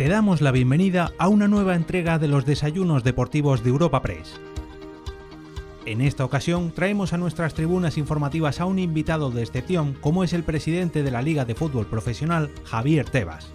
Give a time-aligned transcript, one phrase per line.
[0.00, 4.40] Te damos la bienvenida a una nueva entrega de los desayunos deportivos de Europa Press.
[5.84, 10.32] En esta ocasión traemos a nuestras tribunas informativas a un invitado de excepción como es
[10.32, 13.52] el presidente de la Liga de Fútbol Profesional, Javier Tebas.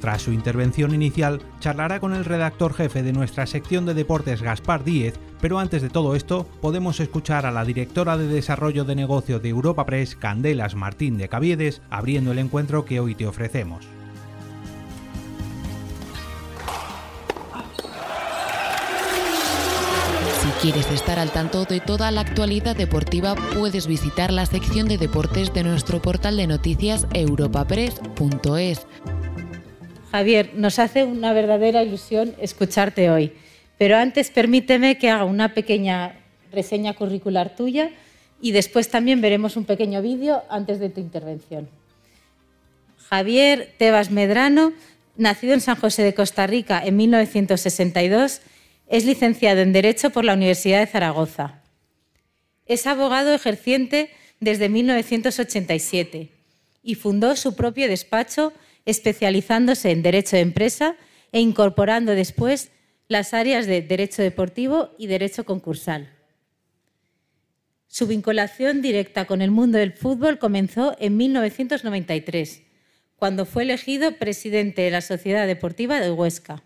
[0.00, 4.82] Tras su intervención inicial, charlará con el redactor jefe de nuestra sección de deportes, Gaspar
[4.82, 9.38] Díez, pero antes de todo esto, podemos escuchar a la directora de Desarrollo de Negocio
[9.38, 13.97] de Europa Press, Candelas Martín de Caviedes, abriendo el encuentro que hoy te ofrecemos.
[20.60, 25.54] Quieres estar al tanto de toda la actualidad deportiva, puedes visitar la sección de deportes
[25.54, 28.86] de nuestro portal de noticias europapress.es.
[30.10, 33.32] Javier, nos hace una verdadera ilusión escucharte hoy,
[33.78, 36.18] pero antes permíteme que haga una pequeña
[36.50, 37.90] reseña curricular tuya
[38.40, 41.68] y después también veremos un pequeño vídeo antes de tu intervención.
[43.08, 44.72] Javier Tebas Medrano,
[45.16, 48.40] nacido en San José de Costa Rica en 1962,
[48.88, 51.62] es licenciado en Derecho por la Universidad de Zaragoza.
[52.66, 56.30] Es abogado ejerciente desde 1987
[56.82, 58.52] y fundó su propio despacho
[58.86, 60.96] especializándose en Derecho de Empresa
[61.32, 62.70] e incorporando después
[63.08, 66.10] las áreas de Derecho Deportivo y Derecho Concursal.
[67.86, 72.62] Su vinculación directa con el mundo del fútbol comenzó en 1993,
[73.16, 76.62] cuando fue elegido presidente de la Sociedad Deportiva de Huesca,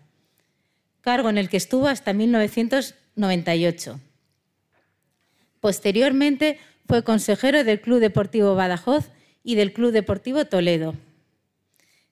[1.03, 3.99] cargo en el que estuvo hasta 1998.
[5.59, 9.11] Posteriormente fue consejero del Club Deportivo Badajoz
[9.43, 10.95] y del Club Deportivo Toledo.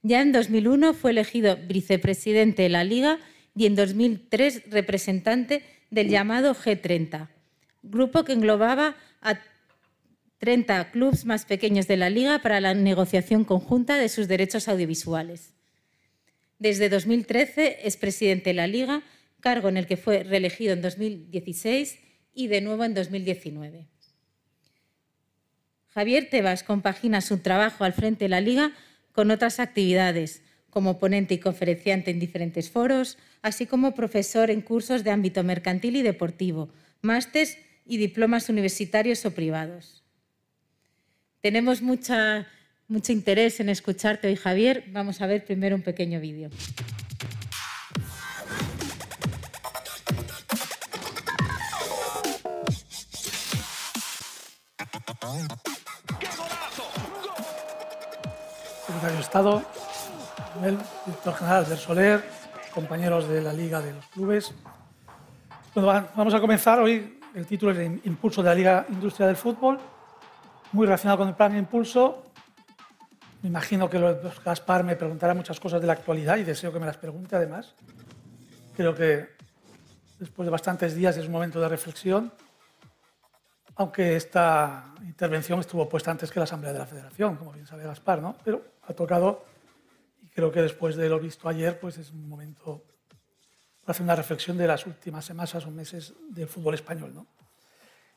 [0.03, 3.19] Ya en 2001 fue elegido vicepresidente de la Liga
[3.55, 7.29] y en 2003 representante del llamado G30,
[7.83, 9.39] grupo que englobaba a
[10.39, 15.53] 30 clubes más pequeños de la Liga para la negociación conjunta de sus derechos audiovisuales.
[16.61, 19.01] Desde 2013 es presidente de la Liga,
[19.39, 21.97] cargo en el que fue reelegido en 2016
[22.35, 23.87] y de nuevo en 2019.
[25.87, 28.73] Javier Tebas compagina su trabajo al frente de la Liga
[29.11, 35.03] con otras actividades, como ponente y conferenciante en diferentes foros, así como profesor en cursos
[35.03, 36.69] de ámbito mercantil y deportivo,
[37.01, 37.57] másteres
[37.87, 40.03] y diplomas universitarios o privados.
[41.41, 42.47] Tenemos mucha,
[42.91, 44.83] mucho interés en escucharte hoy, Javier.
[44.89, 46.49] Vamos a ver primero un pequeño vídeo.
[58.85, 59.63] secretario de Estado,
[60.65, 62.23] el director general del Soler,
[62.73, 64.53] compañeros de la Liga de los Clubes.
[65.73, 67.19] Bueno, vamos a comenzar hoy.
[67.33, 69.79] El título es Impulso de la Liga Industria del Fútbol,
[70.73, 72.30] muy relacionado con el plan Impulso.
[73.41, 73.99] Me imagino que
[74.45, 77.73] Gaspar me preguntará muchas cosas de la actualidad y deseo que me las pregunte además.
[78.75, 79.29] Creo que
[80.19, 82.31] después de bastantes días es un momento de reflexión,
[83.75, 87.83] aunque esta intervención estuvo puesta antes que la Asamblea de la Federación, como bien sabe
[87.83, 88.35] Gaspar, ¿no?
[88.43, 89.43] Pero ha tocado
[90.21, 92.83] y creo que después de lo visto ayer, pues es un momento
[93.81, 97.11] para hacer una reflexión de las últimas semanas o meses del fútbol español.
[97.15, 97.25] ¿no?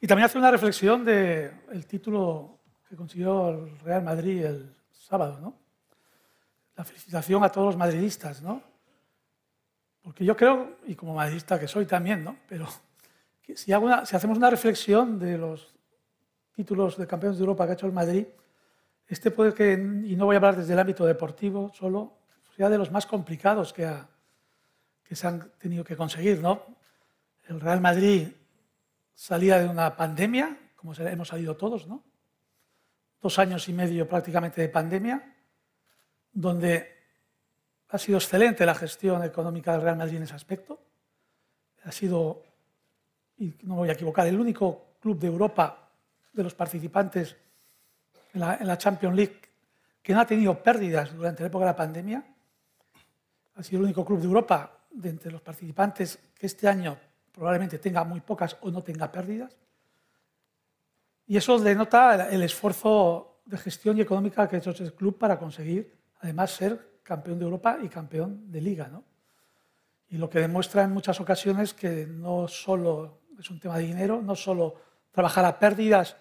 [0.01, 5.39] Y también hacer una reflexión del título que consiguió el Real Madrid el sábado.
[5.41, 5.55] ¿no?
[6.77, 8.43] La felicitación a todos los madridistas.
[8.43, 8.63] ¿no?
[10.03, 12.37] Porque yo creo, y como madridista que soy también, ¿no?
[12.49, 12.67] pero
[13.55, 15.75] si, hacemos una reflexión de los
[16.55, 18.27] títulos de campeones de Europa que ha hecho el Madrid,
[19.07, 22.19] este puede que, y no voy a hablar desde el ámbito deportivo solo,
[22.57, 23.91] sea de los más complicados que,
[25.03, 26.41] que se han tenido que conseguir.
[26.41, 26.63] ¿no?
[27.49, 28.29] El Real Madrid
[29.15, 32.03] salía de una pandemia, como hemos salido todos, ¿no?
[33.25, 35.35] Dos años y medio prácticamente de pandemia,
[36.31, 36.93] donde
[37.89, 40.79] ha sido excelente la gestión económica del Real Madrid en ese aspecto.
[41.85, 42.43] Ha sido,
[43.39, 45.89] y no me voy a equivocar, el único club de Europa
[46.35, 47.35] de los participantes
[48.35, 49.41] en la, Champions League
[50.03, 52.23] que no ha tenido pérdidas durante la época de la pandemia.
[53.55, 56.99] Ha sido el único club de Europa de entre los participantes que este año
[57.33, 59.57] probablemente tenga muy pocas o no tenga pérdidas.
[61.27, 65.39] Y eso denota el esfuerzo de gestión y económica que ha hecho ese club para
[65.39, 68.89] conseguir, además, ser campeón de Europa y campeón de Liga.
[68.89, 69.05] ¿no?
[70.09, 74.23] Y lo que demuestra en muchas ocasiones que no solo es un tema de dinero,
[74.23, 74.75] no solo
[75.11, 76.17] trabajar a pérdidas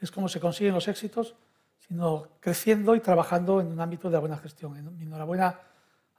[0.00, 1.34] es como se consiguen los éxitos,
[1.78, 4.76] sino creciendo y trabajando en un ámbito de la buena gestión.
[5.00, 5.60] Enhorabuena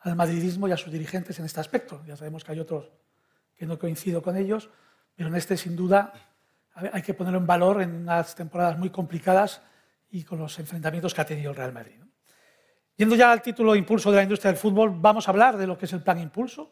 [0.01, 2.01] al madridismo y a sus dirigentes en este aspecto.
[2.05, 2.91] Ya sabemos que hay otros
[3.55, 4.69] que no coincido con ellos,
[5.15, 6.13] pero en este, sin duda,
[6.75, 9.61] hay que ponerlo en valor en unas temporadas muy complicadas
[10.09, 11.99] y con los enfrentamientos que ha tenido el Real Madrid.
[12.95, 15.77] Yendo ya al título Impulso de la industria del fútbol, vamos a hablar de lo
[15.77, 16.71] que es el plan Impulso.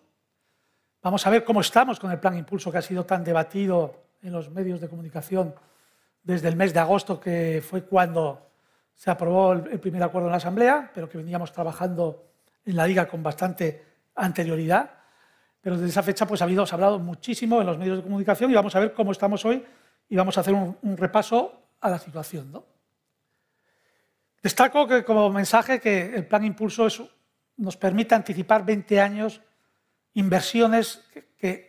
[1.02, 4.34] Vamos a ver cómo estamos con el plan Impulso que ha sido tan debatido en
[4.34, 5.56] los medios de comunicación
[6.24, 8.50] desde el mes de agosto, que fue cuando
[8.94, 12.26] se aprobó el primer acuerdo en la Asamblea, pero que veníamos trabajando
[12.66, 13.86] en la Liga con bastante
[14.16, 14.92] anterioridad.
[15.62, 18.04] Pero desde esa fecha pues, ha habido, se ha hablado muchísimo en los medios de
[18.04, 19.64] comunicación y vamos a ver cómo estamos hoy
[20.10, 22.52] y vamos a hacer un, repaso a la situación.
[22.52, 22.66] ¿no?
[24.42, 26.88] Destaco que como mensaje que el plan Impulso
[27.58, 29.42] nos permite anticipar 20 años
[30.14, 31.04] inversiones
[31.38, 31.68] que,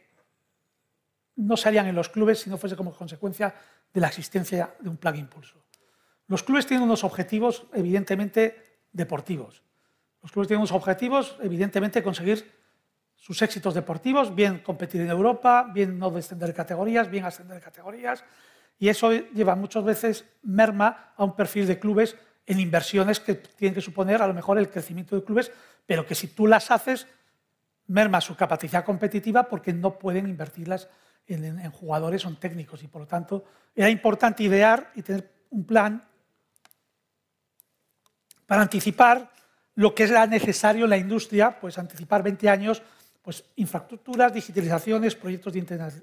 [1.36, 3.54] no se harían en los clubes si no fuese como consecuencia
[3.94, 5.64] de la existencia de un plan Impulso.
[6.26, 9.62] Los clubes tienen unos objetivos evidentemente deportivos.
[10.20, 12.57] Los clubes tienen unos objetivos evidentemente conseguir
[13.18, 18.24] sus éxitos deportivos, bien competir en Europa, bien no descender categorías, bien ascender categorías,
[18.78, 22.16] y eso lleva muchas veces merma a un perfil de clubes
[22.46, 25.52] en inversiones que tienen que suponer a lo mejor el crecimiento de clubes,
[25.84, 27.06] pero que si tú las haces,
[27.88, 30.88] merma su capacidad competitiva porque no pueden invertirlas
[31.26, 32.82] en, jugadores o en técnicos.
[32.82, 33.44] Y por lo tanto,
[33.74, 36.02] era importante idear y tener un plan
[38.46, 39.30] para anticipar
[39.74, 42.82] lo que era necesario en la industria, pues anticipar 20 años,
[43.22, 45.58] pues infraestructuras, digitalizaciones, proyectos de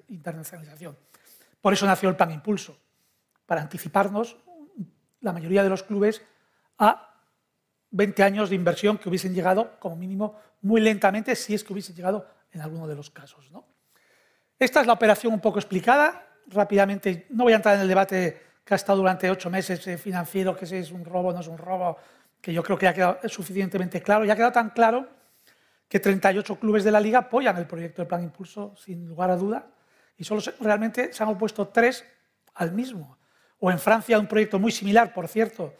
[0.09, 0.97] internacionalización.
[1.61, 2.77] Por eso nació el Plan Impulso,
[3.45, 4.37] para anticiparnos
[5.21, 6.21] la mayoría de los clubes
[6.77, 7.15] a
[7.91, 11.95] 20 años de inversión que hubiesen llegado, como mínimo, muy lentamente, si es que hubiesen
[11.95, 13.49] llegado en alguno de los casos.
[13.51, 13.65] ¿no?
[14.59, 16.27] Esta es la operación un poco explicada.
[16.47, 19.97] Rápidamente, no voy a entrar en el debate que ha estado durante ocho meses eh,
[19.97, 21.97] financiero, que si es un robo no es un robo,
[22.41, 24.25] que yo creo que ha quedado suficientemente claro.
[24.25, 25.07] Y ha quedado tan claro
[25.95, 29.37] que 38 clubes de la Liga apoyan el proyecto del Plan Impulso, sin lugar a
[29.37, 29.65] duda,
[30.17, 32.03] y solo realmente se han opuesto tres
[32.55, 33.17] al mismo.
[33.59, 35.73] O en Francia un proyecto muy similar, por cierto,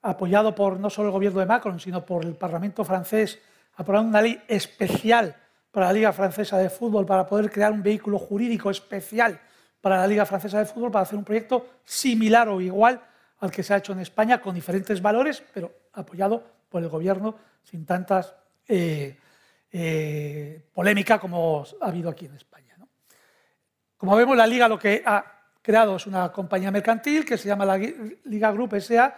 [0.00, 3.40] apoyado por no solo el gobierno de Macron, sino por el Parlamento francés,
[3.74, 5.36] aprobando una ley especial
[5.70, 9.38] para la Liga Francesa de Fútbol, para poder crear un vehículo jurídico especial
[9.82, 13.02] para la Liga Francesa de Fútbol, para hacer un proyecto similar o igual
[13.40, 17.34] al que se ha hecho en España, con diferentes valores, pero apoyado por el gobierno
[17.62, 18.34] sin tantas
[18.66, 19.18] eh,
[19.72, 22.76] eh, polémica como ha habido aquí en España.
[23.96, 25.24] Como vemos, la Liga lo que ha
[25.62, 29.16] creado es una compañía mercantil que se llama la Liga Group S.A.,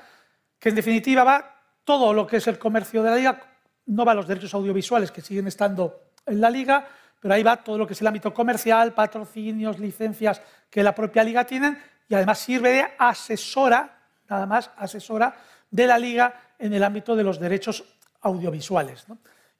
[0.58, 1.54] que en definitiva va
[1.84, 3.40] todo lo que es el comercio de la liga,
[3.86, 6.86] no va los derechos audiovisuales que siguen estando en la liga,
[7.20, 10.40] pero ahí va todo lo que es el ámbito comercial, patrocinios, licencias
[10.70, 11.78] que la propia liga tiene
[12.08, 13.98] y además sirve de asesora,
[14.28, 15.34] nada más asesora
[15.70, 17.84] de la liga en el ámbito de los derechos
[18.20, 19.06] audiovisuales.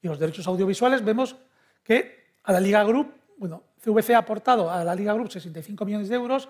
[0.05, 1.35] Y los derechos audiovisuales vemos
[1.83, 6.11] que a la Liga Group, bueno, CVC ha aportado a la Liga Group 65 millones
[6.11, 6.47] de euros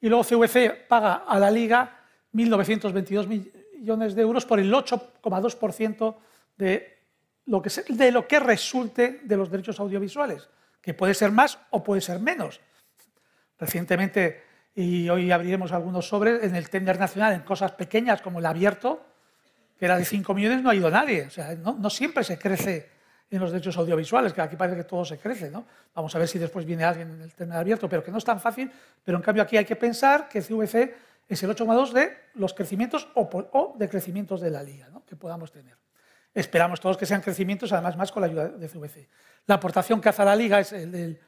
[0.00, 2.00] y luego CVC paga a la Liga
[2.32, 6.14] 1.922 millones de euros por el 8,2%
[6.56, 6.98] de
[7.44, 10.48] lo, que de lo que resulte de los derechos audiovisuales,
[10.80, 12.62] que puede ser más o puede ser menos.
[13.58, 14.42] Recientemente,
[14.74, 19.04] y hoy abriremos algunos sobres, en el tender nacional, en cosas pequeñas como el abierto,
[19.78, 21.26] que era de 5 millones, no ha ido nadie.
[21.26, 22.93] O sea, no, siempre se crece
[23.30, 25.50] en los derechos audiovisuales, que aquí parece que todo se crece.
[25.50, 25.64] ¿no?
[25.94, 28.24] Vamos a ver si después viene alguien en el tender abierto, pero que no es
[28.24, 28.70] tan fácil.
[29.02, 30.94] Pero en cambio aquí hay que pensar que CVC
[31.28, 35.76] es el 8,2 de los crecimientos o, de crecimientos de la liga que podamos tener.
[36.32, 39.08] Esperamos todos que sean crecimientos, además más con la ayuda de CVC.
[39.46, 41.20] La aportación que hace la liga es el de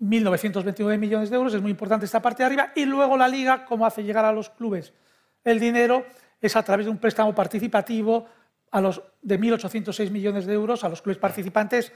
[0.00, 3.64] 1.929 millones de euros, es muy importante esta parte de arriba, y luego la liga,
[3.64, 4.92] cómo hace llegar a los clubes
[5.42, 6.04] el dinero,
[6.40, 8.26] es a través de un préstamo participativo
[8.70, 11.92] a los, de 1.806 millones de euros a los clubes participantes,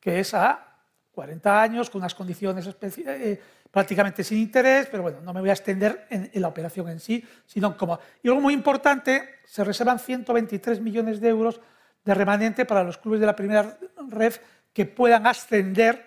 [0.00, 0.74] que es a
[1.12, 3.40] 40 años, con unas condiciones eh,
[3.70, 7.24] prácticamente sin interés, pero bueno, no me voy a extender en, la operación en sí,
[7.46, 7.98] sino como...
[8.22, 11.60] Y luego, muy importante, se reservan 123 millones de euros
[12.04, 13.78] de remanente para los clubes de la primera
[14.08, 14.34] red
[14.72, 16.04] que puedan ascender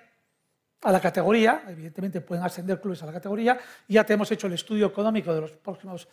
[0.82, 3.58] a la categoría, evidentemente pueden ascender clubes a la categoría,
[3.88, 6.08] ya tenemos hecho el estudio económico de los próximos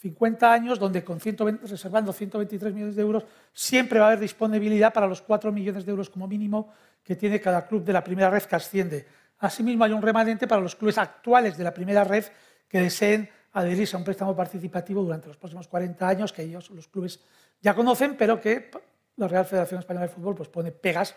[0.00, 4.20] 50 eh, años, donde con 120, reservando 123 millones de euros, siempre va a haber
[4.20, 6.72] disponibilidad para los 4 millones de euros como mínimo
[7.04, 9.06] que tiene cada club de la primera red que asciende.
[9.38, 12.24] Asimismo, hay un remanente para los clubes actuales de la primera red
[12.68, 16.88] que deseen adherirse a un préstamo participativo durante los próximos 40 años, que ellos, los
[16.88, 17.20] clubes,
[17.60, 18.70] ya conocen, pero que
[19.16, 21.14] la Real Federación Española de Fútbol pues, pone pegas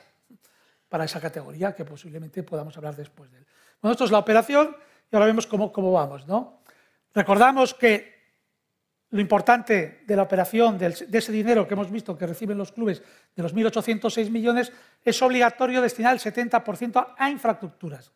[0.89, 3.45] para esa categoría, que posiblemente podamos hablar después de él.
[3.81, 4.75] Bueno, esto es la operación
[5.11, 6.27] y ahora vemos cómo, cómo vamos.
[6.27, 6.63] ¿no?
[7.13, 8.12] Recordamos que
[9.13, 13.03] lo importante de la operación, de ese dinero que hemos visto que reciben los clubes,
[13.35, 14.73] de los 1.806 millones,
[15.05, 18.11] es obligatorio destinar el 70% a infraestructuras.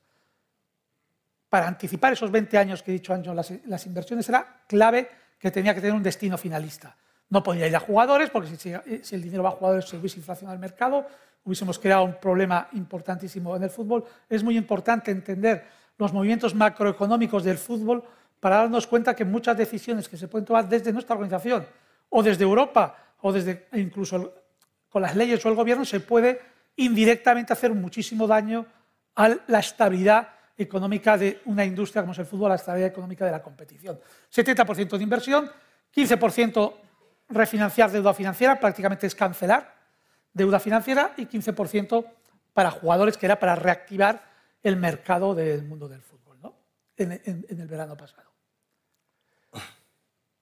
[1.49, 5.75] Para anticipar esos 20 años que he dicho antes, las, inversiones era clave que tenía
[5.75, 6.97] que tener un destino finalista.
[7.29, 10.55] No podía ir a jugadores, porque si, el dinero va a jugadores se hubiese inflacionado
[10.55, 11.05] el mercado,
[11.43, 14.03] hubiésemos creado un problema importantísimo en el fútbol.
[14.27, 15.63] Es muy importante entender
[15.99, 18.03] los movimientos macroeconómicos del fútbol
[18.39, 21.65] para darnos cuenta que muchas decisiones que se pueden tomar desde nuestra organización
[22.10, 24.34] o desde Europa o desde incluso
[24.89, 26.39] con las leyes o el gobierno se puede
[26.75, 28.65] indirectamente hacer muchísimo daño
[29.15, 33.25] a la estabilidad económica de una industria como es el fútbol, a la estabilidad económica
[33.25, 34.00] de la competición.
[34.34, 35.51] 70% de inversión,
[35.96, 36.74] 15%
[37.29, 39.75] refinanciar deuda financiera, prácticamente es cancelar
[40.34, 42.06] deuda financiera y 15%
[42.53, 44.24] para jugadores, que era para reactivar
[44.63, 46.17] el mercado del mundo del fútbol
[46.97, 47.13] ¿no?
[47.25, 48.31] en, el verano pasado.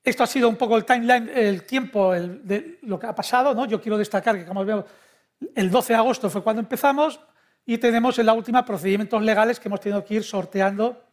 [0.04, 3.56] Esto ha sido un poco el timeline, el tiempo de lo que ha pasado.
[3.56, 3.66] ¿no?
[3.66, 4.86] Yo quiero destacar que, como vemos,
[5.56, 7.20] el 12 de agosto fue cuando empezamos
[7.66, 11.04] y tenemos en la última procedimientos legales que hemos tenido que ir sorteando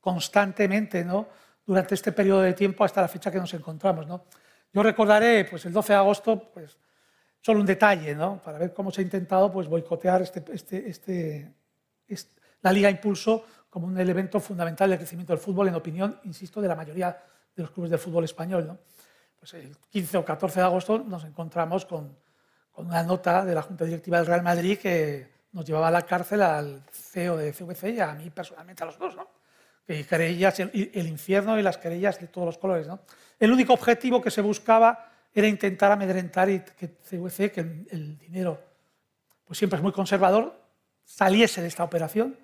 [0.00, 1.28] constantemente ¿no?
[1.66, 4.06] durante este periodo de tiempo hasta la fecha que nos encontramos.
[4.06, 4.24] ¿no?
[4.72, 6.78] Yo recordaré pues, el 12 de agosto, pues,
[7.42, 8.40] solo un detalle, ¿no?
[8.42, 11.54] para ver cómo se ha intentado pues, boicotear este, este, este,
[12.62, 16.68] la Liga Impulso como un elemento fundamental del crecimiento del fútbol, en opinión, insisto, de
[16.68, 17.16] la mayoría
[17.54, 18.66] de los clubes de fútbol español.
[18.66, 18.78] ¿no?
[19.38, 22.16] Pues el 15 o 14 de agosto nos encontramos con,
[22.72, 26.02] con una nota de la Junta Directiva del Real Madrid que nos llevaba a la
[26.02, 29.28] cárcel al CEO de CVC y a mí personalmente, a los dos, ¿no?
[29.86, 33.00] Que querellas, el, el infierno y las querellas de todos los colores, ¿no?
[33.38, 38.60] El único objetivo que se buscaba era intentar amedrentar y que CVC, que el, dinero
[39.44, 40.60] pues siempre es muy conservador,
[41.04, 42.36] saliese de esta operación.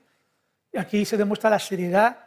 [0.74, 2.18] Y aquí se demuestra la seriedad,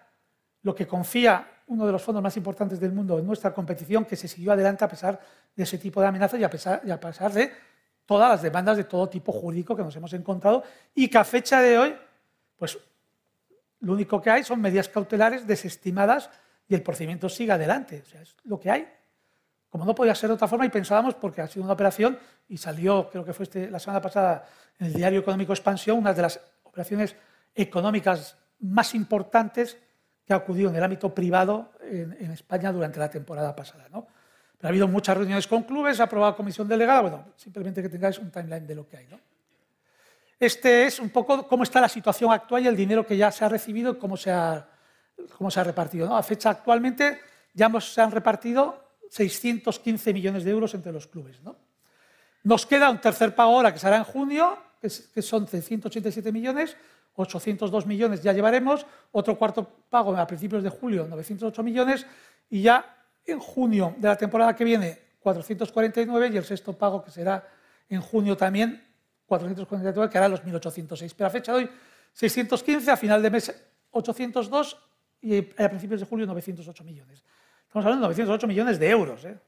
[0.62, 4.16] lo que confía uno de los fondos más importantes del mundo en nuestra competición, que
[4.16, 5.20] se siguió adelante a pesar
[5.54, 7.52] de ese tipo de amenazas y a pesar, de
[8.06, 10.64] todas las demandas de todo tipo jurídico que nos hemos encontrado
[10.96, 11.96] y que a fecha de hoy,
[12.56, 12.78] pues
[13.82, 16.30] lo único que hay son medidas cautelares desestimadas
[16.70, 18.02] y el procedimiento sigue adelante.
[18.06, 18.88] O sea, es lo que hay.
[19.70, 22.56] Como no podía ser de otra forma, y pensábamos, porque ha sido una operación, y
[22.56, 24.48] salió, creo que fue este, la semana pasada,
[24.80, 27.14] en el Diario Económico Expansión, una de las operaciones
[27.58, 29.78] económicas más importantes
[30.26, 33.88] que ha acudido en el ámbito privado en, España durante la temporada pasada.
[33.92, 34.08] ¿no?
[34.58, 38.20] Pero ha habido muchas reuniones con clubes, ha aprobado comisión delegada, bueno, simplemente que tengáis
[38.20, 39.08] un timeline de lo que hay.
[39.08, 39.20] ¿no?
[40.40, 43.44] Este es un poco cómo está la situación actual y el dinero que ya se
[43.44, 44.68] ha recibido y cómo se ha,
[45.38, 46.08] cómo se ha repartido.
[46.08, 46.18] ¿no?
[46.18, 47.20] A fecha actualmente
[47.54, 51.42] ya se han repartido 615 millones de euros entre los clubes.
[51.42, 51.56] ¿no?
[52.44, 56.78] Nos queda un tercer pago ahora que será en junio, que, son 187 millones,
[57.18, 62.06] 802 millones ya llevaremos, otro cuarto pago a principios de julio, 908 millones,
[62.50, 62.86] y ya
[63.26, 67.44] en junio de la temporada que viene 449 y el sexto pago que será
[67.90, 68.84] en junio también
[69.26, 71.14] 449, que hará los 1806.
[71.16, 71.70] Pero a fecha de hoy
[72.14, 73.54] 615, a final de mes
[73.92, 74.78] 802
[75.22, 77.24] y a principios de julio 908 millones.
[77.66, 79.40] Estamos hablando de 908 millones de euros, ¿eh?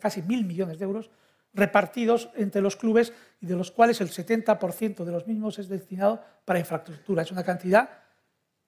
[0.00, 1.10] casi mil millones de euros
[1.54, 6.22] repartidos entre los clubes y de los cuales el 70% de los mismos es destinado
[6.44, 7.22] para infraestructura.
[7.22, 7.88] Es una cantidad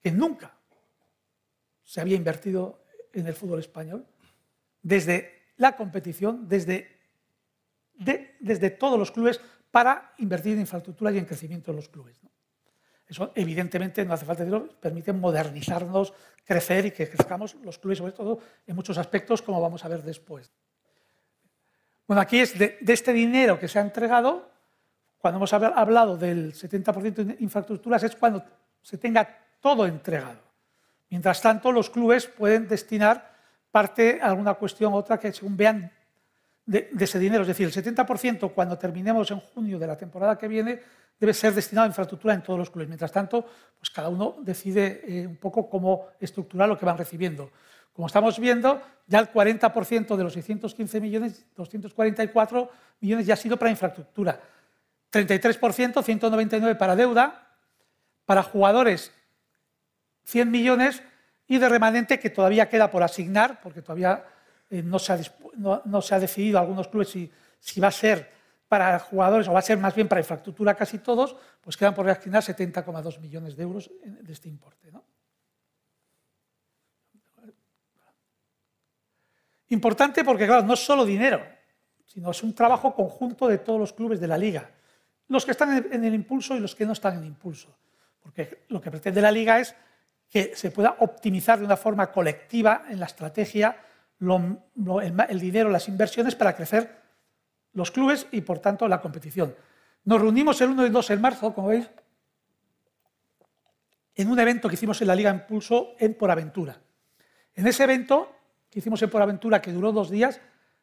[0.01, 0.57] que nunca
[1.83, 4.05] se había invertido en el fútbol español,
[4.81, 6.87] desde la competición, desde,
[7.95, 9.41] desde todos los clubes,
[9.71, 12.19] para invertir en infraestructura y en crecimiento de los clubes.
[13.07, 16.13] Eso, evidentemente, no hace falta decirlo, permite modernizarnos,
[16.43, 20.03] crecer y que crezcamos los clubes, sobre todo en muchos aspectos, como vamos a ver
[20.03, 20.51] después.
[22.07, 24.49] Bueno, aquí es de, de este dinero que se ha entregado,
[25.17, 28.43] cuando hemos hablado del 70% de infraestructuras, es cuando
[28.81, 29.27] se tenga
[29.59, 30.39] todo entregado.
[31.09, 33.35] Mientras tanto, los clubes pueden destinar
[33.71, 35.91] parte a alguna cuestión u otra que según vean
[36.65, 37.41] de, ese dinero.
[37.41, 40.79] Es decir, el 70% cuando terminemos en junio de la temporada que viene
[41.19, 42.87] debe ser destinado a infraestructura en todos los clubes.
[42.87, 43.45] Mientras tanto,
[43.79, 47.51] pues cada uno decide eh, un poco cómo estructurar lo que van recibiendo.
[47.97, 53.57] Como estamos viendo, ya el 40% de los 615 millones, 244 millones ya ha sido
[53.57, 54.39] para infraestructura.
[55.11, 57.57] 33%, 199 para deuda,
[58.23, 59.11] para jugadores
[60.25, 61.01] 100 millones
[61.47, 64.23] y de remanente que todavía queda por asignar, porque todavía
[64.69, 65.19] eh, no, se ha,
[65.55, 65.81] no,
[66.19, 68.31] decidido algunos clubes si, si, va a ser
[68.67, 72.05] para jugadores o va a ser más bien para infraestructura casi todos, pues quedan por
[72.05, 74.91] reasignar 70,2 millones de euros de este importe.
[79.69, 81.43] Importante porque, claro, no es solo dinero,
[82.05, 84.71] sino es un trabajo conjunto de todos los clubes de la liga,
[85.27, 87.77] los que están en el impulso y los que no están en impulso.
[88.21, 89.75] Porque lo que pretende la liga es
[90.29, 93.77] que se pueda optimizar de una forma colectiva en la estrategia
[94.19, 97.01] el, dinero, las inversiones para crecer
[97.73, 99.55] los clubes y, por tanto, la competición.
[100.05, 101.89] Nos reunimos el 1 y el 2 de marzo, como veis,
[104.15, 106.79] en un evento que hicimos en la Liga Impulso en Por Aventura.
[107.53, 108.35] En ese evento
[108.69, 110.39] que hicimos en Por Aventura, que duró dos días,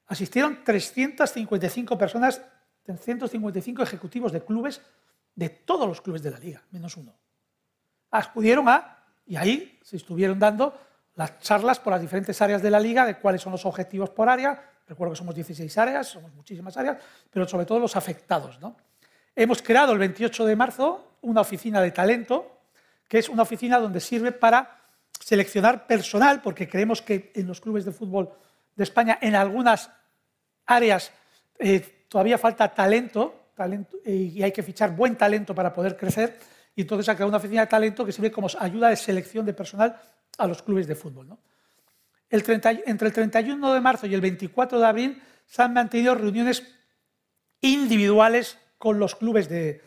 [0.07, 2.43] asistieron 355 personas,
[2.85, 4.81] 355 ejecutivos de clubes,
[5.35, 7.15] de todos los clubes de la liga, menos uno.
[8.11, 10.79] Acudieron a, y ahí se estuvieron dando
[11.17, 14.29] las charlas por las diferentes áreas de la liga, de cuáles son los objetivos por
[14.29, 14.71] área.
[14.87, 16.99] Recuerdo que somos 16 áreas, somos muchísimas áreas,
[17.31, 18.61] pero sobre todo los afectados.
[18.61, 18.77] ¿no?
[19.35, 22.61] Hemos creado el 28 de marzo una oficina de talento,
[23.09, 24.84] que es una oficina donde sirve para
[25.25, 28.29] seleccionar personal, porque creemos que en los clubes de fútbol
[28.77, 29.91] de España, en algunas
[30.67, 31.13] áreas,
[31.59, 36.39] eh, todavía falta talento, talento y hay que fichar buen talento para poder crecer.
[36.77, 39.55] Y entonces ha creado una oficina de talento que sirve como ayuda de selección de
[39.55, 39.99] personal
[40.37, 41.29] a los clubes de fútbol.
[41.29, 41.39] ¿no?
[42.29, 46.15] El 30, entre el 31 de marzo y el 24 de abril se han mantenido
[46.15, 46.65] reuniones
[47.63, 49.81] individuales con los clubes de,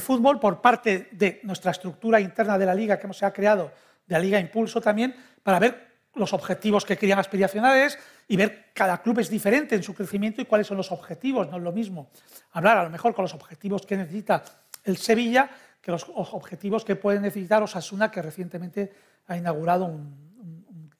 [0.00, 3.70] fútbol por parte de nuestra estructura interna de la liga que se ha creado,
[4.10, 9.00] de la Liga Impulso también, para ver los objetivos que querían aspiracionales y ver cada
[9.00, 11.48] club es diferente en su crecimiento y cuáles son los objetivos.
[11.48, 12.10] No es lo mismo
[12.50, 14.42] hablar a lo mejor con los objetivos que necesita
[14.84, 15.48] el Sevilla
[15.80, 18.92] que los objetivos que puede necesitar Osasuna, que recientemente
[19.28, 19.98] ha inaugurado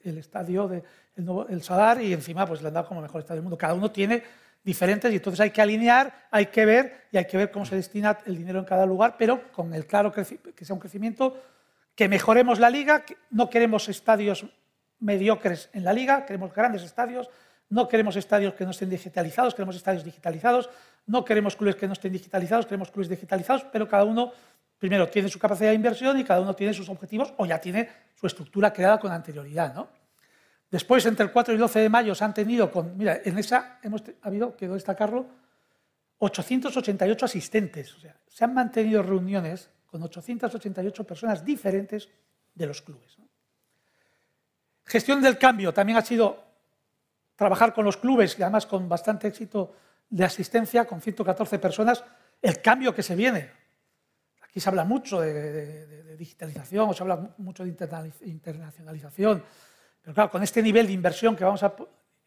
[0.02, 0.82] el estadio de
[1.16, 3.58] el, Sadar y encima pues le han dado como mejor estadio del mundo.
[3.58, 4.22] Cada uno tiene
[4.62, 7.74] diferentes y entonces hay que alinear, hay que ver y hay que ver cómo se
[7.74, 11.36] destina el dinero en cada lugar, pero con el claro que sea un crecimiento,
[11.94, 14.46] que mejoremos la liga, no queremos estadios
[14.98, 17.28] mediocres en la liga, queremos grandes estadios,
[17.68, 20.70] no queremos estadios que no estén digitalizados, queremos estadios digitalizados,
[21.06, 24.32] no queremos clubes que no estén digitalizados, queremos clubes digitalizados, pero cada uno
[24.78, 27.88] primero tiene su capacidad de inversión y cada uno tiene sus objetivos o ya tiene
[28.14, 29.74] su estructura creada con anterioridad.
[29.74, 29.88] ¿no?
[30.70, 33.38] Después, entre el 4 y el 12 de mayo, se han tenido, con, mira, en
[33.38, 35.26] esa hemos habido, quedó destacarlo,
[36.18, 37.96] 888 asistentes.
[38.28, 42.08] Se han mantenido reuniones con 888 personas diferentes
[42.54, 43.16] de los clubes.
[44.84, 46.42] Gestión del cambio también ha sido
[47.34, 49.74] trabajar con los clubes y además con bastante éxito
[50.08, 52.04] de asistencia, con 114 personas,
[52.42, 53.50] el cambio que se viene.
[54.42, 57.70] Aquí se habla mucho de, digitalización o se habla mucho de
[58.24, 59.42] internacionalización,
[60.02, 61.74] pero claro, con este nivel de inversión que vamos a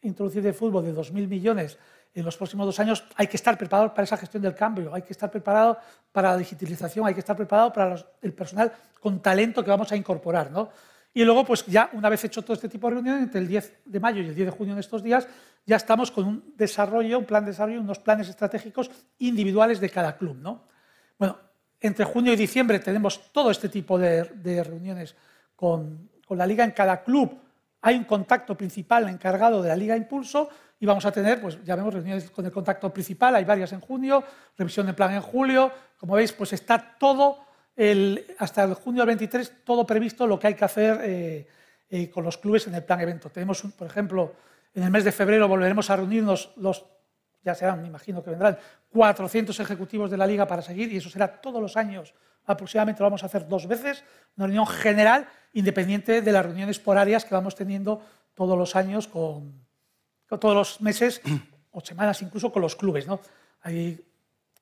[0.04, 1.78] introducir de fútbol de 2.000 millones
[2.14, 5.02] en los próximos dos años, hay que estar preparado para esa gestión del cambio, hay
[5.02, 5.78] que estar preparado
[6.12, 9.96] para la digitalización, hay que estar preparado para el personal con talento que vamos a
[9.96, 10.50] incorporar.
[10.50, 10.70] ¿no?
[11.12, 13.80] Y luego, pues ya una vez hecho todo este tipo de reuniones, entre el 10
[13.84, 15.26] de mayo y el 10 de junio de estos días,
[15.66, 20.16] ya estamos con un desarrollo, un plan de desarrollo, unos planes estratégicos individuales de cada
[20.16, 20.36] club.
[20.36, 20.64] ¿no?
[21.18, 21.38] Bueno,
[21.80, 24.24] entre junio y diciembre tenemos todo este tipo de,
[24.64, 25.14] reuniones
[25.54, 26.64] con, la Liga.
[26.64, 27.38] En cada club
[27.86, 30.48] hay un contacto principal encargado de la Liga Impulso
[30.80, 33.80] y vamos a tener, pues ya vemos reuniones con el contacto principal, hay varias en
[33.80, 34.24] junio,
[34.56, 35.70] revisión del plan en julio.
[35.98, 37.44] Como veis, pues está todo,
[38.38, 41.46] hasta el junio del 23, todo previsto lo que hay que hacer eh,
[41.90, 43.28] eh, con los clubes en el plan evento.
[43.28, 44.32] Tenemos, por ejemplo,
[44.74, 46.86] en el mes de febrero volveremos a reunirnos los
[47.44, 48.56] ya serán, me imagino que vendrán
[48.88, 52.14] 400 ejecutivos de la liga para seguir y eso será todos los años.
[52.46, 54.04] Aproximadamente lo vamos a hacer dos veces,
[54.36, 58.02] una reunión general, independiente de las reuniones por áreas que vamos teniendo
[58.34, 59.64] todos los años, con,
[60.28, 61.22] todos los meses
[61.70, 63.06] o semanas incluso con los clubes.
[63.06, 63.20] ¿no?
[63.62, 64.04] Hay,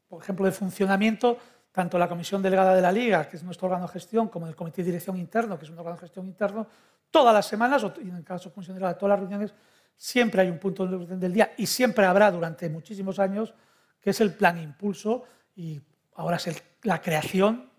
[0.08, 1.38] por ejemplo, de funcionamiento,
[1.72, 4.54] tanto la comisión delegada de la liga, que es nuestro órgano de gestión, como el
[4.54, 6.66] comité de dirección interno, que es un órgano de gestión interno,
[7.10, 9.54] todas las semanas, y en el caso de comisión delegada, todas las reuniones
[9.96, 13.54] siempre hay un punto de orden del día y siempre habrá durante muchísimos años,
[14.00, 15.80] que es el plan impulso y
[16.14, 17.70] ahora es la creación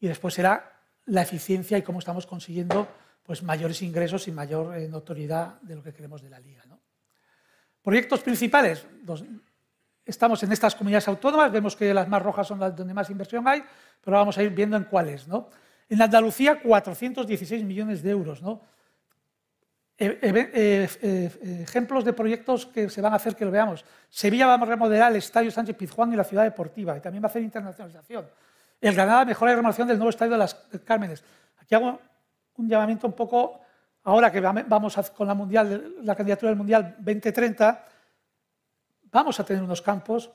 [0.00, 0.72] y después será
[1.06, 2.88] la eficiencia y cómo estamos consiguiendo
[3.22, 6.62] pues, mayores ingresos y mayor eh, notoriedad de lo que queremos de la liga.
[7.82, 8.86] Proyectos principales.
[10.04, 13.46] estamos en estas comunidades autónomas, vemos que las más rojas son las donde más inversión
[13.48, 13.62] hay,
[14.02, 15.26] pero vamos a ir viendo en cuáles.
[15.28, 15.48] ¿no?
[15.88, 18.42] En Andalucía, 416 millones de euros.
[18.42, 18.60] ¿no?
[20.02, 23.84] Eh, eh, eh, ejemplos de proyectos que se van a hacer que lo veamos.
[24.08, 27.26] Sevilla va a remodelar el Estadio Sánchez Pizjuán y la ciudad deportiva, y también va
[27.26, 28.26] a hacer internacionalización.
[28.80, 31.22] El Granada mejora la remodelación del nuevo Estadio de las Cármenes.
[31.58, 32.00] Aquí hago
[32.56, 33.60] un llamamiento un poco,
[34.04, 37.84] ahora que vamos con la, candidatura del Mundial 2030,
[39.12, 40.30] vamos a tener unos campos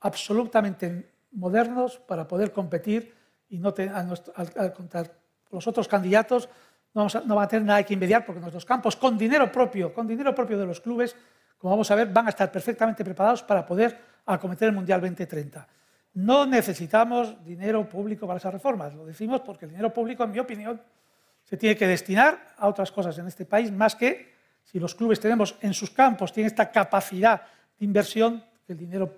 [0.00, 3.14] absolutamente modernos para poder competir
[3.48, 5.04] y no tener, al, contra
[5.50, 6.48] los otros candidatos
[6.94, 10.34] no, vamos a, tener nada que envidiar porque nuestros campos, con dinero propio, con dinero
[10.34, 11.14] propio de los clubes,
[11.58, 15.68] como vamos a ver, van a estar perfectamente preparados para poder acometer el Mundial 2030.
[16.16, 20.38] No necesitamos dinero público para esas reformas, lo decimos porque el dinero público, en mi
[20.38, 20.80] opinión,
[21.44, 25.20] se tiene que destinar a otras cosas en este país, más que si los clubes
[25.20, 27.42] tenemos en sus campos, tienen esta capacidad
[27.78, 29.12] de inversión, que el dinero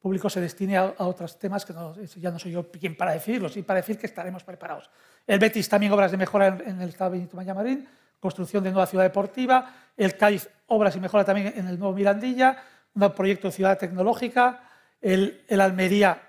[0.00, 1.74] público se destine a, otros temas que
[2.16, 4.88] ya no soy yo quien para decirlo, sí para decir que estaremos preparados.
[5.26, 7.86] El Betis también obras de mejora en, el estado Benito Villamarín,
[8.18, 12.56] construcción de nueva ciudad deportiva, el Cádiz obras y mejora también en el nuevo Mirandilla,
[12.94, 14.65] un proyecto de ciudad tecnológica,
[15.00, 16.22] el, Almería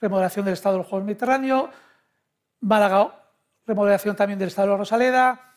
[0.00, 1.70] remodelación del estado del juego mediterráneo,
[2.60, 3.22] Málaga
[3.66, 5.56] remodelación también del estado de Rosaleda,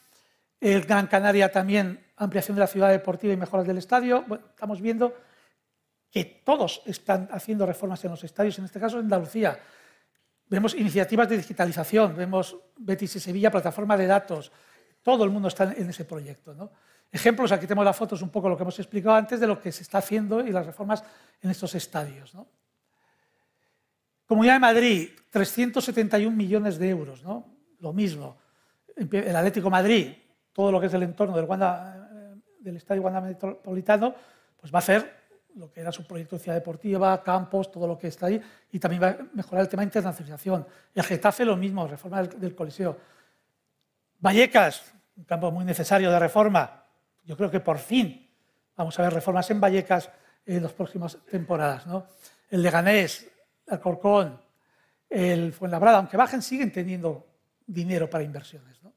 [0.59, 4.25] el Gran Canaria también ampliación de la ciudad deportiva y mejoras del estadio.
[4.49, 5.15] Estamos viendo
[6.11, 9.59] que todos están haciendo reformas en los estadios, en este caso en Andalucía.
[10.47, 14.51] Vemos iniciativas de digitalización, vemos Betis y Sevilla, plataforma de datos.
[15.01, 16.53] Todo el mundo está en ese proyecto.
[16.53, 16.71] ¿no?
[17.11, 19.71] Ejemplos, aquí tenemos las fotos, un poco lo que hemos explicado antes de lo que
[19.71, 21.03] se está haciendo y las reformas
[21.41, 22.33] en estos estadios.
[24.27, 27.45] Comunidad de Madrid, 371 millones de euros, ¿no?
[27.79, 28.37] lo mismo.
[28.95, 30.13] El Atlético Madrid,
[30.53, 34.13] todo lo que es el entorno del, eh, del Estadio Wanda Metropolitano,
[34.59, 35.19] pues va a hacer
[35.55, 38.39] lo que era su proyecto de ciudad deportiva, campos, todo lo que está ahí,
[38.71, 40.67] y también va a mejorar el tema de internacionalización.
[40.93, 42.97] El Getafe lo mismo, reforma del, del Coliseo.
[44.19, 46.78] Vallecas, un campo muy necesario de reforma,
[47.29, 48.27] yo creo que por fin
[48.75, 50.09] vamos a ver reformas en Vallecas
[50.47, 51.85] en las próximas temporadas.
[51.85, 52.07] ¿no?
[52.49, 53.29] El Leganés,
[53.67, 54.41] el Corcón,
[55.07, 57.27] el Fuenlabrada, aunque bajen, siguen teniendo
[57.67, 58.81] dinero para inversiones.
[58.81, 58.93] ¿no?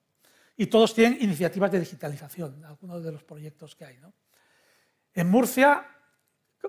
[0.56, 3.98] Y todos tienen iniciativas de digitalización, algunos de los proyectos que hay.
[3.98, 4.14] ¿no?
[5.12, 5.86] En Murcia,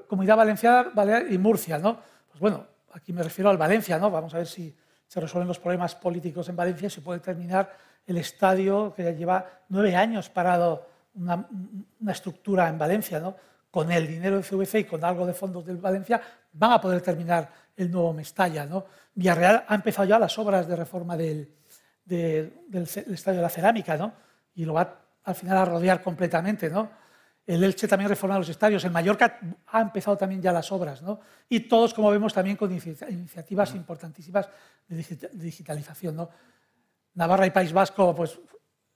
[0.10, 0.92] Comunidad Valenciana
[1.30, 1.98] y Murcia, ¿no?
[2.28, 4.12] Pues bueno, aquí me refiero al Valencia, ¿no?
[4.12, 4.76] Vamos a ver si
[5.08, 7.74] se resuelven los problemas políticos en Valencia y se puede terminar
[8.06, 11.48] el estadio que ya lleva nueve años parado una,
[12.12, 13.36] estructura en Valencia, ¿no?
[13.70, 16.22] con el dinero de CVC y con algo de fondos del Valencia,
[16.54, 18.66] van a poder terminar el nuevo Mestalla.
[18.66, 18.86] ¿no?
[19.16, 21.52] Villarreal ha empezado ya las obras de reforma del,
[22.06, 24.14] del, Estadio de la Cerámica ¿no?
[24.56, 26.70] y lo va al final a rodear completamente.
[26.70, 26.90] ¿no?
[27.46, 31.02] El Elche también reforma los estadios, el Mallorca ha empezado también ya las obras.
[31.02, 31.20] ¿no?
[31.50, 34.50] Y todos, como vemos, también con iniciativas importantísimas
[34.88, 36.16] de digitalización.
[36.16, 36.30] ¿no?
[37.16, 38.40] Navarra y País Vasco, pues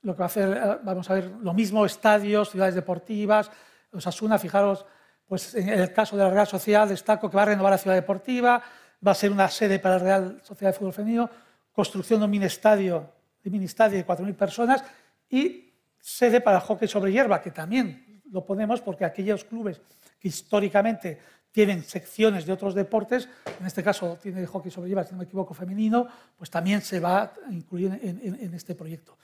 [0.01, 3.51] lo que va a hacer, eh, vamos a ver lo mismo, estadios, ciudades deportivas.
[3.91, 4.85] Osasuna, fijaros,
[5.27, 7.95] pues en el caso de la Real Sociedad destaco que va a renovar la ciudad
[7.95, 8.61] deportiva,
[9.05, 11.29] va a ser una sede para la Real Sociedad de Fútbol Femenino,
[11.71, 13.11] construcción de un mini estadio,
[13.43, 14.83] de mini estadio de 4.000 personas
[15.29, 19.81] y sede para hockey sobre hierba, que también lo ponemos porque aquellos clubes
[20.19, 21.19] que históricamente
[21.51, 23.27] tienen secciones de otros deportes,
[23.59, 26.07] en este caso tiene hockey sobre hierba, si no me equivoco, femenino,
[26.37, 29.17] pues también se va a incluir en este proyecto.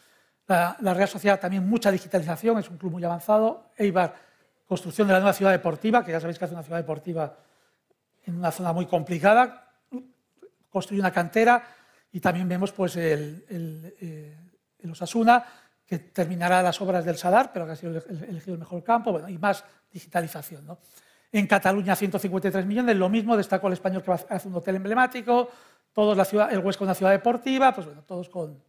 [0.48, 3.70] La, Real Sociedad también mucha digitalización, es un club muy avanzado.
[3.78, 4.14] Eibar,
[4.68, 7.38] construcción de la nueva ciudad deportiva, que ya sabéis que hace una ciudad deportiva
[8.26, 9.72] en una zona muy complicada.
[10.70, 11.64] Construye una cantera
[12.12, 14.38] y también vemos pues, el, el, eh,
[14.92, 15.46] Osasuna,
[15.86, 19.30] que terminará las obras del Sadar, pero que ha sido elegido el mejor campo, bueno,
[19.30, 20.78] y más digitalización.
[21.32, 25.50] En Cataluña, 153 millones, lo mismo, destacó el español que hace un hotel emblemático,
[25.94, 28.62] todos la ciudad, el Huesca una ciudad deportiva, pues bueno, todos con,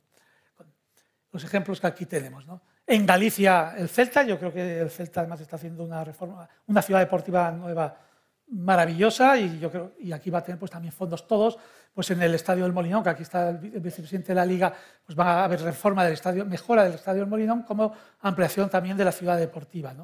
[1.34, 2.46] los ejemplos que aquí tenemos.
[2.86, 6.80] En Galicia, el Celta, yo creo que el Celta además está haciendo una reforma, una
[6.80, 7.98] ciudad deportiva nueva
[8.46, 11.58] maravillosa y yo creo y aquí va a tener pues también fondos todos
[11.92, 14.72] pues en el estadio del Molinón que aquí está el vicepresidente de la liga
[15.04, 18.98] pues va a haber reforma del estadio mejora del estadio del Molinón como ampliación también
[18.98, 19.94] de la ciudad deportiva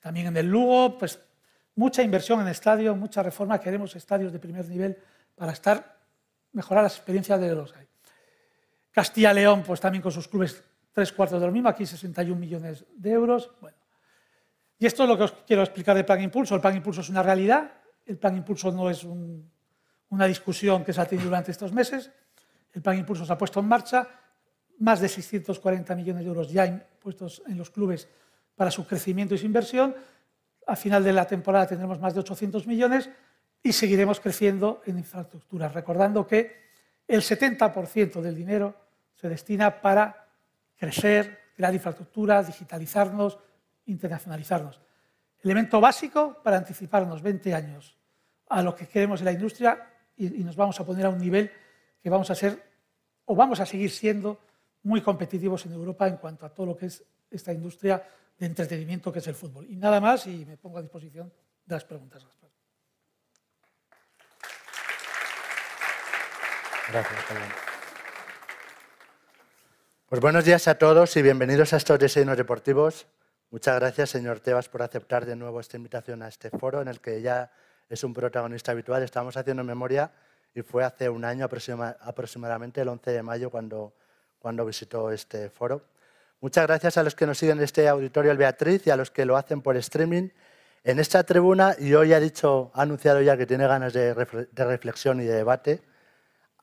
[0.00, 1.20] también en el Lugo pues
[1.76, 4.98] mucha inversión en estadio mucha reforma queremos estadios de primer nivel
[5.36, 5.96] para estar
[6.52, 7.86] mejorar las experiencias de los hay
[8.90, 12.86] Castilla León pues también con sus clubes tres cuartos de lo mismo, aquí 61 millones
[12.96, 13.50] de euros.
[13.60, 13.76] Bueno.
[14.78, 16.54] Y esto es lo que os quiero explicar del Plan Impulso.
[16.54, 17.70] El Plan Impulso es una realidad,
[18.06, 22.10] el Plan Impulso no es una discusión que se ha tenido durante estos meses.
[22.72, 24.08] El Plan Impulso se ha puesto en marcha,
[24.78, 28.08] más de 640 millones de euros ya puestos en los clubes
[28.54, 29.94] para su crecimiento y su inversión.
[30.66, 33.10] A final de la temporada tendremos más de 800 millones
[33.62, 36.64] y seguiremos creciendo en infraestructuras, recordando que
[37.08, 38.74] el 70% del dinero
[39.14, 40.23] se destina para
[40.76, 43.38] crecer, crear infraestructura, digitalizarnos,
[43.86, 44.80] internacionalizarnos.
[45.42, 47.96] Elemento básico para anticiparnos 20 años
[48.48, 51.50] a lo que queremos en la industria y, nos vamos a poner a un nivel
[52.00, 52.62] que vamos a ser
[53.26, 54.40] o vamos a seguir siendo
[54.82, 58.02] muy competitivos en Europa en cuanto a todo lo que es esta industria
[58.38, 59.66] de entretenimiento que es el fútbol.
[59.68, 61.32] Y nada más y me pongo a disposición
[61.64, 62.26] de las preguntas.
[66.88, 67.73] Gracias,
[70.06, 73.06] pues buenos días a todos y bienvenidos a estos diseños deportivos.
[73.50, 77.00] Muchas gracias, señor Tebas, por aceptar de nuevo esta invitación a este foro en el
[77.00, 77.50] que ya
[77.88, 79.02] es un protagonista habitual.
[79.02, 80.12] Estamos haciendo memoria
[80.54, 83.94] y fue hace un año aproximadamente, el 11 de mayo, cuando,
[84.38, 85.82] cuando visitó este foro.
[86.40, 89.10] Muchas gracias a los que nos siguen en este auditorio el Beatriz y a los
[89.10, 90.28] que lo hacen por streaming.
[90.84, 94.64] En esta tribuna, y hoy ha dicho, ha anunciado ya que tiene ganas de, de
[94.64, 95.82] reflexión y de debate,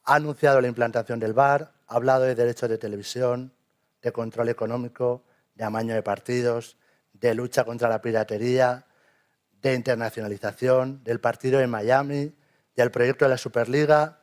[0.04, 3.54] ha anunciado la implantación del VAR, ha hablado de derechos de televisión,
[4.02, 5.24] de control económico,
[5.56, 6.78] de amaño de partidos,
[7.14, 8.86] de lucha contra la piratería,
[9.62, 12.36] de internacionalización, del partido de Miami,
[12.76, 14.22] del proyecto de la Superliga.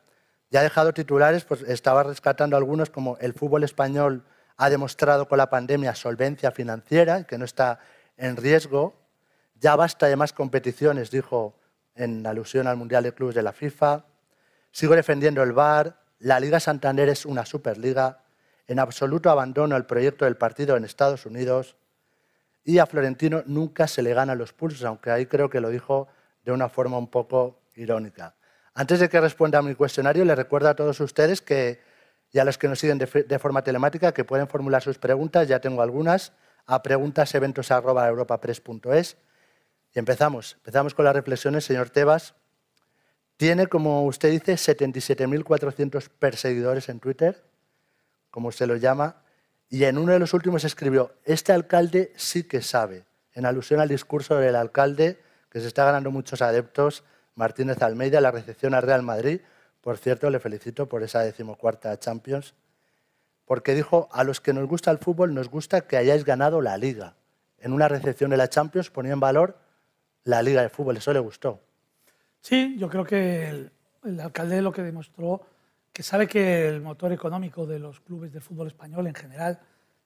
[0.49, 4.25] Ya ha dejado titulares, pues estaba rescatando algunos como el fútbol español
[4.57, 7.79] ha demostrado con la pandemia solvencia financiera, que no está
[8.17, 8.93] en riesgo.
[9.55, 11.55] Ya basta de más competiciones, dijo
[11.95, 14.05] en alusión al Mundial de Clubes de la FIFA.
[14.71, 15.99] Sigo defendiendo el VAR.
[16.19, 18.23] La Liga Santander es una superliga.
[18.67, 21.75] En absoluto abandono el proyecto del partido en Estados Unidos.
[22.63, 26.07] Y a Florentino nunca se le gana los pulsos, aunque ahí creo que lo dijo
[26.43, 28.35] de una forma un poco irónica.
[28.73, 31.79] Antes de que responda a mi cuestionario, le recuerdo a todos ustedes que
[32.31, 35.59] y a los que nos siguen de, forma telemática que pueden formular sus preguntas, ya
[35.59, 36.33] tengo algunas,
[36.65, 39.17] a preguntaseventos.europapress.es.
[39.93, 40.55] Y empezamos.
[40.57, 42.35] Empezamos con las reflexiones, señor Tebas.
[43.39, 47.41] Tiene, como usted dice, 77.400 perseguidores en Twitter,
[48.31, 49.21] como usted lo llama,
[49.69, 53.87] y en uno de los últimos escribió, este alcalde sí que sabe, en alusión al
[53.87, 59.03] discurso del alcalde, que se está ganando muchos adeptos, Martínez Almeida, la recepción al Real
[59.03, 59.39] Madrid,
[59.79, 62.55] por cierto, le felicito por esa decimocuarta Champions,
[63.45, 66.75] porque dijo, a los que nos gusta el fútbol nos gusta que hayáis ganado la
[66.75, 67.15] liga.
[67.57, 69.57] En una recepción de la Champions ponía en valor
[70.25, 71.61] la liga de fútbol, eso le gustó.
[72.41, 73.49] Sí, yo creo que
[74.03, 75.45] el, alcalde lo que demostró,
[75.91, 79.59] que sabe que el motor económico de los clubes de fútbol español en general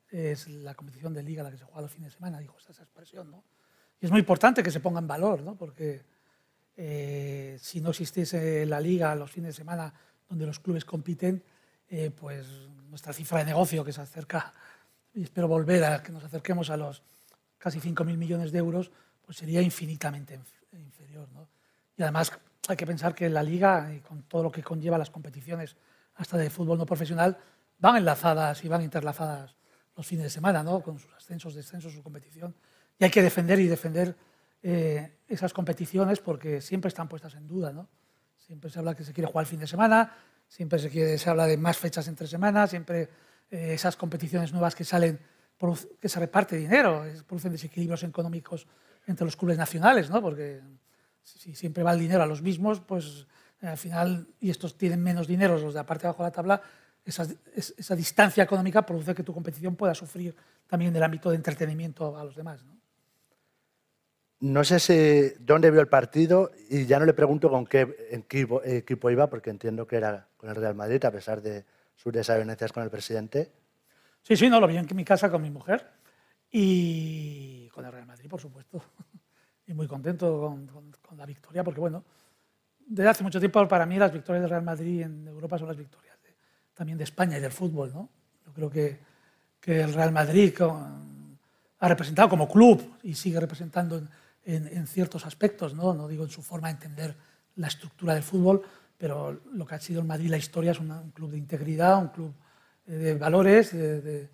[0.10, 2.72] es la competición de liga la que se juega los fines de semana, dijo esa
[2.84, 3.32] expresión.
[3.32, 3.44] ¿no?
[4.00, 5.56] Y es muy importante que se ponga en valor, ¿no?
[5.56, 6.04] porque
[6.76, 9.94] eh, si no existiese la liga los fines de semana
[10.28, 11.44] donde los clubes compiten,
[11.90, 12.48] eh, pues
[12.90, 14.54] nuestra cifra de negocio que se acerca,
[15.14, 17.04] y espero volver a que nos acerquemos a los
[17.58, 18.92] casi 5.000 millones de euros,
[19.26, 20.40] pues sería infinitamente
[20.74, 21.30] inferior.
[21.98, 22.32] Y además
[22.68, 25.76] hay que pensar que la liga, y con todo lo que conlleva las competiciones
[26.16, 27.38] hasta de fútbol no profesional,
[27.80, 29.56] van enlazadas y van interlazadas
[29.96, 30.82] los fines de semana, ¿no?
[30.82, 32.56] con sus ascensos, descensos, su competición.
[32.98, 34.16] Y hay que defender y defender
[34.62, 37.74] eh, esas competiciones porque siempre están puestas en duda.
[37.74, 37.90] ¿no?
[38.38, 40.16] Siempre se habla que se quiere jugar el fin de semana,
[40.48, 43.10] siempre se, quiere, se habla de más fechas entre semanas, siempre
[43.52, 45.20] eh, esas competiciones nuevas que salen,
[46.00, 48.68] que se reparte dinero, producen desequilibrios económicos
[49.06, 50.22] entre los clubes nacionales, ¿no?
[50.22, 50.62] porque
[51.24, 53.26] si siempre va el dinero a los mismos, pues
[53.62, 56.30] eh, al final, y estos tienen menos dinero, los de la parte de abajo de
[56.30, 56.62] la tabla,
[57.06, 60.36] esa, esa distancia económica produce que tu competición pueda sufrir
[60.68, 62.64] también en el ámbito de entretenimiento a los demás.
[62.64, 62.74] ¿no?
[64.44, 68.62] No sé si, dónde vio el partido y ya no le pregunto con qué equipo,
[68.64, 71.64] equipo, iba, porque entiendo que era con el Real Madrid, a pesar de
[71.96, 73.54] sus desavenencias con el presidente.
[74.22, 75.90] Sí, sí, no, lo vi en mi casa con mi mujer
[76.52, 78.84] y con el Real Madrid, por supuesto.
[79.74, 82.04] Muy contento con, la victoria, porque bueno,
[82.86, 85.78] desde hace mucho tiempo para mí las victorias del Real Madrid en Europa son las
[85.78, 86.14] victorias
[86.74, 87.92] también de España y del fútbol.
[87.94, 88.10] ¿no?
[88.46, 89.00] Yo creo que,
[89.60, 90.54] que el Real Madrid
[91.80, 94.02] ha representado como club y sigue representando
[94.46, 95.94] en, en, ciertos aspectos, ¿no?
[95.94, 97.16] no digo en su forma de entender
[97.56, 98.64] la estructura del fútbol,
[98.98, 102.10] pero lo que ha sido el Madrid, la historia, es un club de integridad, un
[102.10, 102.34] club
[102.88, 104.30] eh, de valores, de,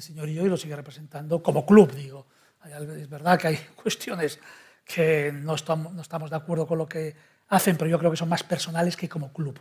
[0.00, 2.26] señorío, y lo sigue representando como club, digo.
[2.64, 4.40] Es verdad que hay cuestiones
[4.84, 7.14] que no estamos, no estamos de acuerdo con lo que
[7.48, 9.58] hacen, pero yo creo que son más personales que como club.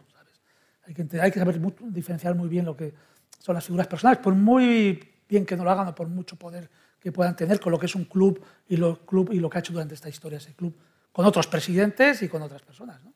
[0.86, 2.94] Hay, que, hay que saber diferenciar muy bien lo que
[3.40, 6.70] son las figuras personales, por muy bien que no lo hagan o por mucho poder
[7.00, 9.58] que puedan tener con lo que es un club y lo, club y lo que
[9.58, 10.76] ha hecho durante esta historia ese club,
[11.12, 13.04] con otros presidentes y con otras personas.
[13.04, 13.14] ¿no?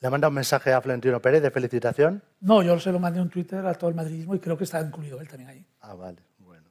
[0.00, 2.22] ¿Le manda un mensaje a Florentino Pérez de felicitación?
[2.40, 4.80] No, yo se lo mandé en Twitter a todo el madridismo y creo que está
[4.80, 5.66] incluido él también ahí.
[5.80, 6.70] Ah, vale, bueno.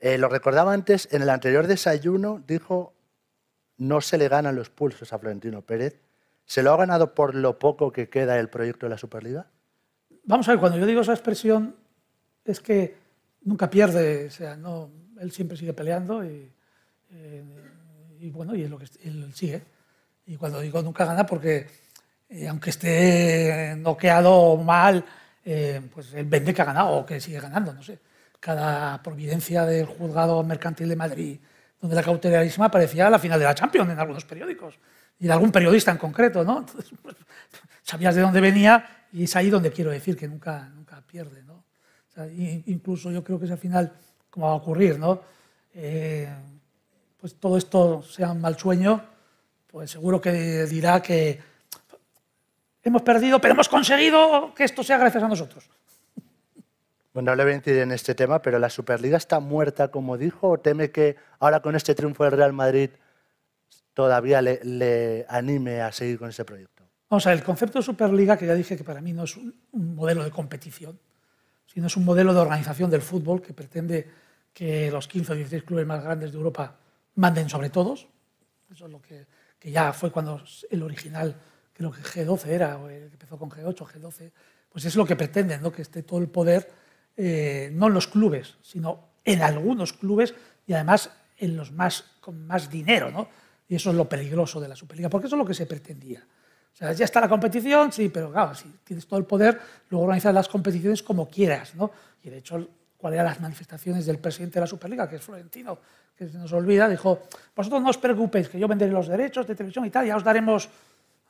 [0.00, 2.94] Eh, lo recordaba antes, en el anterior desayuno dijo
[3.78, 6.00] no se le ganan los pulsos a Florentino Pérez.
[6.44, 9.46] ¿Se lo ha ganado por lo poco que queda el proyecto de la Superliga?
[10.24, 11.76] Vamos a ver, cuando yo digo esa expresión
[12.44, 12.96] es que
[13.42, 16.50] nunca pierde, o sea, no, él siempre sigue peleando y,
[17.12, 17.42] eh,
[18.32, 19.62] bueno, y es lo que él sigue.
[20.26, 21.66] Y cuando digo nunca gana, porque
[22.28, 25.04] eh, aunque esté noqueado mal,
[25.44, 27.98] eh, pues él vende que ha ganado o que sigue ganando, no sé.
[28.38, 31.38] Cada providencia del juzgado mercantil de Madrid,
[31.80, 34.74] donde la cautelarísima aparecía a la final de la Champions en algunos periódicos,
[35.20, 36.58] y de algún periodista en concreto, ¿no?
[36.58, 37.16] Entonces, pues,
[37.82, 41.54] sabías de dónde venía y es ahí donde quiero decir que nunca, nunca pierde, ¿no?
[41.54, 42.26] O sea,
[42.66, 43.92] incluso yo creo que es al final
[44.30, 45.20] como va a ocurrir, ¿no?
[45.74, 46.28] Eh,
[47.20, 49.02] pues todo esto sea un mal sueño,
[49.66, 51.40] pues seguro que dirá que
[52.82, 55.68] hemos perdido, pero hemos conseguido que esto sea gracias a nosotros.
[57.12, 60.18] Bueno, no le voy a incidir en este tema, pero ¿la Superliga está muerta, como
[60.18, 62.90] dijo, o teme que ahora con este triunfo del Real Madrid
[63.94, 66.84] todavía le, anime a seguir con ese proyecto?
[67.10, 69.36] Vamos a ver, el concepto de Superliga, que ya dije que para mí no es
[69.36, 70.98] un modelo de competición,
[71.66, 74.08] sino es un modelo de organización del fútbol que pretende
[74.52, 76.76] que los 15 o 16 clubes más grandes de Europa
[77.14, 78.06] manden sobre todos.
[78.70, 79.26] Eso es lo que,
[79.58, 81.34] que ya fue cuando el original,
[81.72, 84.30] creo que G12 era, o el que empezó con G8, G12,
[84.68, 85.72] pues es lo que pretenden, ¿no?
[85.72, 86.68] que esté todo el poder,
[87.20, 90.34] eh, no en los clubes, sino en algunos clubes
[90.68, 93.10] y además en los más, con más dinero.
[93.10, 93.28] ¿no?
[93.68, 96.20] Y eso es lo peligroso de la Superliga, porque eso es lo que se pretendía.
[96.72, 100.04] O sea, ya está la competición, sí, pero claro, si tienes todo el poder, luego
[100.04, 101.74] organizas las competiciones como quieras.
[101.74, 101.90] ¿no?
[102.22, 105.76] Y de hecho, ¿cuáles eran las manifestaciones del presidente de la Superliga, que es Florentino,
[106.16, 106.88] que se nos olvida?
[106.88, 107.22] Dijo,
[107.56, 110.22] vosotros no os preocupéis, que yo venderé los derechos de televisión y tal, ya os
[110.22, 110.68] daremos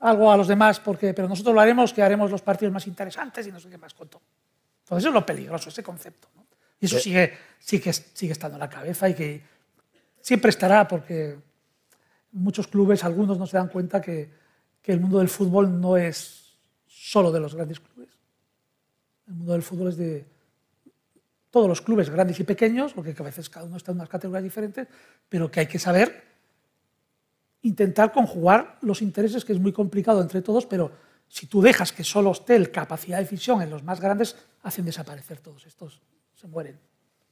[0.00, 3.46] algo a los demás, porque, pero nosotros lo haremos, que haremos los partidos más interesantes
[3.46, 4.20] y no sé qué más contó.
[4.88, 6.28] Entonces eso es lo peligroso, ese concepto.
[6.34, 6.46] ¿no?
[6.80, 9.42] Y eso sigue, sigue, sigue estando en la cabeza y que
[10.22, 11.36] siempre estará, porque
[12.32, 14.30] muchos clubes, algunos no se dan cuenta que,
[14.80, 18.08] que el mundo del fútbol no es solo de los grandes clubes.
[19.26, 20.24] El mundo del fútbol es de
[21.50, 24.42] todos los clubes, grandes y pequeños, porque a veces cada uno está en unas categorías
[24.42, 24.88] diferentes,
[25.28, 26.24] pero que hay que saber
[27.60, 30.92] intentar conjugar los intereses, que es muy complicado entre todos, pero
[31.28, 34.84] si tú dejas que solo esté el capacidad de decisión en los más grandes, hacen
[34.84, 36.02] desaparecer todos estos,
[36.34, 36.78] se mueren.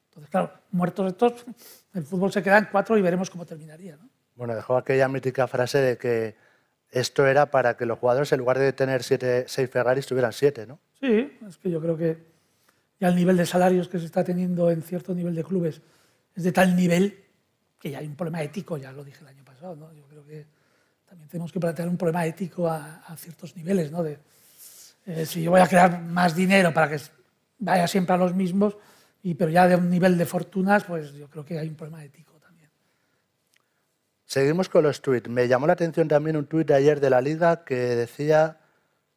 [0.08, 1.44] Entonces, claro, muertos estos,
[1.92, 3.96] el fútbol se queda en cuatro y veremos cómo terminaría.
[3.96, 4.08] ¿no?
[4.34, 6.36] Bueno, dejó aquella mítica frase de que
[6.90, 10.66] esto era para que los jugadores, en lugar de tener siete, seis Ferraris, tuvieran siete,
[10.66, 10.78] ¿no?
[11.00, 12.24] Sí, es que yo creo que
[12.98, 15.82] ya el nivel de salarios que se está teniendo en cierto nivel de clubes
[16.34, 17.24] es de tal nivel
[17.78, 19.92] que ya hay un problema ético, ya lo dije el año pasado, ¿no?
[19.92, 20.46] Yo creo que
[21.04, 24.02] también tenemos que plantear un problema ético a, a ciertos niveles, ¿no?
[24.02, 24.18] De,
[25.06, 26.98] eh, si yo voy a crear más dinero para que
[27.58, 28.76] vaya siempre a los mismos,
[29.22, 32.04] y, pero ya de un nivel de fortunas, pues yo creo que hay un problema
[32.04, 32.70] ético también.
[34.24, 35.28] Seguimos con los tuits.
[35.28, 38.60] Me llamó la atención también un tuit de ayer de la Liga que decía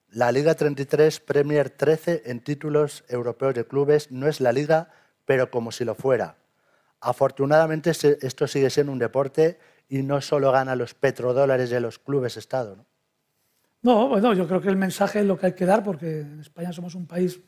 [0.09, 4.11] la Liga 33, Premier 13 en títulos europeos de clubes.
[4.11, 4.89] No es la Liga,
[5.25, 6.37] pero como si lo fuera.
[7.01, 12.35] Afortunadamente esto sigue siendo un deporte y no solo gana los petrodólares de los clubes
[12.35, 12.75] Estado.
[12.75, 12.85] ¿no?
[13.81, 16.39] no, bueno, yo creo que el mensaje es lo que hay que dar porque en
[16.39, 17.39] España somos un país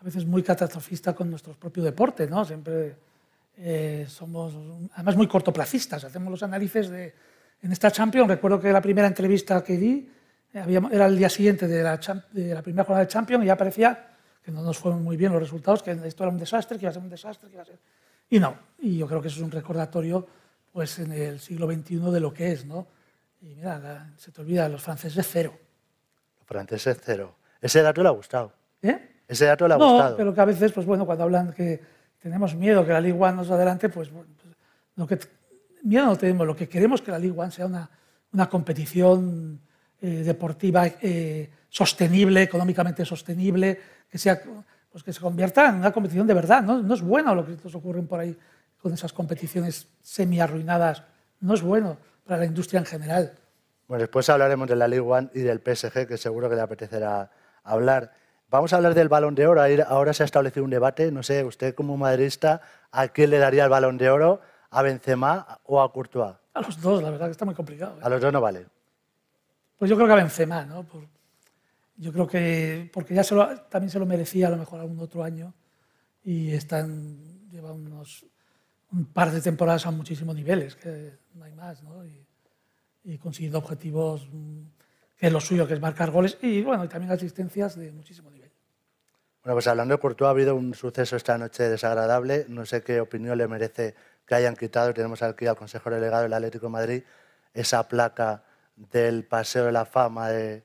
[0.00, 2.44] a veces muy catastrofista con nuestro propio deporte, ¿no?
[2.44, 2.96] Siempre
[3.56, 4.54] eh, somos,
[4.94, 6.04] además, muy cortoplacistas.
[6.04, 7.14] Hacemos los análisis de...
[7.60, 10.08] En esta Champions, recuerdo que la primera entrevista que di
[10.54, 11.98] eh, era el día siguiente de la,
[12.30, 15.32] de la primera jornada de Champions y ya parecía que no nos fueron muy bien
[15.32, 17.62] los resultados, que esto era un desastre, que iba a ser un desastre, que iba
[17.62, 17.78] a ser...
[18.30, 20.26] Y no, y yo creo que eso es un recordatorio
[20.72, 22.86] pues, en el siglo XXI de lo que es, ¿no?
[23.40, 25.58] Y mira, la, se te olvida, los franceses cero.
[26.38, 27.34] Los franceses cero.
[27.60, 28.52] Ese dato le ha gustado.
[28.82, 29.17] ¿Eh?
[29.28, 30.16] Ese dato le ha no, gustado.
[30.16, 31.80] pero que a veces, pues bueno, cuando hablan que
[32.18, 34.56] tenemos miedo que la Ligue 1 nos adelante, pues, bueno, pues,
[34.96, 35.18] lo que
[35.82, 37.88] miedo no tenemos, lo que queremos es que la Ligue 1 sea una,
[38.32, 39.60] una competición
[40.00, 44.40] eh, deportiva eh, sostenible, económicamente sostenible, que, sea,
[44.90, 46.62] pues que se convierta en una competición de verdad.
[46.62, 46.82] ¿no?
[46.82, 48.36] no es bueno lo que nos ocurre por ahí
[48.80, 51.02] con esas competiciones semi arruinadas.
[51.40, 53.32] No es bueno para la industria en general.
[53.86, 57.30] Bueno, después hablaremos de la Ligue 1 y del PSG, que seguro que le apetecerá
[57.64, 58.12] hablar.
[58.50, 59.60] Vamos a hablar del balón de oro.
[59.86, 61.12] Ahora se ha establecido un debate.
[61.12, 64.40] No sé, usted como madridista, ¿a quién le daría el balón de oro?
[64.70, 66.34] ¿A Benzema o a Courtois?
[66.54, 67.98] A los dos, la verdad que está muy complicado.
[67.98, 68.00] ¿eh?
[68.02, 68.66] A los dos no vale.
[69.78, 70.82] Pues yo creo que a Benzema, ¿no?
[70.84, 71.02] Por,
[71.96, 74.98] yo creo que porque ya se lo, también se lo merecía a lo mejor algún
[74.98, 75.52] otro año
[76.24, 78.24] y están lleva unos
[78.92, 82.04] un par de temporadas a muchísimos niveles, que no hay más, ¿no?
[82.04, 82.26] Y,
[83.04, 84.62] y consiguiendo objetivos mm,
[85.18, 88.30] que es lo suyo, que es marcar goles y bueno, y también asistencias de muchísimo
[88.30, 88.37] nivel.
[89.48, 92.44] Bueno, pues hablando de Courtois, ha habido un suceso esta noche desagradable.
[92.50, 93.94] No sé qué opinión le merece
[94.26, 97.02] que hayan quitado, tenemos aquí al Consejo Delegado del Atlético de Madrid,
[97.54, 98.44] esa placa
[98.76, 100.64] del Paseo de la Fama, de,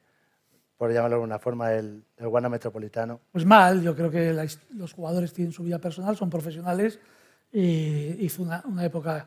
[0.76, 3.22] por llamarlo de alguna forma, del, del Guana Metropolitano.
[3.32, 7.00] Pues mal, yo creo que la, los jugadores tienen su vida personal, son profesionales
[7.54, 9.26] y hizo una, una época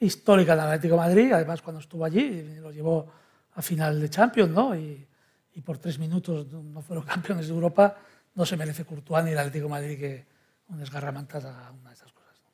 [0.00, 3.12] histórica del Atlético de Madrid, además cuando estuvo allí, lo llevó
[3.52, 4.74] a final de Champions, ¿no?
[4.74, 5.06] Y,
[5.52, 7.98] y, por tres minutos no fueron campeones de Europa,
[8.34, 10.26] no se merece Courtois ni el Atlético Madrid que
[10.68, 12.40] un desgarramantas a una de esas cosas.
[12.42, 12.48] ¿no?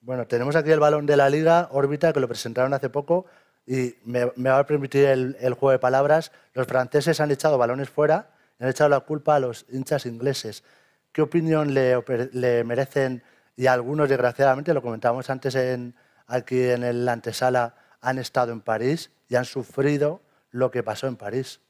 [0.00, 3.26] Bueno, tenemos aquí el balón de la Liga, órbita, que lo presentaron hace poco,
[3.66, 6.32] y me, va a permitir el, juego de palabras.
[6.54, 10.64] Los franceses han echado balones fuera han echado la culpa a los hinchas ingleses.
[11.12, 13.22] ¿Qué opinión le, merecen?
[13.56, 15.94] Y algunos, desgraciadamente, lo comentábamos antes en,
[16.26, 21.16] aquí en el antesala, han estado en París y han sufrido lo que pasó en
[21.16, 21.60] París.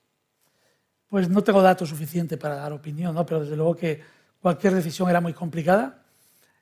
[1.09, 3.25] Pues no tengo datos suficientes para dar opinión, ¿no?
[3.25, 4.01] pero desde luego que
[4.41, 6.03] cualquier decisión era muy complicada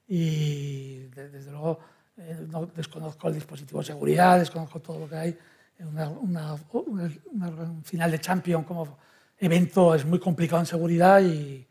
[0.06, 1.80] y desde luego
[2.16, 5.38] eh, no, desconozco el dispositivo de seguridad, desconozco todo lo que hay.
[5.80, 8.96] Una, una, una, una final de Champions como
[9.38, 11.66] evento es muy complicado en seguridad y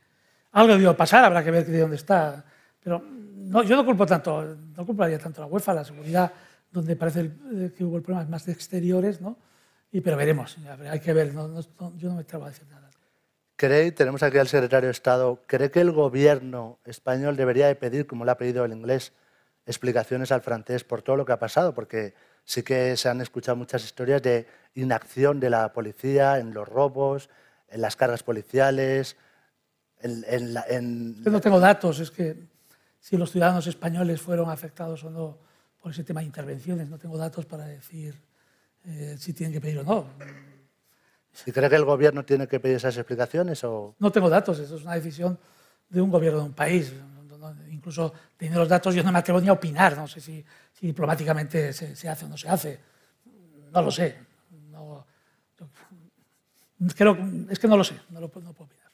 [0.51, 2.43] algo debió pasar, habrá que ver de dónde está.
[2.83, 6.31] Pero no, yo no culpo tanto, no culparía tanto a la UEFA, la seguridad,
[6.71, 7.31] donde parece
[7.75, 9.37] que hubo el problema más de exteriores, ¿no?
[9.95, 10.57] Y, pero veremos,
[10.89, 11.57] hay que ver, no,
[11.95, 12.89] yo no me atrevo a decir nada.
[13.55, 18.05] ¿Cree, tenemos aquí al secretario de Estado, ¿cree que el gobierno español debería de pedir,
[18.05, 19.13] como le ha pedido el inglés,
[19.65, 21.73] explicaciones al francés por todo lo que ha pasado?
[21.73, 26.67] Porque sí que se han escuchado muchas historias de inacción de la policía en los
[26.67, 27.29] robos,
[27.69, 29.15] en las cargas policiales.
[30.01, 32.35] En, Yo no tengo datos, es que
[32.99, 35.37] si los ciudadanos españoles fueron afectados o no
[35.81, 38.25] por ese tema de intervenciones, no tengo datos para decir
[38.87, 40.05] eh, si tienen que pedir o no.
[41.45, 43.63] ¿Y cree que el gobierno tiene que pedir esas explicaciones?
[43.63, 43.95] O...
[43.99, 45.37] No tengo datos, eso es una decisión
[45.89, 46.93] de un gobierno de un país.
[47.69, 50.43] Incluso teniendo los datos yo no me atrevo ni a opinar, no sé si,
[50.81, 52.79] diplomáticamente se, hace o no se hace.
[53.71, 54.15] No lo sé.
[56.95, 57.17] creo,
[57.49, 58.91] es que no lo sé, no, lo, puedo opinar.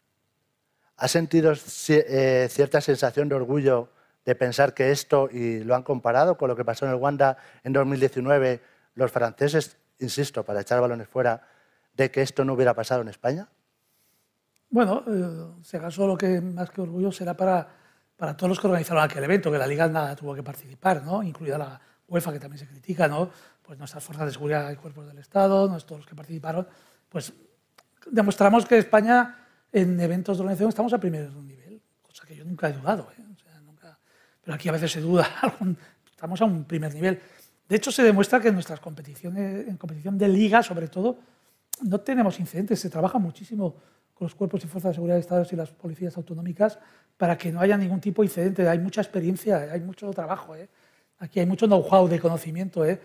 [0.98, 1.54] ¿Ha sentido
[1.90, 3.90] eh, cierta sensación de orgullo
[4.26, 7.38] de pensar que esto, y lo han comparado con lo que pasó en el Wanda
[7.64, 8.62] en 2019,
[8.96, 11.42] los franceses, insisto, para echar balones fuera,
[11.94, 13.48] de que esto no hubiera pasado en España?
[14.70, 17.68] Bueno, eh, se lo que más que orgullo será para,
[18.16, 21.22] para todos los que organizaron aquel evento, que la Liga nada tuvo que participar, ¿no?
[21.24, 23.30] incluida la UEFA, que también se critica, ¿no?
[23.62, 26.68] pues nuestras fuerzas de seguridad y cuerpos del Estado, todos los que participaron,
[27.10, 27.34] pues
[28.10, 29.38] demostramos que España
[29.72, 33.10] en eventos de organización estamos a primer nivel, cosa que yo nunca he dudado.
[33.18, 33.22] ¿eh?
[34.44, 35.28] Pero aquí a veces se duda,
[36.10, 37.22] estamos a un primer nivel.
[37.72, 41.20] De hecho, se demuestra que en nuestras competiciones, en competición de liga, sobre todo,
[41.84, 42.82] no tenemos incidentes.
[42.82, 43.78] Se trabaja muchísimo
[44.14, 46.78] con los cuerpos y fuerzas de seguridad de Estado y las policías autonómicas
[47.16, 48.68] para que no haya ningún tipo de incidente.
[48.68, 50.54] Hay mucha experiencia, hay mucho trabajo.
[50.54, 50.68] ¿eh?
[51.20, 52.84] Aquí hay mucho know-how de conocimiento.
[52.84, 53.00] ¿eh?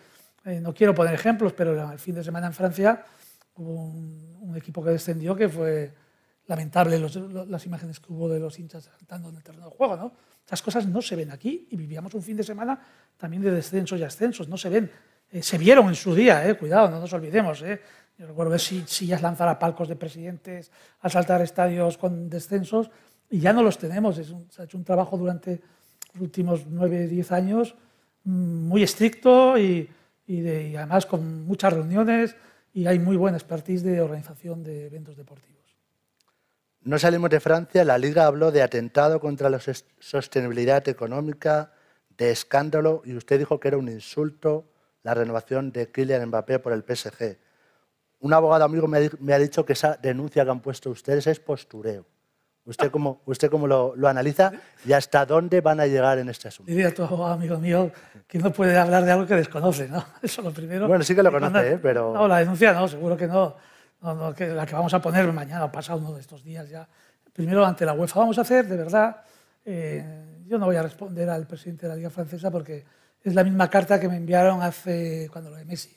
[0.44, 3.04] Eh, no quiero poner ejemplos, pero el fin de semana en Francia
[3.54, 5.94] hubo un, equipo que descendió que fue
[6.46, 7.00] lamentable
[7.48, 9.96] las imágenes que hubo de los hinchas saltando en el terreno de juego.
[9.96, 10.12] ¿no?
[10.44, 12.80] Estas cosas no se ven aquí y vivíamos un fin de semana
[13.16, 14.90] también de descensos y ascensos, no se ven.
[15.30, 17.62] Eh, se vieron en su día, eh, cuidado, no nos olvidemos.
[17.62, 17.80] Eh.
[18.16, 20.70] Yo recuerdo ver sillas lanzar a palcos de presidentes,
[21.00, 22.90] asaltar estadios con descensos
[23.28, 24.16] y ya no los tenemos.
[24.16, 25.60] se ha hecho un trabajo durante
[26.14, 27.74] los últimos nueve, diez años
[28.24, 29.90] mm, muy estricto y,
[30.26, 32.36] y además con muchas reuniones
[32.72, 35.65] y hay muy buena expertise de organización de eventos deportivos.
[36.86, 39.58] No salimos de Francia, la Liga habló de atentado contra la
[39.98, 41.72] sostenibilidad económica,
[42.16, 44.66] de escándalo, y usted dijo que era un insulto
[45.02, 47.38] la renovación de Kylian Mbappé por el PSG.
[48.20, 52.06] Un abogado amigo me ha dicho que esa denuncia que han puesto ustedes es postureo.
[52.64, 54.52] ¿Usted cómo, usted cómo lo, analiza
[54.84, 56.70] y hasta dónde van a llegar en este asunto?
[56.70, 57.90] Diría tu abogado amigo mío
[58.28, 60.04] que no puede hablar de algo que desconoce, ¿no?
[60.22, 60.86] Eso lo primero.
[60.86, 61.78] Bueno, sí que lo conoce, ¿eh?
[61.82, 62.14] pero...
[62.14, 63.56] No, la denuncia no, seguro que no
[64.36, 66.88] que la que vamos a poner mañana o pasado uno de estos días ya.
[67.32, 69.22] Primero ante la UEFA vamos a hacer, de verdad,
[69.64, 72.84] eh, yo no voy a responder al presidente de la Liga Francesa porque
[73.22, 75.96] es la misma carta que me enviaron hace, cuando lo de Messi.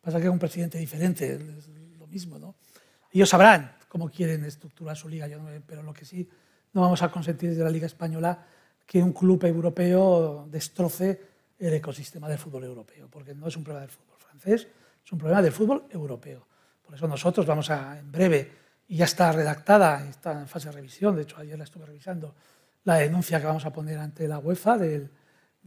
[0.00, 1.68] Pasa que es un presidente diferente, es
[1.98, 2.54] lo mismo, ¿no?
[3.12, 6.28] Ellos sabrán cómo quieren estructurar su liga, yo no, pero lo que sí
[6.72, 8.38] no vamos a consentir desde la Liga Española
[8.86, 11.20] que un club europeo destroce
[11.58, 14.68] el ecosistema del fútbol europeo, porque no es un problema del fútbol francés,
[15.04, 16.46] es un problema del fútbol europeo.
[16.90, 18.50] Por eso nosotros vamos a, en breve,
[18.88, 22.34] y ya está redactada, está en fase de revisión, de hecho ayer la estuve revisando,
[22.82, 25.08] la denuncia que vamos a poner ante la UEFA del,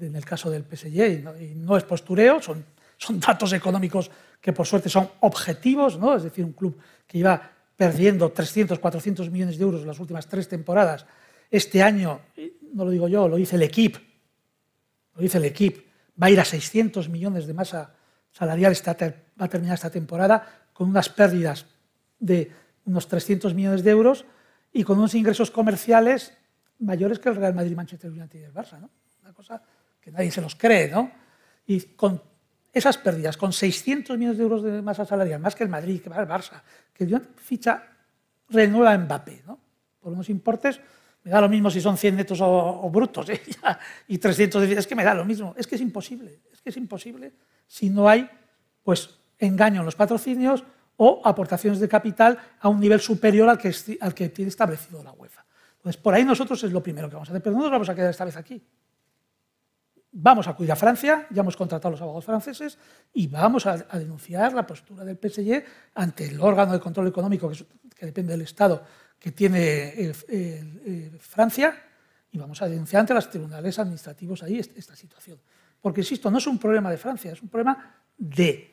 [0.01, 1.39] en el caso del PSG.
[1.39, 2.65] Y no, es postureo, son,
[2.97, 4.11] son datos económicos
[4.41, 6.13] que por suerte son objetivos, ¿no?
[6.13, 7.41] es decir, un club que iba
[7.77, 11.05] perdiendo 300, 400 millones de euros en las últimas tres temporadas.
[11.49, 12.19] Este año,
[12.73, 13.97] no lo digo yo, lo dice el equipo,
[15.15, 15.79] lo dice el equipo,
[16.21, 17.93] va a ir a 600 millones de masa
[18.29, 21.65] salarial, va a terminar esta temporada con unas pérdidas
[22.19, 22.51] de
[22.85, 24.25] unos 300 millones de euros
[24.71, 26.33] y con unos ingresos comerciales
[26.79, 28.79] mayores que el Real Madrid, Manchester United y el Barça.
[28.79, 28.89] ¿no?
[29.21, 29.61] Una cosa
[30.01, 30.89] que nadie se los cree.
[30.89, 31.11] ¿no?
[31.67, 32.21] Y con
[32.73, 36.09] esas pérdidas, con 600 millones de euros de masa salarial, más que el Madrid, que
[36.09, 36.61] el Barça,
[36.93, 37.83] que dio ficha
[38.49, 39.43] renueva a Mbappé.
[39.45, 39.59] ¿no?
[39.99, 40.79] Por unos importes,
[41.23, 43.41] me da lo mismo si son 100 netos o, brutos, ¿eh?
[44.07, 45.55] y 300 de es que me da lo mismo.
[45.57, 47.31] Es que es imposible, es que es imposible
[47.67, 48.29] si no hay
[48.83, 50.63] pues engaño en los patrocinios
[50.97, 55.11] o aportaciones de capital a un nivel superior al que, al que tiene establecido la
[55.11, 55.45] UEFA.
[55.77, 57.89] Entonces, por ahí nosotros es lo primero que vamos a hacer, pero no nos vamos
[57.89, 58.63] a quedar esta vez aquí.
[60.15, 62.77] Vamos a acudir a Francia, ya hemos contratado a los abogados franceses
[63.13, 65.63] y vamos a, denunciar la postura del PSG
[65.95, 68.83] ante el órgano de control económico que, depende del Estado
[69.17, 70.13] que tiene
[71.19, 71.75] Francia
[72.31, 75.39] y vamos a denunciar ante los tribunales administrativos ahí esta situación.
[75.81, 78.72] Porque, insisto, no es un problema de Francia, es un problema de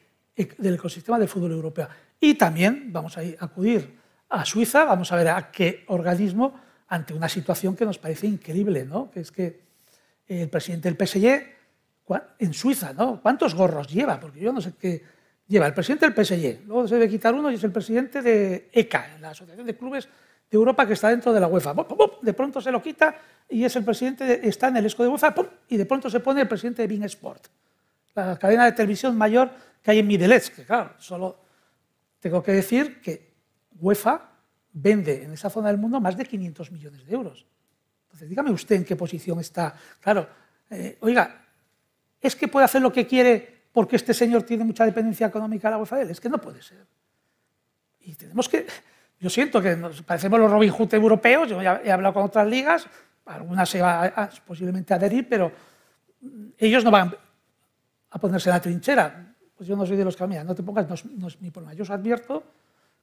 [0.59, 1.89] del ecosistema del fútbol europeo.
[2.21, 6.55] Y también vamos a acudir a Suiza, vamos a ver a qué organismo,
[6.89, 9.11] ante una situación que nos parece increíble, ¿no?
[9.11, 9.61] que es que
[10.27, 11.61] el presidente del PSG
[12.39, 13.21] en Suiza, ¿no?
[13.21, 14.19] ¿Cuántos gorros lleva?
[14.19, 15.03] Porque yo no sé qué
[15.47, 15.67] lleva.
[15.67, 19.19] El presidente del PSG, luego se debe quitar uno y es el presidente de ECA,
[19.21, 20.09] la Asociación de Clubes
[20.51, 21.75] de Europa que está dentro de la UEFA.
[22.23, 23.17] De pronto se lo quita
[23.49, 25.35] y es el presidente, está en el ESCO de UEFA
[25.69, 27.47] y de pronto se pone el presidente de Bing Sport,
[28.15, 29.51] la cadena de televisión mayor
[29.83, 31.41] que hay en Midelets, que claro, solo
[32.21, 33.33] tengo que decir que
[33.81, 34.31] UEFA
[34.73, 37.47] vende en esa zona del mundo más de 500 millones de euros.
[38.05, 39.75] Entonces, dígame usted en qué posición está.
[40.01, 40.29] Claro,
[40.69, 41.45] eh, oiga,
[42.21, 45.73] ¿es que puede hacer lo que quiere porque este señor tiene mucha dependencia económica de
[45.73, 46.87] la UEFA Es que no puede ser.
[48.01, 48.67] Y tenemos que...
[49.21, 52.87] Yo siento que nos parecemos los Robin Hood europeos, yo he hablado con otras ligas,
[53.27, 55.53] algunas se va a, posiblemente adherir, pero
[56.57, 57.15] ellos no van
[58.11, 59.30] a ponerse en la trinchera.
[59.61, 61.75] Pues yo no soy de los que, mira, no te pongas, no es, mi problema.
[61.75, 62.43] Yo os advierto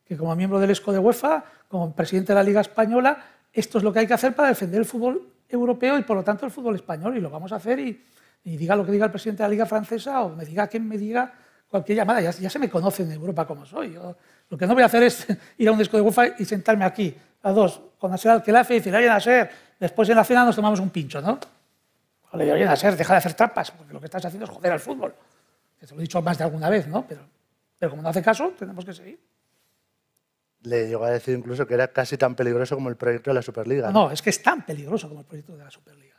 [0.03, 3.15] que como miembro del ESCO de UEFA, como presidente de la Liga Española,
[3.53, 6.23] esto es lo que hay que hacer para defender el fútbol europeo y por lo
[6.23, 8.01] tanto el fútbol español y lo vamos a hacer y,
[8.43, 10.97] diga lo que diga el presidente de la Liga Francesa o me diga quien me
[10.97, 11.31] diga
[11.69, 12.21] cualquier llamada.
[12.21, 13.95] Ya, se me conoce en Europa como soy.
[14.49, 15.27] lo que no voy a hacer es
[15.59, 18.77] ir a un disco de UEFA y sentarme aquí a dos con Nasser Al-Khelafi y
[18.77, 19.47] decir, oye Nasser,
[19.79, 21.37] después en la cena nos tomamos un pincho, ¿no?
[22.31, 24.79] Oye, oye Nasser, deja de hacer trampas, porque lo que estás haciendo es joder al
[24.79, 25.13] fútbol.
[25.79, 27.05] Que te lo he dicho más de alguna vez, ¿no?
[27.07, 27.21] Pero,
[27.77, 29.19] pero como no hace caso, tenemos que seguir
[30.67, 33.41] le llegó a decir incluso que era casi tan peligroso como el proyecto de la
[33.41, 33.91] Superliga.
[33.91, 36.15] No, es que es tan peligroso como el proyecto de la Superliga.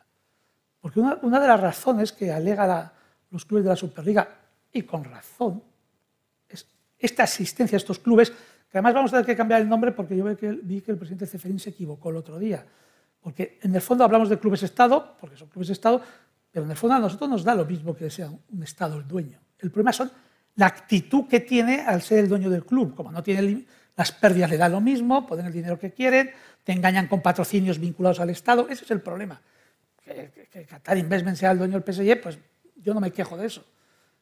[0.81, 2.93] Porque una, de las razones que alega
[3.31, 4.29] los clubes de la Superliga,
[4.73, 5.63] y con razón,
[6.49, 6.67] es
[6.99, 10.17] esta asistencia a estos clubes, que además vamos a tener que cambiar el nombre porque
[10.17, 12.65] yo vi que, vi que el presidente Ceferín se equivocó el otro día.
[13.21, 16.01] Porque en el fondo hablamos de clubes Estado, porque son clubes Estado,
[16.51, 19.09] pero en el fondo a nosotros nos da lo mismo que sea un Estado el
[19.09, 19.41] dueño.
[19.59, 20.11] El problema son
[20.57, 22.95] la actitud que tiene al ser el dueño del club.
[22.95, 23.65] Como no tiene
[23.97, 26.31] las pérdidas le da lo mismo, ponen el dinero que quieren,
[26.65, 28.69] te engañan con patrocinios vinculados al Estado.
[28.69, 29.41] Ese es el problema.
[30.03, 32.39] Que, Qatar Investment sea el dueño del PSG, pues
[32.77, 33.65] yo no me quejo de eso.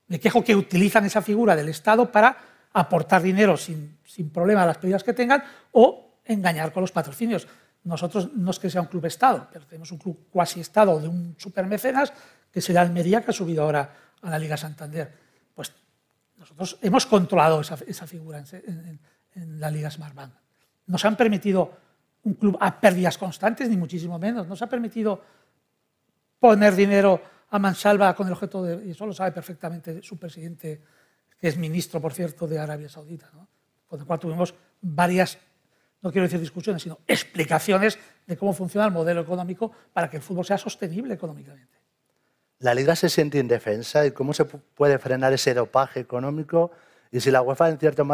[0.09, 2.37] Me quejo que utilizan esa figura del Estado para
[2.73, 7.47] aportar dinero sin, sin problema a las pérdidas que tengan o engañar con los patrocinios.
[7.85, 11.09] Nosotros no es que sea un club Estado, pero tenemos un club cuasi Estado de
[11.09, 12.13] un supermecenas,
[12.51, 15.26] que el Almería, que ha subido ahora a la Liga Santander.
[16.47, 20.33] Nosotros hemos controlado esa, figura en, la Liga Smartbank.
[20.87, 21.73] Nos han permitido
[22.23, 24.47] un club a pérdidas constantes, ni muchísimo menos.
[24.47, 25.21] Nos ha permitido
[26.39, 27.21] poner dinero
[27.51, 30.83] a mansalva con el objeto de, y eso lo sabe perfectamente su presidente,
[31.39, 33.31] que es ministro, por cierto, de Arabia Saudita,
[33.89, 35.39] con el cual tuvimos varias,
[36.03, 40.23] no quiero decir discusiones, sino explicaciones de cómo funciona el modelo económico para que el
[40.23, 41.76] fútbol sea sostenible económicamente.
[42.59, 46.71] La liga se siente indefensa y cómo se puede frenar ese dopaje económico
[47.11, 48.05] y si la UEFA en cierto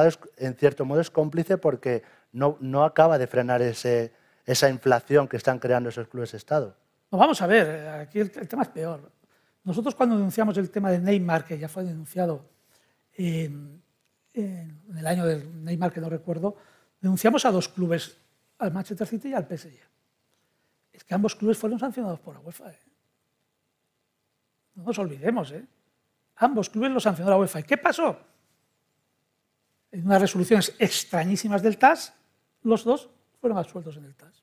[0.84, 6.32] modo es, cómplice porque no, acaba de frenar esa inflación que están creando esos clubes
[6.32, 6.76] de Estado.
[7.10, 9.10] No, vamos a ver, aquí el, tema es peor.
[9.64, 12.48] Nosotros cuando denunciamos el tema de Neymar, que ya fue denunciado
[13.14, 13.82] en,
[14.34, 16.56] el año del Neymar, que no recuerdo,
[17.00, 18.16] denunciamos a dos clubes,
[18.58, 19.78] al Manchester City y al PSG.
[20.92, 22.70] Es que ambos clubes fueron sancionados por la UEFA.
[22.70, 22.78] ¿eh?
[24.74, 25.64] No nos olvidemos, ¿eh?
[26.36, 27.60] Ambos clubes los sancionó la UEFA.
[27.60, 28.18] ¿Y qué pasó?
[29.92, 32.14] en unas resoluciones extrañísimas del TAS,
[32.62, 33.10] los dos
[33.40, 34.42] fueron absueltos en el TAS.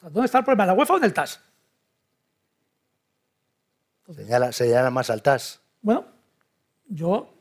[0.00, 0.64] ¿Dónde está el problema?
[0.64, 1.40] ¿En la UEFA o en el TAS?
[4.06, 5.60] se señala más al TAS.
[5.80, 6.06] Bueno,
[6.88, 7.34] yo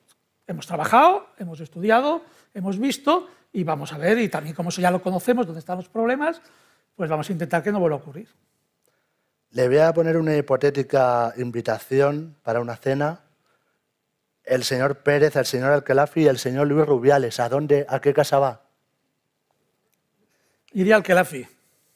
[0.46, 2.22] hemos trabajado, hemos estudiado,
[2.54, 5.78] hemos visto y vamos a ver, y también como eso ya lo conocemos, dónde están
[5.78, 6.42] los problemas,
[6.96, 8.30] pues vamos a intentar que no vuelva a ocurrir.
[9.52, 13.22] Le voy a poner una hipotética invitación para una cena
[14.44, 17.40] el señor Pérez, el señor Alquelafi y el señor Luis Rubiales.
[17.40, 18.62] ¿A dónde, a qué casa va?
[20.74, 21.48] Iría al Alquelafi.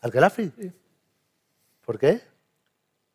[0.02, 0.52] ¿Alquelafi?
[0.58, 0.72] Sí.
[1.86, 2.22] ¿Por qué?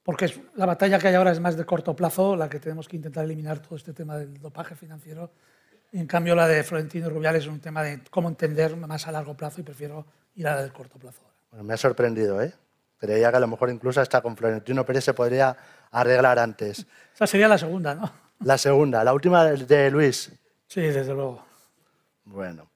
[0.02, 2.96] Porque la batalla que hay ahora es más de corto plazo, la que tenemos que
[2.96, 5.32] intentar eliminar todo este tema del dopaje financiero.
[5.92, 9.12] Y en cambio, la de Florentino Rubiales es un tema de cómo entender más a
[9.12, 11.20] largo plazo y prefiero ir a la del corto plazo.
[11.50, 12.52] Bueno, me ha sorprendido, ¿eh?
[13.00, 15.56] Creía que a lo mejor incluso hasta con Florentino Pérez se podría
[15.90, 16.86] arreglar antes.
[17.14, 18.12] Esa sería la segunda, ¿no?
[18.44, 20.30] La segunda, la última de Luis.
[20.66, 21.42] Sí, desde luego.
[22.24, 22.70] Bueno,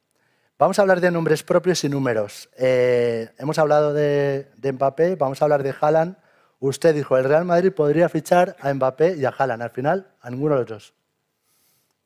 [0.59, 2.49] vamos a hablar de nombres propios y números.
[2.57, 6.16] Eh, hemos hablado de, Mbappé, vamos a hablar de Haaland.
[6.59, 9.62] Usted dijo, el Real Madrid podría fichar a Mbappé y a Haaland.
[9.62, 10.95] Al final, a ninguno de los dos.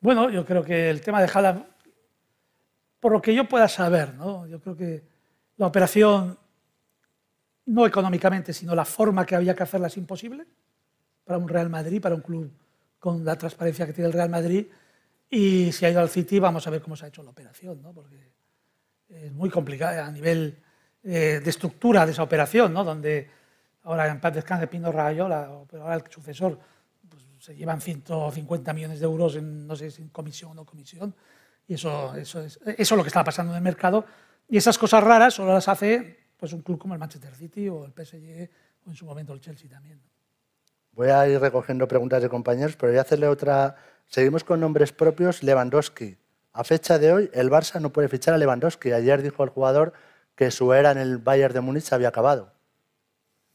[0.01, 1.65] Bueno, yo creo que el tema de Haaland,
[2.99, 4.45] por lo que yo pueda saber, ¿no?
[4.45, 5.03] yo creo que
[5.57, 6.37] la operación,
[7.69, 10.45] no económicamente, sino la forma que había que hacerla es imposible
[11.23, 12.51] para un Real Madrid, para un club
[12.97, 14.67] con la transparencia que tiene el Real Madrid.
[15.29, 17.81] Y si ha ido al City, vamos a ver cómo se ha hecho la operación,
[17.81, 17.93] ¿no?
[17.93, 18.33] porque
[19.07, 20.57] es muy complicada a nivel
[21.03, 22.83] eh, de estructura de esa operación, ¿no?
[22.83, 23.29] donde
[23.83, 26.59] ahora en paz descanse Pino Rayola, pero ahora el sucesor,
[27.07, 30.65] pues, se llevan 150 millones de euros en, no sé si en comisión o no
[30.65, 31.13] comisión,
[31.67, 34.05] y eso, eso, es, eso es lo que está pasando en el mercado,
[34.47, 37.85] y esas cosas raras solo las hace pues, un club como el Manchester City o
[37.85, 38.49] el PSG
[38.85, 40.01] o en su momento el Chelsea también.
[40.93, 43.75] Voy a ir recogiendo preguntas de compañeros, pero voy a hacerle otra.
[44.07, 45.43] Seguimos con nombres propios.
[45.43, 46.17] Lewandowski.
[46.53, 48.91] A fecha de hoy, el Barça no puede fichar a Lewandowski.
[48.91, 49.93] Ayer dijo el jugador
[50.35, 52.53] que su era en el Bayern de Múnich había acabado.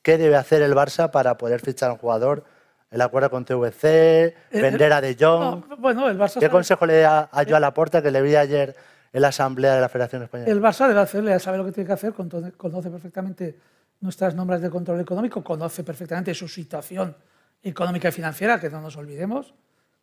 [0.03, 2.45] ¿Qué debe hacer el Barça para poder fichar a un jugador?
[2.91, 3.85] ¿El acuerdo con CVC?
[3.85, 5.64] Eh, ¿Vender a De Jong?
[5.78, 8.76] bueno, el Barça ¿Qué consejo le da a Joan Laporta que le vi ayer
[9.14, 10.50] en la Asamblea de la Federación Española?
[10.50, 13.56] El Barça debe hacerle, sabe lo que tiene que hacer, conoce perfectamente
[14.00, 17.16] nuestras normas de control económico, conoce perfectamente su situación
[17.62, 19.54] económica y financiera, que no nos olvidemos,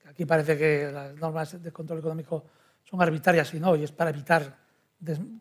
[0.07, 2.45] aquí parece que las normas de control económico
[2.86, 4.55] son arbitrarias y no, y es para evitar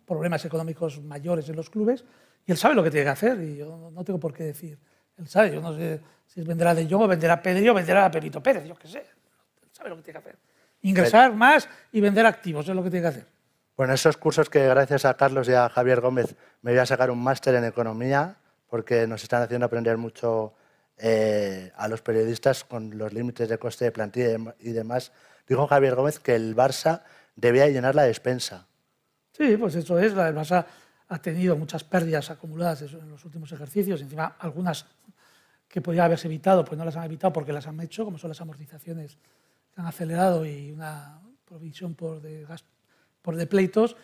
[0.04, 2.04] problemas económicos mayores en los clubes,
[2.44, 4.76] y él sabe lo que tiene que hacer, y yo no tengo por qué decir.
[5.16, 7.70] Él sabe, yo no sé si es vender a De Jong o vender a Pedro
[7.70, 8.98] o vender a Pepito Pérez, yo qué sé.
[8.98, 10.38] Él sabe lo que tiene que hacer.
[10.82, 13.39] Ingresar más y vender activos es lo que tiene que hacer.
[13.80, 17.10] Bueno, esos cursos que gracias a Carlos y a Javier Gómez me voy a sacar
[17.10, 18.36] un máster en economía,
[18.68, 20.52] porque nos están haciendo aprender mucho
[20.98, 25.12] eh, a los periodistas con los límites de coste de plantilla y demás.
[25.48, 27.04] Dijo Javier Gómez que el Barça
[27.36, 28.66] debía llenar la despensa.
[29.32, 30.12] Sí, pues eso es.
[30.12, 30.66] El Barça
[31.08, 34.02] ha tenido muchas pérdidas acumuladas en los últimos ejercicios.
[34.02, 34.84] Encima, algunas
[35.66, 38.28] que podía haberse evitado, pues no las han evitado porque las han hecho, como son
[38.28, 39.16] las amortizaciones
[39.74, 42.44] que han acelerado y una provisión por de,
[43.22, 43.96] por de pleitos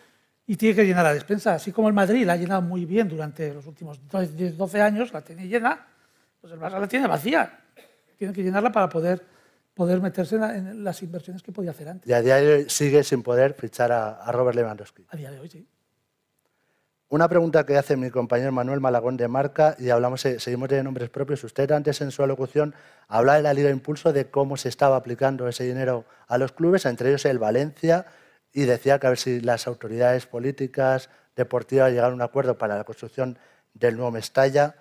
[0.45, 1.55] y tiene que llenar la despensa.
[1.55, 5.21] Así como el Madrid la ha llenado muy bien durante los últimos 12 años, la
[5.21, 5.85] tiene llena,
[6.39, 7.59] pues el Barça la tiene vacía.
[8.17, 9.23] Tiene que llenarla para poder,
[9.73, 12.09] poder meterse en, las inversiones que podía hacer antes.
[12.09, 15.05] Y a día de hoy sigue sin poder fichar a, Robert Lewandowski.
[15.09, 15.67] A día de hoy sí.
[17.09, 20.83] Una pregunta que hace mi compañero Manuel Malagón de Marca, y hablamos, eh, seguimos de
[20.83, 21.41] nombres propios.
[21.43, 22.75] Usted antes en su alocución
[23.07, 26.85] hablaba de la Liga Impulso, de cómo se estaba aplicando ese dinero a los clubes,
[26.85, 28.05] entre ellos el Valencia,
[28.53, 32.77] y decía que a ver si las autoridades políticas, deportivas llegaron a un acuerdo para
[32.77, 33.37] la construcción
[33.73, 34.75] del nuevo Mestalla.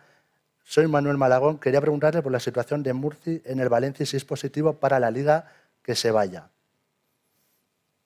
[0.64, 1.58] Soy Manuel Malagón.
[1.58, 4.98] Quería preguntarle por la situación de Murci en el Valencia y si es positivo para
[4.98, 5.46] la liga
[5.82, 6.48] que se vaya.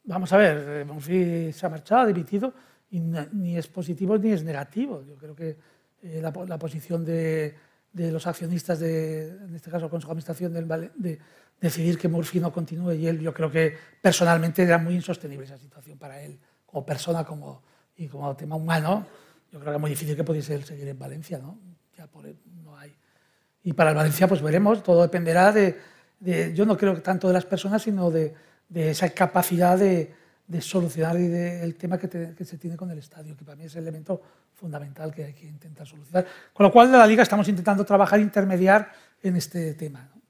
[0.04, 2.52] Vamos a ver, eh, Murci se ha marchado, ha dimitido,
[2.90, 5.02] y ni es positivo ni es negativo.
[5.06, 5.56] Yo creo que
[6.02, 7.54] eh, la, posición de,
[7.92, 11.18] los accionistas, de, en este caso el Consejo de Administración de,
[11.60, 15.58] decidir que Murphy no continúe y él, yo creo que personalmente era muy insostenible esa
[15.58, 17.62] situación para él, como persona como,
[17.96, 19.06] y como tema humano.
[19.52, 21.58] Yo creo que es muy difícil que pudiese él seguir en Valencia, ¿no?
[21.98, 22.24] Ya por,
[22.64, 22.94] no hay.
[23.62, 25.78] Y para el Valencia, pues veremos, todo dependerá de,
[26.18, 28.34] de yo no creo tanto de las personas, sino de,
[28.68, 30.14] de esa capacidad de,
[30.50, 33.76] de solucionar el tema que, que, se tiene con el estadio, que para mí es
[33.76, 34.20] el elemento
[34.52, 36.26] fundamental que hay que intentar solucionar.
[36.52, 38.90] Con lo cual, de la Liga estamos intentando trabajar, intermediar
[39.22, 40.10] en este tema.
[40.12, 40.20] ¿no?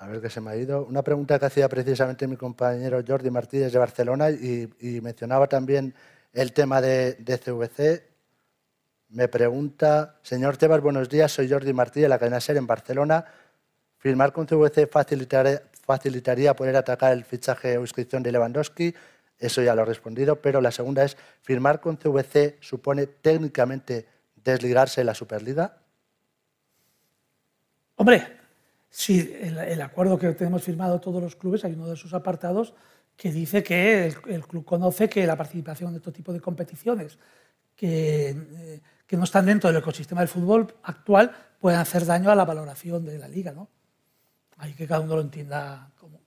[0.00, 0.84] A ver qué se me ha ido.
[0.84, 4.68] Una pregunta que hacía precisamente mi compañero Jordi Martínez de Barcelona y,
[5.00, 5.94] mencionaba también
[6.34, 8.06] el tema de, CVC.
[9.08, 13.24] Me pregunta, señor Tebas, buenos días, soy Jordi Martí de la cadena SER en Barcelona.
[13.96, 18.94] ¿Firmar con CVC facilitaría, facilitaría poder atacar el fichaje o inscripción de Lewandowski?
[19.38, 24.06] Eso ya lo he respondido, pero la segunda es, ¿firmar con CVC supone técnicamente
[24.36, 25.78] desligarse de la Superliga?
[27.96, 28.26] Hombre,
[28.96, 32.74] Sí, el, acuerdo que tenemos firmado todos los clubes, hay uno de sus apartados
[33.16, 37.18] que dice que el, club conoce que la participación en este tipo de competiciones
[37.74, 42.36] que, eh, que, no están dentro del ecosistema del fútbol actual pueden hacer daño a
[42.36, 43.50] la valoración de la liga.
[43.50, 43.68] ¿no?
[44.58, 46.20] Hay que cada uno lo entienda como,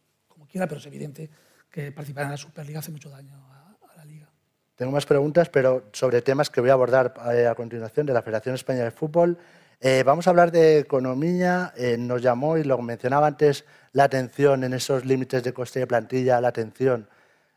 [0.49, 1.29] quiera, pero es evidente
[1.69, 4.29] que participar en la Superliga hace mucho daño a, a la liga.
[4.77, 8.21] Tengo más preguntas, pero sobre temas que voy a abordar eh, a continuación de la
[8.21, 9.37] Federación Española de Fútbol.
[9.79, 11.73] Eh, vamos a hablar de economía.
[11.75, 15.87] Eh, nos llamó, y lo mencionaba antes, la atención en esos límites de coste de
[15.87, 17.09] plantilla, la atención,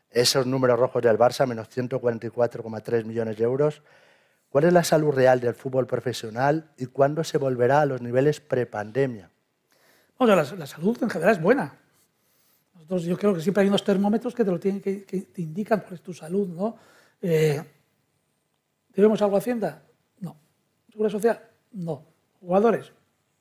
[0.09, 3.81] esos números rojos del Barça, menos 144,3 millones de euros.
[4.49, 8.39] ¿Cuál es la salud real del fútbol profesional y cuándo se volverá a los niveles
[8.41, 9.29] prepandemia?
[10.21, 11.73] Bueno, la, la salud en general es buena.
[12.75, 15.79] Nosotros, yo creo que siempre hay unos termómetros que te, lo tienen, que, te indican
[15.79, 16.47] cuál es tu salud.
[16.47, 16.77] ¿no?
[17.19, 17.59] Eh,
[18.89, 19.81] ¿Debemos algo a Hacienda?
[20.19, 20.37] No.
[20.91, 21.41] ¿Seguridad Social?
[21.71, 22.05] No.
[22.39, 22.91] ¿Jugadores?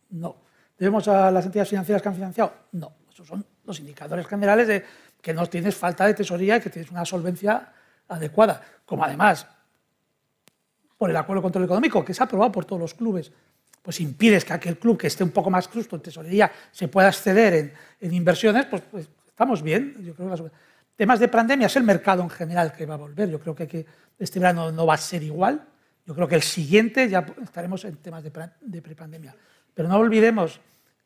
[0.09, 0.37] No.
[0.79, 2.55] ¿Debemos a las entidades financieras que han financiado?
[2.73, 2.95] No.
[3.13, 4.83] Esos son los indicadores generales de
[5.21, 7.75] que no tienes falta de tesoría y que tienes una solvencia
[8.09, 8.63] adecuada.
[8.87, 9.47] Como además,
[10.97, 13.33] por el acuerdo de control económico, que se ha aprobado por todos los clubes,
[13.83, 17.09] pues impides que aquel club que esté un poco más justo en tesorería se pueda
[17.09, 19.97] acceder en, inversiones, pues, pues, estamos bien.
[20.01, 20.51] Yo creo que
[20.97, 23.31] temas de pandemia es el mercado en general que va a volver.
[23.31, 23.87] Yo creo que,
[24.19, 25.67] este verano no va a ser igual
[26.05, 29.35] Yo creo que el siguiente ya estaremos en temas de prepandemia.
[29.73, 30.61] Pero no olvidemos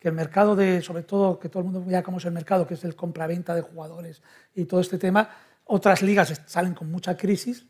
[0.04, 2.66] que el mercado de, sobre todo, que todo el mundo vea cómo es el mercado,
[2.66, 4.20] que es el compraventa de jugadores
[4.54, 5.30] y todo este tema,
[5.64, 7.66] otras ligas salen con mucha crisis,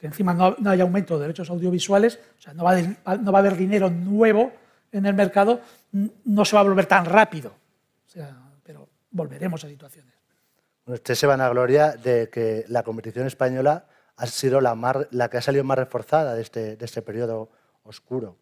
[0.00, 3.42] que encima no, hay aumento de derechos audiovisuales, o sea, no va, no va, a
[3.42, 4.50] haber dinero nuevo
[4.90, 5.60] en el mercado,
[5.92, 7.50] no se va a volver tan rápido.
[7.50, 10.14] O sea, pero volveremos a situaciones.
[10.86, 13.86] Usted se van a gloria de que la competición española
[14.16, 17.50] ha sido la, la que ha salido más reforzada de este, de este periodo
[17.84, 18.36] oscuro.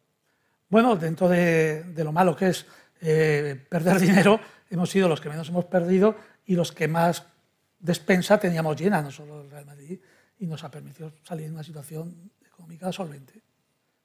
[0.68, 2.66] Bueno, dentro de, de lo malo que es
[3.00, 4.38] eh, perder dinero,
[4.70, 6.14] hemos sido los que menos hemos perdido
[6.46, 7.24] y los que más
[7.80, 10.00] despensa teníamos llena, no solo el Real Madrid,
[10.38, 13.42] y nos ha permitido salir en una situación económica solvente.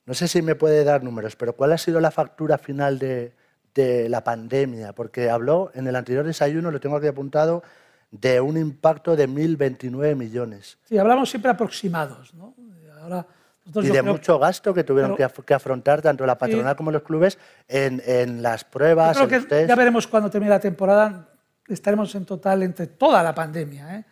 [0.05, 3.34] No sé si me puede dar números, pero ¿cuál ha sido la factura final de,
[3.73, 4.93] de la pandemia?
[4.93, 7.63] Porque habló en el anterior desayuno, lo tengo aquí apuntado,
[8.11, 10.77] de un impacto de 1.029 millones.
[10.84, 12.34] Sí, hablamos siempre aproximados.
[12.34, 12.53] ¿no?
[13.01, 13.25] Ahora,
[13.65, 18.41] y de mucho gasto que tuvieron que, afrontar tanto la patronal como los clubes en,
[18.41, 19.17] las pruebas.
[19.17, 21.29] Creo que ya veremos cuando termine la temporada.
[21.67, 24.05] Estaremos en total entre toda la pandemia, ¿eh?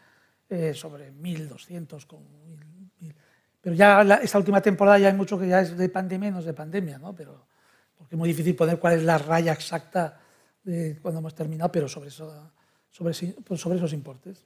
[0.52, 2.06] Eh, sobre 1.200.
[3.62, 6.40] Pero ya esta última temporada ya hay mucho que ya es de pandemia y no
[6.40, 7.16] es de pandemia, ¿no?
[7.16, 7.46] Pero,
[7.98, 10.20] porque es muy difícil poner cuál es la raya exacta
[10.62, 12.52] de cuando hemos terminado, pero sobre, eso,
[12.90, 14.44] sobre, sobre esos importes.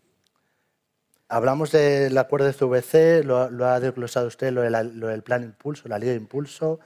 [1.28, 6.10] Hablamos del acuerdo de CVC, lo, ha desglosado usted, lo, del plan Impulso, la ley
[6.10, 6.80] de Impulso.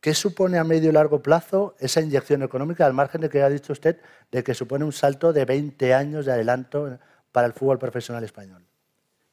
[0.00, 3.48] ¿Qué supone a medio y largo plazo esa inyección económica, al margen de que ha
[3.48, 4.00] dicho usted
[4.32, 6.98] de que supone un salto de 20 años de adelanto
[7.32, 8.64] para el fútbol profesional español?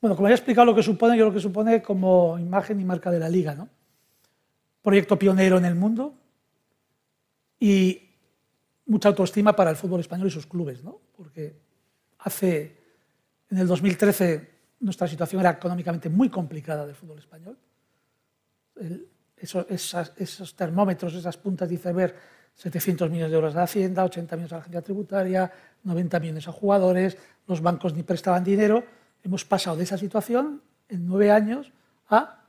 [0.01, 2.85] Bueno, como ya he explicado lo que supone, yo lo que supone como imagen y
[2.85, 3.69] marca de la liga, ¿no?
[4.81, 6.13] Proyecto pionero en el mundo
[7.59, 8.07] y
[8.85, 10.99] mucha autoestima para el fútbol español y sus clubes, ¿no?
[11.15, 11.55] Porque
[12.19, 12.77] hace
[13.49, 17.57] en el 2013 nuestra situación era económicamente muy complicada del fútbol español.
[19.35, 22.15] esos, termómetros, esas puntas de iceberg,
[22.53, 25.51] 700 millones de euros de Hacienda, 80 millones a la agencia tributaria,
[25.83, 27.17] 90 millones a jugadores,
[27.47, 28.83] los bancos ni prestaban dinero.
[29.23, 31.71] Hemos pasado de esa situación en nueve años
[32.09, 32.43] a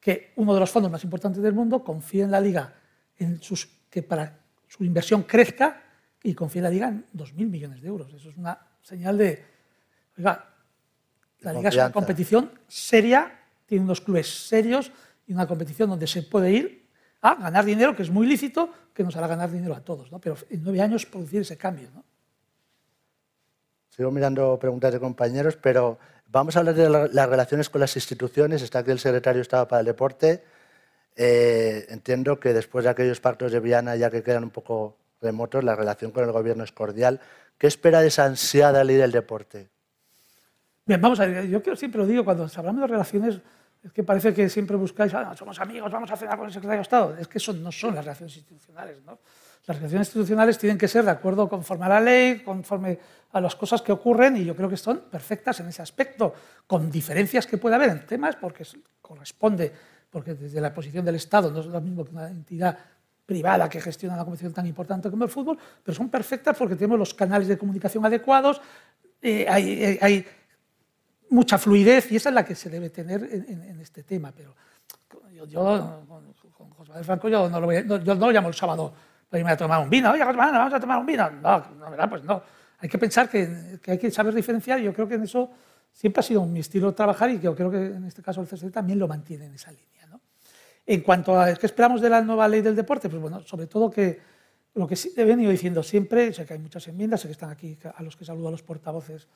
[0.00, 2.74] que uno de los fondos más importantes del mundo confíe en la liga
[3.18, 5.82] en sus, que para su inversión crezca
[6.22, 8.12] y confíe en la liga en 2.000 millones de euros.
[8.14, 9.44] Eso es una señal de,
[10.16, 14.92] la liga es una competición seria, tiene unos clubes serios
[15.26, 16.88] y una competición donde se puede ir
[17.20, 20.20] a ganar dinero, que es muy lícito, que nos hará ganar dinero a todos, ¿no?
[20.20, 21.90] pero en nueve años producir ese cambio.
[21.94, 22.04] ¿no?
[23.98, 28.62] Sigo mirando preguntas de compañeros, pero vamos a hablar de las relaciones con las instituciones.
[28.62, 30.44] Está aquí el secretario de Estado para el Deporte.
[31.16, 35.64] Eh, entiendo que después de aquellos pactos de Viana, ya que quedan un poco remotos,
[35.64, 37.20] la relación con el gobierno es cordial.
[37.58, 39.68] ¿Qué espera de esa ansiada ley del deporte?
[40.86, 43.40] Bien, vamos a ver, yo siempre lo digo, cuando hablamos de relaciones,
[43.82, 46.78] es que parece que siempre buscáis, ah, somos amigos, vamos a cenar con el secretario
[46.78, 47.16] de Estado.
[47.18, 49.02] Es que eso no son las relaciones institucionales.
[49.04, 49.18] ¿no?
[49.66, 52.98] Las relaciones institucionales tienen que ser de acuerdo conforme a la ley, conforme
[53.32, 56.32] a las cosas que ocurren, y yo creo que son perfectas en ese aspecto,
[56.66, 58.66] con diferencias que puede haber en temas, porque
[59.02, 59.72] corresponde,
[60.10, 62.78] porque desde la posición del Estado no es lo mismo que una entidad
[63.26, 66.98] privada que gestiona una competición tan importante como el fútbol, pero son perfectas porque tenemos
[66.98, 68.62] los canales de comunicación adecuados,
[69.20, 70.26] eh, hay, hay
[71.28, 74.32] mucha fluidez y esa es la que se debe tener en, este tema.
[74.32, 74.54] Pero
[75.46, 76.06] yo,
[76.56, 78.94] con, José Manuel Franco yo no, lo, yo no lo llamo el sábado
[79.28, 80.10] para irme a tomar un vino.
[80.10, 81.30] Oye, José Manuel, vamos a tomar un vino.
[81.30, 82.08] No, no, ¿verdad?
[82.08, 82.42] Pues no.
[82.78, 85.50] Hay que pensar que, hay que saber diferenciar yo creo que en eso
[85.92, 88.46] siempre ha sido mi estilo de trabajar y yo creo que en este caso el
[88.46, 89.88] CSD también lo mantiene en esa línea.
[90.86, 93.90] En cuanto a qué esperamos de la nueva ley del deporte, pues bueno, sobre todo
[93.90, 94.18] que
[94.74, 97.76] lo que he venido diciendo siempre, sé que hay muchas enmiendas, sé que están aquí
[97.94, 99.28] a los que saludo a los portavoces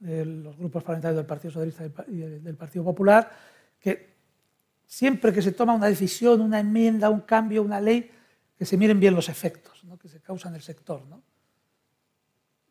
[0.00, 3.30] de los grupos parlamentarios del Partido Socialista y del Partido Popular,
[3.80, 4.16] que
[4.84, 8.10] siempre que se toma una decisión, una enmienda, un cambio, una ley,
[8.58, 11.04] que se miren bien los efectos que se causan en el sector.
[11.06, 11.22] ¿no?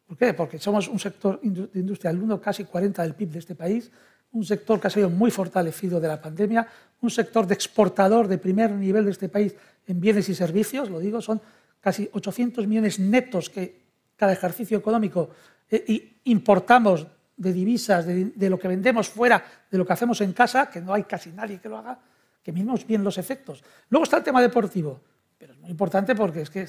[0.07, 0.33] ¿Por qué?
[0.33, 3.91] Porque somos un sector de industria, el 1 casi 40 del PIB de este país,
[4.31, 6.65] un sector que ha sido muy fortalecido de la pandemia,
[7.01, 9.53] un sector de exportador de primer nivel de este país
[9.85, 11.41] en bienes y servicios, lo digo, son
[11.81, 15.29] casi 800 millones netos que cada ejercicio económico
[15.69, 17.05] eh, importamos
[17.35, 20.93] de divisas, de, lo que vendemos fuera, de lo que hacemos en casa, que no
[20.93, 21.99] hay casi nadie que lo haga,
[22.41, 23.63] que miremos bien los efectos.
[23.89, 24.99] Luego está el tema deportivo,
[25.37, 26.67] pero es muy importante porque es que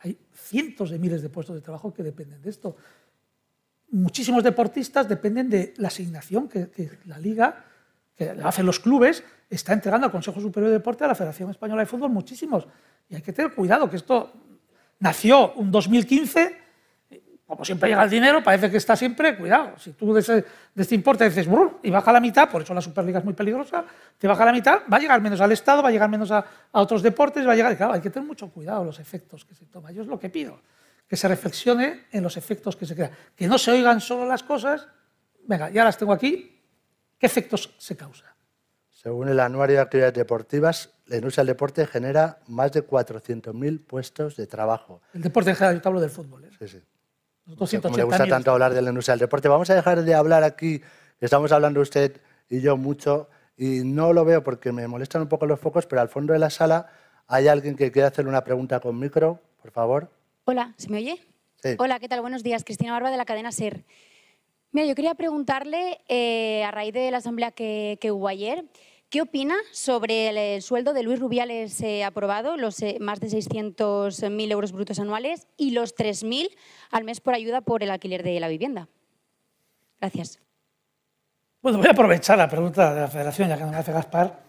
[0.00, 2.76] hay cientos de miles de puestos de trabajo que dependen de esto.
[3.90, 6.70] Muchísimos deportistas dependen de la asignación que,
[7.06, 7.64] la liga,
[8.14, 11.82] que hacen los clubes, está entregando al Consejo Superior de Deporte, a la Federación Española
[11.82, 12.66] de Fútbol, muchísimos.
[13.08, 14.32] Y hay que tener cuidado, que esto
[15.00, 16.67] nació un 2015
[17.48, 20.44] como siempre llega el dinero, parece que está siempre, cuidado, si tú de,
[20.76, 21.48] este importe dices,
[21.82, 23.86] y baja la mitad, por eso la Superliga es muy peligrosa,
[24.18, 26.44] te baja la mitad, va a llegar menos al Estado, va a llegar menos a,
[26.72, 29.64] otros deportes, va a llegar, claro, hay que tener mucho cuidado los efectos que se
[29.64, 29.94] toman.
[29.94, 30.60] Yo es lo que pido,
[31.08, 34.42] que se reflexione en los efectos que se crean, que no se oigan solo las
[34.42, 34.86] cosas,
[35.46, 36.60] venga, ya las tengo aquí,
[37.18, 38.28] ¿qué efectos se causan?
[38.90, 44.36] Según el Anuario de Actividades Deportivas, la industria del deporte genera más de 400.000 puestos
[44.36, 45.00] de trabajo.
[45.14, 46.44] El deporte en general, yo te hablo del fútbol.
[46.44, 46.50] ¿eh?
[46.58, 46.82] Sí, sí.
[47.56, 49.48] Como le gusta tanto hablar de la industria del deporte.
[49.48, 50.82] Vamos a dejar de hablar aquí,
[51.20, 52.20] estamos hablando usted
[52.50, 56.02] y yo mucho, y no lo veo porque me molestan un poco los focos, pero
[56.02, 56.90] al fondo de la sala
[57.26, 60.10] hay alguien que quiere hacer una pregunta con micro, por favor.
[60.44, 61.18] Hola, ¿se me oye?
[61.62, 61.70] Sí.
[61.78, 62.20] Hola, ¿qué tal?
[62.20, 62.64] Buenos días.
[62.64, 63.84] Cristina Barba de la cadena SER.
[64.70, 68.64] Mira, yo quería preguntarle, eh, a raíz de la asamblea que, hubo ayer,
[69.10, 74.50] ¿qué opina sobre el, sueldo de Luis Rubiales eh, aprobado, los eh, más de 600.000
[74.50, 76.50] euros brutos anuales y los 3.000
[76.90, 78.88] al mes por ayuda por el alquiler de la vivienda?
[80.00, 80.40] Gracias.
[81.62, 84.40] Bueno, voy a aprovechar la pregunta de la Federación, ya que no me hace Gaspar.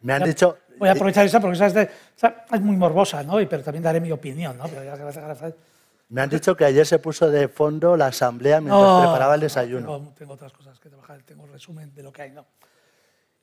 [0.00, 0.58] Me han dicho...
[0.76, 1.82] Voy a aprovechar esa porque esa
[2.52, 3.34] es, muy morbosa, ¿no?
[3.48, 4.64] pero también daré mi opinión, ¿no?
[4.64, 5.54] Pero ya que
[6.08, 9.98] me han dicho que ayer se puso de fondo la asamblea mientras preparaba el desayuno.
[9.98, 12.32] No, tengo otras cosas que trabajar, tengo el resumen de lo que hay.
[12.32, 12.44] No.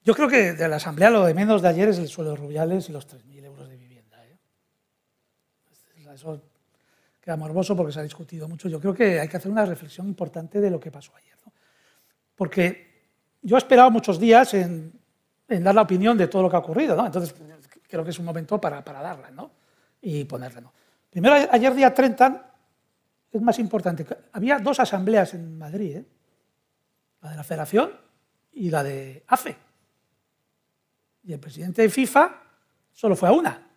[0.04, 2.38] Yo creo que de la asamblea lo de menos de ayer es el suelo de
[2.38, 4.18] Rubiales y los 3.000 euros de vivienda.
[4.26, 4.38] ¿eh?
[6.14, 6.42] Eso
[7.22, 8.68] queda morboso porque se ha discutido mucho.
[8.68, 11.36] Yo creo que hay que hacer una reflexión importante de lo que pasó ayer.
[11.46, 11.54] ¿no?
[12.36, 13.10] Porque
[13.44, 14.92] yo he esperado muchos días en,
[15.48, 16.96] dar la opinión de todo lo que ha ocurrido.
[16.96, 17.06] ¿no?
[17.06, 17.36] Entonces,
[17.88, 19.52] creo que es un momento para, para darla ¿no?
[20.02, 20.64] y ponerla.
[21.12, 22.52] Primero, ayer día 30
[23.32, 24.06] es más importante.
[24.32, 26.06] Había dos asambleas en Madrid, ¿eh?
[27.22, 27.92] la de la Federación
[28.54, 29.71] y la de AFE.
[31.24, 32.42] Y el presidente de FIFA
[32.92, 33.68] solo fue a una.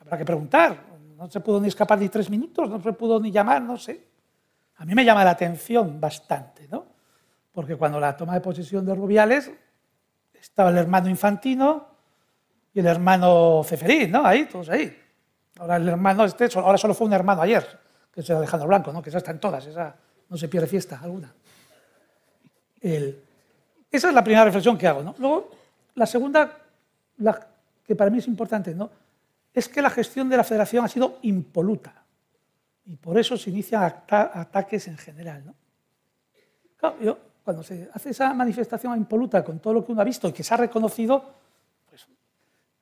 [0.00, 0.84] Habrá que preguntar.
[1.16, 4.06] No se pudo ni escapar ni tres minutos, no se pudo ni llamar, no sé.
[4.76, 6.86] A mí me llama la atención bastante, ¿no?
[7.52, 9.50] Porque cuando la toma de posesión de Rubiales
[10.34, 11.88] estaba el hermano Infantino
[12.74, 14.26] y el hermano Ceferín, ¿no?
[14.26, 14.94] Ahí, todos ahí.
[15.58, 17.66] Ahora el hermano este, ahora solo fue un hermano ayer,
[18.12, 19.00] que es Alejandro Blanco, ¿no?
[19.00, 19.96] que esa está en todas, esa
[20.28, 21.32] no se pierde fiesta alguna.
[23.90, 25.02] Esa es la primera reflexión que hago.
[25.02, 25.14] ¿no?
[25.18, 25.50] Luego,
[25.94, 26.58] la segunda,
[27.84, 28.90] que para mí es importante, ¿no?
[29.52, 32.04] es que la gestión de la federación ha sido impoluta
[32.84, 35.44] y por eso se inician ataques en general.
[35.46, 35.54] ¿no?
[37.42, 40.42] cuando se hace esa manifestación impoluta con todo lo que uno ha visto y que
[40.42, 41.24] se ha reconocido,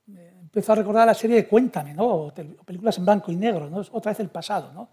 [0.07, 2.07] empezó a recordar la serie de Cuéntame, ¿no?
[2.07, 3.79] o, películas en blanco y negro, ¿no?
[3.93, 4.73] otra vez el pasado.
[4.73, 4.89] ¿no?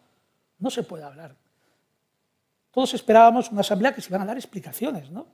[0.60, 1.36] no se puede hablar.
[2.72, 5.10] Todos esperábamos una asamblea que se iban a dar explicaciones.
[5.10, 5.26] ¿no?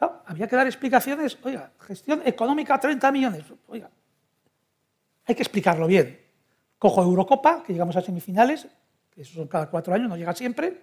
[0.00, 3.90] Había que dar explicaciones, oiga, gestión económica 30 millones, oiga,
[5.26, 6.18] hay que explicarlo bien.
[6.78, 8.66] Cojo Eurocopa, que llegamos a semifinales,
[9.10, 10.80] que eso son cada cuatro años, no llega siempre,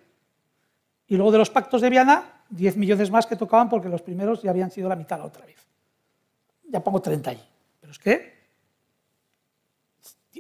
[1.07, 4.41] y luego de los pactos de Viana, 10 millones más que tocaban porque los primeros
[4.41, 5.65] ya habían sido la mitad otra vez.
[6.70, 7.43] Ya pongo 30 ahí.
[7.80, 8.38] Pero es que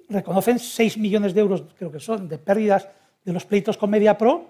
[0.09, 2.87] reconocen 6 millones de euros, creo que son, de pérdidas
[3.23, 4.49] de los pleitos con MediaPro,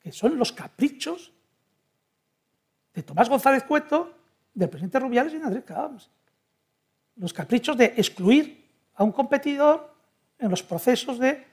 [0.00, 1.32] que son los caprichos
[2.94, 4.14] de Tomás González Cueto,
[4.54, 6.10] del presidente Rubiales y de Andrés Camps.
[7.16, 9.94] Los caprichos de excluir a un competidor
[10.38, 11.46] en los procesos de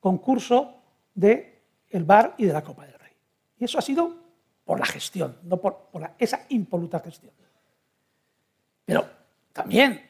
[0.00, 0.74] concurso
[1.14, 1.52] del
[1.90, 3.12] el VAR y de la Copa del Rey.
[3.58, 4.16] Y eso ha sido
[4.64, 5.88] por la gestión, no por,
[6.18, 7.32] esa impoluta gestión.
[8.84, 9.08] Pero
[9.52, 10.00] también,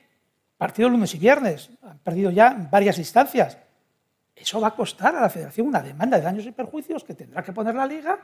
[0.56, 3.58] partido lunes y viernes, han perdido ya varias instancias.
[4.34, 7.42] Eso va a costar a la Federación una demanda de daños y perjuicios que tendrá
[7.42, 8.18] que poner la Liga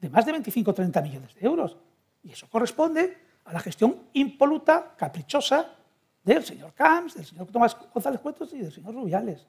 [0.00, 1.76] de más de 25 o 30 millones de euros.
[2.22, 5.74] Y eso corresponde a la gestión impoluta, caprichosa
[6.22, 9.46] del señor Camps, del señor Tomás González Cuetos y del señor Rubiales.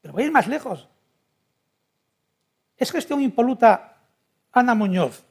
[0.00, 0.88] Pero voy a ir más lejos.
[2.76, 3.96] Es gestión impoluta
[4.52, 5.24] Ana Muñoz.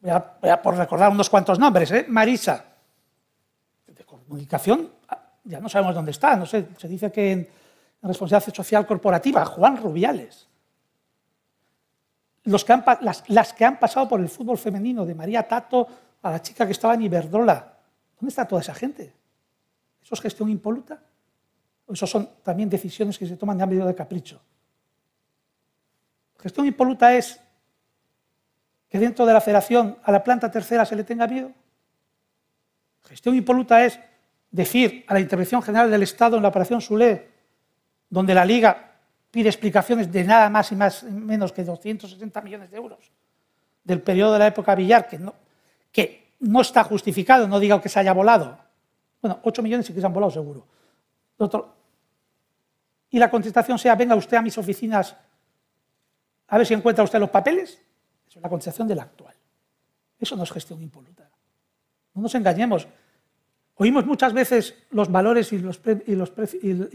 [0.00, 2.06] Voy a, por recordar unos cuantos nombres, ¿eh?
[2.08, 2.76] Marisa,
[4.26, 4.90] comunicación
[5.44, 6.36] ya no sabemos dónde está.
[6.36, 7.48] No sé, se dice que en,
[8.02, 10.46] responsabilidad social corporativa, Juan Rubiales.
[12.46, 15.86] Los que han, las, que han pasado por el fútbol femenino, de María Tato
[16.22, 17.76] a la chica que estaba en Iberdrola.
[18.18, 19.12] ¿Dónde está toda esa gente?
[20.02, 21.00] ¿Eso es gestión impoluta?
[21.86, 24.40] ¿O eso son también decisiones que se toman de ámbito de capricho?
[26.38, 27.40] Gestión impoluta es
[28.88, 31.50] que dentro de la federación a la planta tercera se le tenga miedo.
[33.04, 33.98] Gestión impoluta es
[34.50, 37.28] decir a la intervención general del Estado en la operación Sule,
[38.08, 38.85] donde la Liga
[39.36, 43.12] pide explicaciones de nada más y más menos que 260 millones de euros
[43.84, 45.34] del periodo de la época Villar, que no,
[45.92, 48.56] que no está justificado, no diga que se haya volado.
[49.20, 50.66] Bueno, 8 millones sí que se han volado seguro.
[53.10, 55.14] y la contestación sea, venga usted a mis oficinas
[56.48, 57.72] a ver si encuentra usted los papeles,
[58.26, 59.34] eso es la contestación de la actual.
[60.18, 61.28] Eso no es gestión impoluta.
[62.14, 62.88] No nos engañemos.
[63.78, 65.58] Oímos muchas veces los valores y,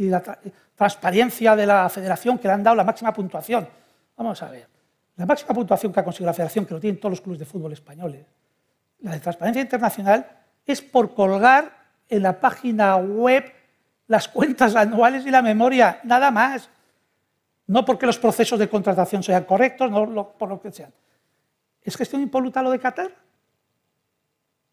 [0.09, 0.39] la
[0.75, 3.67] transparencia de la federación que le han dado la máxima puntuación.
[4.17, 4.67] Vamos a ver.
[5.15, 7.45] La máxima puntuación que ha conseguido la federación, que lo tienen todos los clubes de
[7.45, 8.25] fútbol españoles,
[9.01, 10.25] la de transparencia internacional,
[10.65, 11.71] es por colgar
[12.09, 13.51] en la página web
[14.07, 16.67] las cuentas anuales y la memoria, nada más.
[17.67, 20.91] No porque los procesos de contratación sean correctos, no por lo que sean.
[21.83, 23.11] ¿Es gestión impoluta lo de Qatar?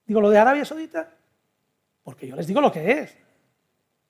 [0.07, 1.18] Digo, lo de Arabia Saudita.
[2.09, 3.15] Porque yo les digo lo que es.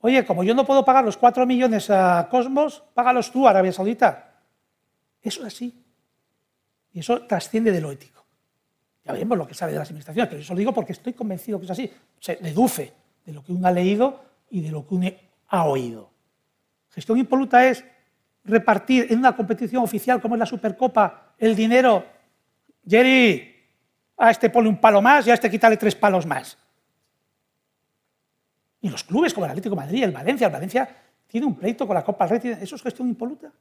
[0.02, 4.36] Oye, como yo no puedo pagar los 4 millones a Cosmos, págalos tú, Arabia Saudita.
[5.20, 5.84] Eso es así.
[6.92, 8.24] Y eso trasciende de lo ético.
[9.04, 11.58] Ya veremos lo que sabe de las administraciones, pero eso lo digo porque estoy convencido
[11.58, 11.92] que es así.
[12.20, 12.92] Se deduce
[13.26, 15.10] de lo que uno ha leído y de lo que uno
[15.48, 16.08] ha oído.
[16.90, 17.84] Gestión impoluta es
[18.44, 22.06] repartir en una competición oficial como es la Supercopa el dinero.
[22.86, 23.56] Jerry,
[24.16, 26.56] a este pone un palo más y a este quítale tres palos más.
[28.80, 30.88] Y los clubes como el Atlético de Madrid, el Valencia, el Valencia
[31.26, 33.52] tiene un pleito con la Copa del ¿eso es gestión impoluta?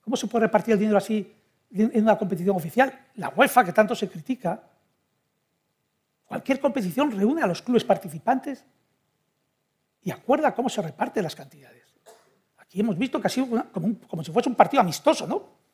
[0.00, 1.32] ¿Cómo se puede repartir el dinero así
[1.70, 3.06] en una competición oficial?
[3.16, 4.62] La UEFA, que tanto se critica,
[6.24, 8.64] cualquier competición reúne a los clubes participantes
[10.02, 11.94] y acuerda cómo se reparten las cantidades.
[12.58, 15.64] Aquí hemos visto que ha sido como, si fuese un partido amistoso, ¿no?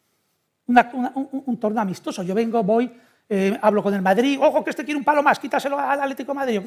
[0.66, 2.22] un, torneo amistoso.
[2.22, 2.92] Yo vengo, voy,
[3.28, 6.34] eh, hablo con el Madrid, ojo que este quiere un palo más, quítaselo al Atlético
[6.34, 6.60] Madrid,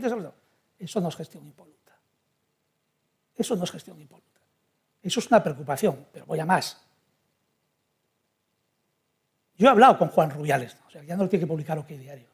[0.77, 1.92] Eso no es gestión impoluta.
[3.35, 4.41] Eso no es gestión impoluta.
[5.01, 6.81] Eso es una preocupación, pero voy a más.
[9.57, 11.87] Yo he hablado con Juan Rubiales, o sea, ya no lo tiene que publicar OK
[11.87, 12.27] Diario.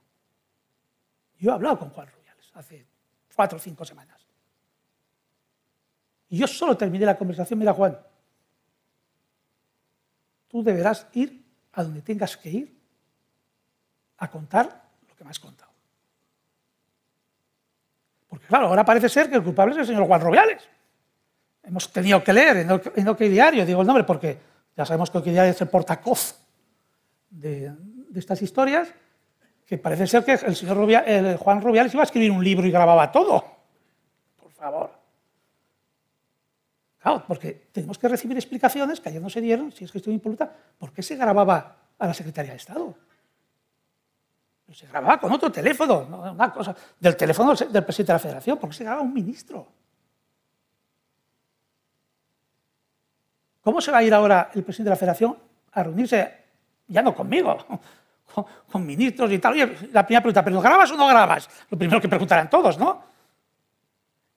[1.39, 2.85] Yo he hablado con Juan Rubiales hace
[3.35, 4.21] cuatro o cinco semanas.
[6.29, 7.97] Y yo solo terminé la conversación, mira Juan,
[10.47, 11.43] tú deberás ir
[11.73, 12.79] a donde tengas que ir
[14.17, 15.71] a contar lo que me has contado.
[18.27, 20.69] Porque claro, ahora parece ser que el culpable es el señor Juan Rubiales
[21.69, 24.37] hemos tenido que leer en OK Diario, digo el nombre porque
[24.75, 26.35] ya sabemos que OK Diario es el portacoz
[27.29, 27.71] de,
[28.15, 28.89] estas historias,
[29.65, 30.77] que parece ser que el señor
[31.37, 33.45] Juan Rubiales iba a escribir un libro y grababa todo.
[34.41, 34.91] Por favor.
[36.97, 40.13] Claro, porque tenemos que recibir explicaciones que ayer no se dieron, si es que estoy
[40.13, 42.95] impoluta, ¿por qué se grababa a la Secretaría de Estado?
[44.73, 48.69] Se grababa con otro teléfono, una cosa, del teléfono del presidente de la Federación, ¿por
[48.69, 49.78] qué se grababa un ministro?
[53.69, 55.37] ¿Cómo se va a ir ahora el presidente de la federación
[55.73, 56.37] a reunirse,
[56.87, 57.55] ya no conmigo,
[58.71, 59.53] con, ministros y tal?
[59.53, 61.47] Oye, la primera pregunta, ¿pero grabas o no grabas?
[61.69, 63.03] Lo primero que preguntarán todos, ¿no?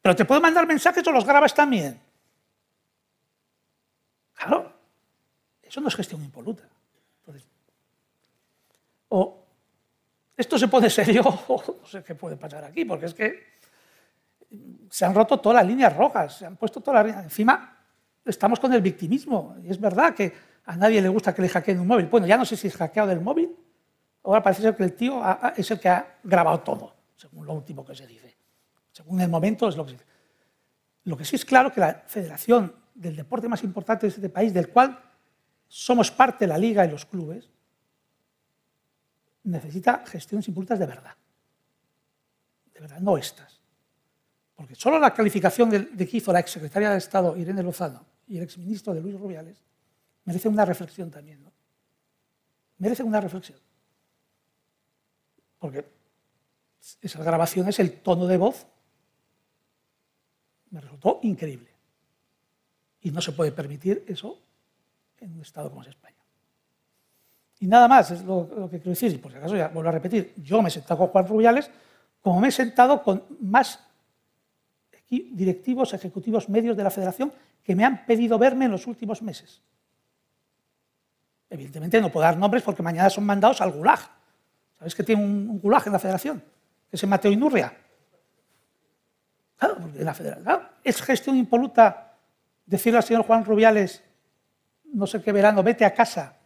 [0.03, 1.99] Pero te puedo mandar mensajes o los grabas también.
[4.35, 4.71] Claro,
[5.63, 6.65] eso no es gestión impoluta.
[9.09, 9.47] o
[10.37, 13.47] esto se pone serio, o no sé qué puede pasar aquí, porque es que
[14.91, 17.25] se han roto todas las líneas rojas, se han puesto todas las líneas.
[17.25, 17.82] Encima,
[18.25, 19.57] estamos con el victimismo.
[19.65, 20.33] Es verdad que
[20.65, 22.07] a nadie le gusta que le hackeen un móvil.
[22.07, 23.55] Bueno, ya no sé si es hackeado del móvil.
[24.25, 25.21] Ahora parece ser que el tío
[25.57, 28.37] es el que ha grabado todo, según lo último que se dice.
[28.93, 30.07] Según el momento es lo que se dice.
[31.05, 34.55] Lo que sí es claro que la federación del deporte más importante de este país,
[34.55, 34.99] del cual
[35.67, 37.51] somos parte la liga y los clubes,
[39.45, 41.17] necesita gestiones impulsas de verdad.
[42.73, 43.61] De verdad, no estas.
[44.55, 48.45] Porque solo la calificación de, que hizo la exsecretaria de Estado, Irene Lozano, y el
[48.45, 49.59] exministro de Luis Rubiales,
[50.25, 51.45] merece una reflexión también.
[52.79, 53.59] Merece una reflexión.
[55.59, 55.85] Porque
[57.03, 58.67] esas grabaciones, el tono de voz,
[60.71, 61.69] me resultó increíble.
[63.03, 64.39] Y no se puede permitir eso
[65.21, 66.17] en un Estado como es España.
[67.61, 69.93] Y nada más, es lo, que quiero decir, y por si acaso ya vuelvo a
[69.93, 71.71] repetir, yo me he sentado con Juan Rubiales
[72.23, 73.79] como me he sentado con más
[75.11, 77.31] directivos, ejecutivos medios de la federación
[77.63, 79.63] que me han pedido verme en los últimos meses.
[81.49, 84.01] Evidentemente no puedo dar nombres porque mañana son mandados al gulag.
[84.79, 86.43] ¿Sabes que tiene un, gulag en la federación?
[86.91, 87.77] Que es Mateo Inurria.
[89.59, 92.17] Claro, porque la federación, es gestión impoluta
[92.67, 94.03] decirle al señor Juan Rubiales,
[94.93, 96.37] no sé qué verano, vete a casa.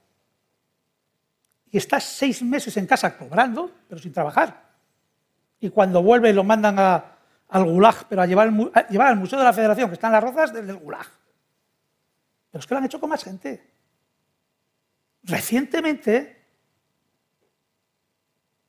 [1.71, 4.63] Y estás seis meses en casa cobrando, pero sin trabajar.
[5.61, 7.16] Y cuando vuelve lo mandan a,
[7.49, 8.53] al Gulag, pero a llevar,
[8.89, 11.07] llevar, al Museo de la Federación, que está en las rozas, desde el Gulag.
[12.51, 13.71] Pero es que lo han hecho con más gente.
[15.23, 16.45] Recientemente,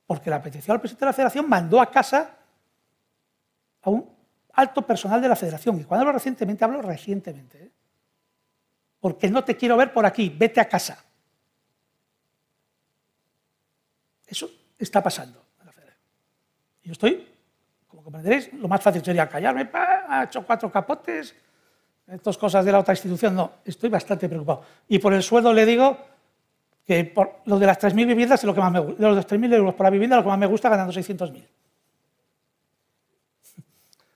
[0.06, 2.36] porque la petición al presidente de la Federación mandó a casa
[3.82, 4.08] a un
[4.54, 5.80] alto personal de la Federación.
[5.80, 7.64] Y cuando hablo recientemente, hablo recientemente.
[7.64, 7.70] ¿eh?
[9.00, 11.04] porque no te quiero ver por aquí, vete a casa.
[14.26, 15.44] Eso está pasando.
[16.82, 17.26] Yo estoy,
[18.08, 21.34] comprenderéis, lo más fácil sería callarme, ha hecho cuatro capotes,
[22.06, 24.62] estas cosas de la otra institución, no, estoy bastante preocupado.
[24.88, 25.98] Y por el sueldo le digo
[26.86, 29.54] que por lo de las 3.000 viviendas es lo que más me gusta, los 3.000
[29.56, 31.46] euros por la vivienda lo que más me gusta ganando 600.000.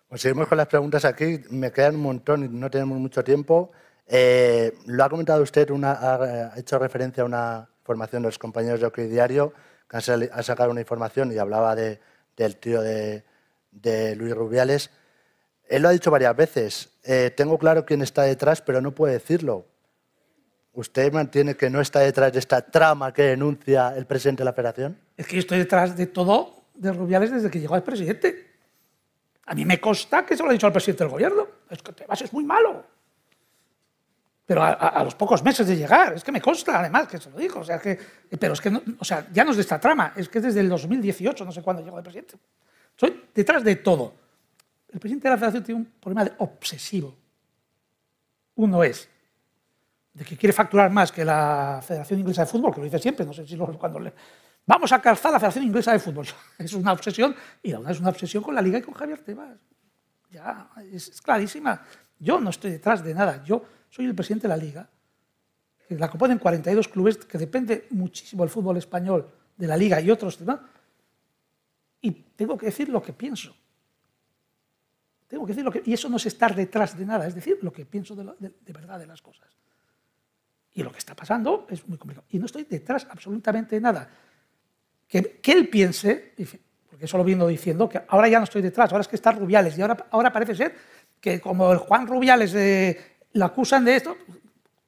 [0.08, 3.72] Pues seguimos con las preguntas aquí, me quedan un montón y no tenemos mucho tiempo.
[4.06, 8.86] Eh, lo ha comentado usted, ha hecho referencia a una formación de los compañeros de
[8.86, 9.52] OK Diario,
[9.86, 12.00] que ha sacado una información y hablaba de,
[12.38, 13.24] del tío de,
[13.72, 14.90] de, Luis Rubiales.
[15.68, 19.14] Él lo ha dicho varias veces, eh, tengo claro quién está detrás, pero no puede
[19.14, 19.66] decirlo.
[20.74, 24.52] ¿Usted mantiene que no está detrás de esta trama que denuncia el presidente de la
[24.52, 24.98] federación?
[25.16, 28.52] Es que yo estoy detrás de todo de Rubiales desde que llegó al presidente.
[29.46, 31.46] A mí me consta que se lo ha dicho al presidente del gobierno.
[31.68, 32.84] Es que es muy malo.
[34.46, 37.38] Pero a, los pocos meses de llegar, es que me consta además que se lo
[37.38, 37.60] dijo.
[37.60, 37.80] O sea,
[38.38, 40.60] pero es que, o sea, ya no es de esta trama, es que es desde
[40.60, 42.36] el 2018, no sé cuándo llegó el presidente.
[42.96, 44.14] Soy detrás de todo.
[44.88, 47.16] El presidente de la federación tiene un problema de obsesivo.
[48.56, 49.08] Uno es
[50.12, 53.24] de que quiere facturar más que la Federación Inglesa de Fútbol, que lo dice siempre,
[53.24, 54.12] no sé si lo, cuando le,
[54.66, 56.26] Vamos a calzar la Federación Inglesa de Fútbol.
[56.58, 59.58] Es una obsesión, y la es una obsesión con la Liga y con Javier Tebas.
[60.30, 61.82] Ya, es, clarísima.
[62.18, 63.42] Yo no estoy detrás de nada.
[63.44, 64.88] Yo soy el presidente de la Liga,
[65.88, 70.38] la componen 42 clubes, que depende muchísimo del fútbol español, de la Liga y otros
[70.38, 70.60] demás.
[72.02, 73.56] Y tengo que decir lo que pienso.
[75.28, 75.82] Tengo que decir lo que...
[75.86, 78.98] Y eso no es estar detrás de nada, es decir, lo que pienso de, verdad
[78.98, 79.48] de las cosas.
[80.74, 82.26] Y lo que está pasando es muy complicado.
[82.28, 84.10] Y no estoy detrás absolutamente de nada
[85.42, 86.32] que, él piense,
[86.88, 89.32] porque eso lo viendo diciendo, que ahora ya no estoy detrás, ahora es que está
[89.32, 90.74] Rubiales, y ahora, ahora parece ser
[91.20, 94.16] que como el Juan Rubiales eh, lo acusan de esto,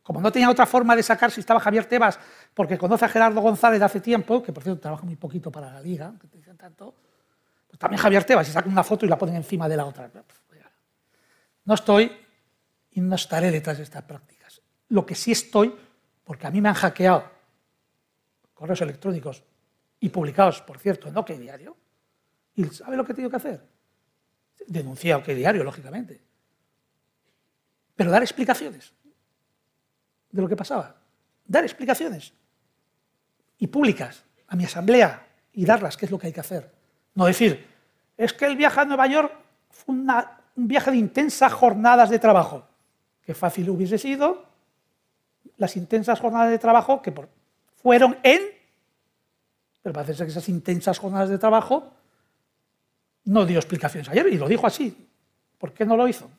[0.02, 2.18] como no tenía otra forma de sacar si estaba Javier Tebas,
[2.54, 5.72] porque conoce a Gerardo González de hace tiempo, que por cierto trabaja muy poquito para
[5.72, 6.94] la liga, que te dicen tanto,
[7.78, 10.10] también Javier Tebas, y saca una foto y la ponen encima de la otra.
[11.64, 12.10] No estoy
[12.90, 14.60] y no estaré detrás de estas prácticas.
[14.88, 15.74] Lo que sí estoy,
[16.22, 17.30] porque a mí me han hackeado
[18.52, 19.42] correos electrónicos
[20.00, 21.76] y publicados, por cierto, en OK Diario.
[22.54, 23.66] ¿Y sabe lo que he tenido que hacer?
[24.66, 26.20] Denunciar a OK Diario, lógicamente.
[27.96, 28.92] Pero dar explicaciones
[30.30, 30.96] de lo que pasaba.
[31.44, 32.34] Dar explicaciones.
[33.58, 36.83] Y públicas a mi asamblea y darlas, que es lo que hay que hacer.
[37.14, 37.66] No decir,
[38.16, 39.32] es que el viaje a Nueva York
[39.70, 42.66] fue un viaje de intensas jornadas de trabajo.
[43.22, 44.44] Qué fácil hubiese sido
[45.56, 47.12] las intensas jornadas de trabajo que
[47.82, 48.54] fueron en
[49.84, 51.92] pero parece ser que esas intensas jornadas de trabajo
[53.24, 55.06] no dio explicaciones ayer y lo dijo así.
[55.58, 56.30] ¿Por qué no lo hizo?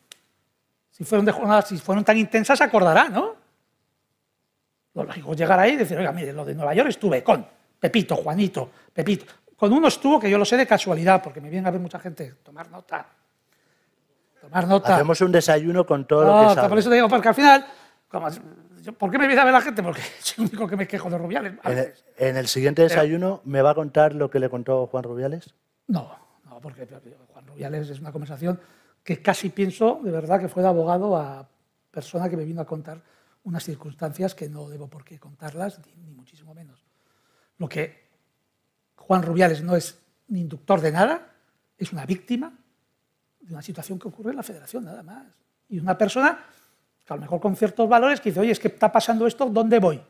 [0.89, 3.35] Si fueron de jornadas, si fueron tan intensas, se acordará, ¿no?
[4.95, 7.45] Lo lógico es llegar ahí y decir, oiga, mire, lo de Nueva York estuve con
[7.79, 9.25] Pepito, Juanito, Pepito.
[9.57, 11.99] Con uno estuvo que yo lo sé de casualidad, porque me viene a ver mucha
[11.99, 12.35] gente.
[12.43, 13.07] Tomar nota.
[14.41, 14.95] Tomar nota.
[14.95, 16.69] Hacemos un desayuno con todo lo que sabe.
[16.69, 17.65] Por eso te digo, porque al final,
[18.09, 18.29] como
[18.91, 19.81] ¿Por qué me viene a ver la gente?
[19.81, 21.53] Porque es el único que me quejo de Rubiales.
[22.17, 25.53] ¿En el, siguiente desayuno me va a contar lo que le contó Juan Rubiales?
[25.87, 26.15] No,
[26.45, 28.59] no, porque Juan Rubiales es una conversación
[29.03, 31.47] que casi pienso de verdad que fue de abogado a
[31.91, 33.01] persona que me vino a contar
[33.43, 36.83] unas circunstancias que no debo por qué contarlas, ni, muchísimo menos.
[37.57, 38.04] Lo que
[39.07, 41.33] Juan Rubiales no es ni inductor de nada,
[41.77, 42.53] es una víctima
[43.39, 45.25] de una situación que ocurre en la federación, nada más.
[45.69, 46.39] Y una persona
[47.13, 49.79] a lo mejor con ciertos valores, que dice, oye, es que está pasando esto, ¿dónde
[49.79, 50.01] voy?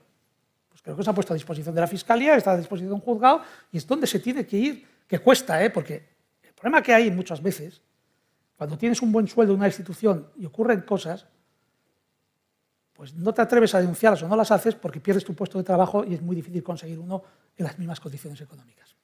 [0.69, 2.95] Pues creo que se ha puesto a disposición de la Fiscalía, está a disposición de
[2.95, 3.41] un juzgado,
[3.72, 5.69] y es donde se tiene que ir, que cuesta, ¿eh?
[5.69, 6.07] porque
[6.41, 7.81] el problema que hay muchas veces,
[8.55, 11.26] cuando tienes un buen sueldo en una institución y ocurren cosas,
[12.95, 15.63] pues no te atreves a denunciarlas o no las haces porque pierdes tu puesto de
[15.63, 17.22] trabajo y es muy difícil conseguir uno
[17.57, 18.95] en las mismas condiciones económicas.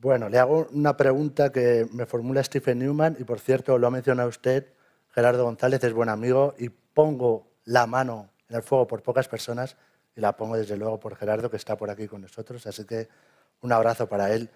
[0.00, 3.90] Bueno, le hago una pregunta que me formula Stephen Newman y por cierto lo ha
[3.90, 4.68] mencionado usted,
[5.10, 9.76] Gerardo González es buen amigo y pongo la mano en el fuego por pocas personas
[10.14, 12.66] y la pongo desde luego por Gerardo, que está por aquí con nosotros.
[12.66, 13.08] Así que
[13.60, 14.50] un abrazo para él.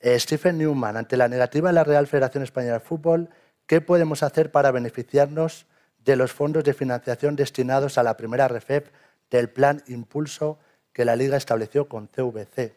[0.00, 3.28] Eh, Stephen Newman, ante la negativa de la Real Federación Española de Fútbol,
[3.66, 5.66] ¿qué podemos hacer para beneficiarnos
[6.06, 8.86] de los fondos de financiación destinados a la primera REFEP
[9.28, 10.58] del plan Impulso
[10.92, 12.74] que la Liga estableció con CVC?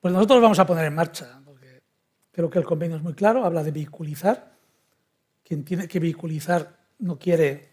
[0.00, 1.82] Pues nosotros vamos a poner en marcha, porque
[2.30, 4.52] creo que el convenio es muy claro, habla de vehiculizar.
[5.42, 7.72] Quien tiene que vehiculizar no quiere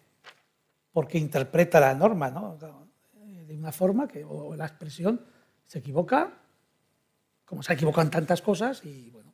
[0.94, 2.58] porque interpreta la norma ¿no?
[2.58, 5.20] de una forma que, o la expresión
[5.66, 6.32] se equivoca,
[7.44, 9.34] como se equivocan tantas cosas, y bueno,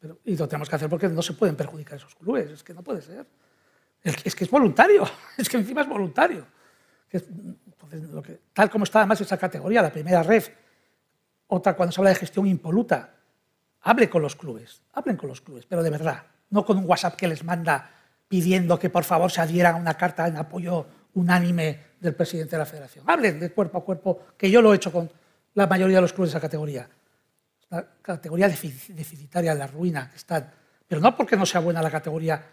[0.00, 2.74] pero, y lo tenemos que hacer porque no se pueden perjudicar esos clubes, es que
[2.74, 3.26] no puede ser.
[4.04, 5.08] Es que es voluntario,
[5.38, 6.46] es que encima es voluntario.
[7.08, 7.24] que,
[8.52, 10.44] tal como está además esa categoría, la primera red,
[11.46, 13.14] otra cuando se habla de gestión impoluta,
[13.80, 17.16] hable con los clubes, hablen con los clubes, pero de verdad, no con un WhatsApp
[17.16, 17.90] que les manda
[18.28, 22.58] pidiendo que por favor se adhieran a una carta en apoyo unánime del presidente de
[22.58, 23.04] la federación.
[23.08, 25.10] Hablen de cuerpo a cuerpo, que yo lo he hecho con
[25.54, 26.88] la mayoría de los clubes de esa categoría.
[27.70, 30.50] La categoría deficitaria, la ruina que están.
[30.86, 32.44] Pero no porque no sea buena la categoría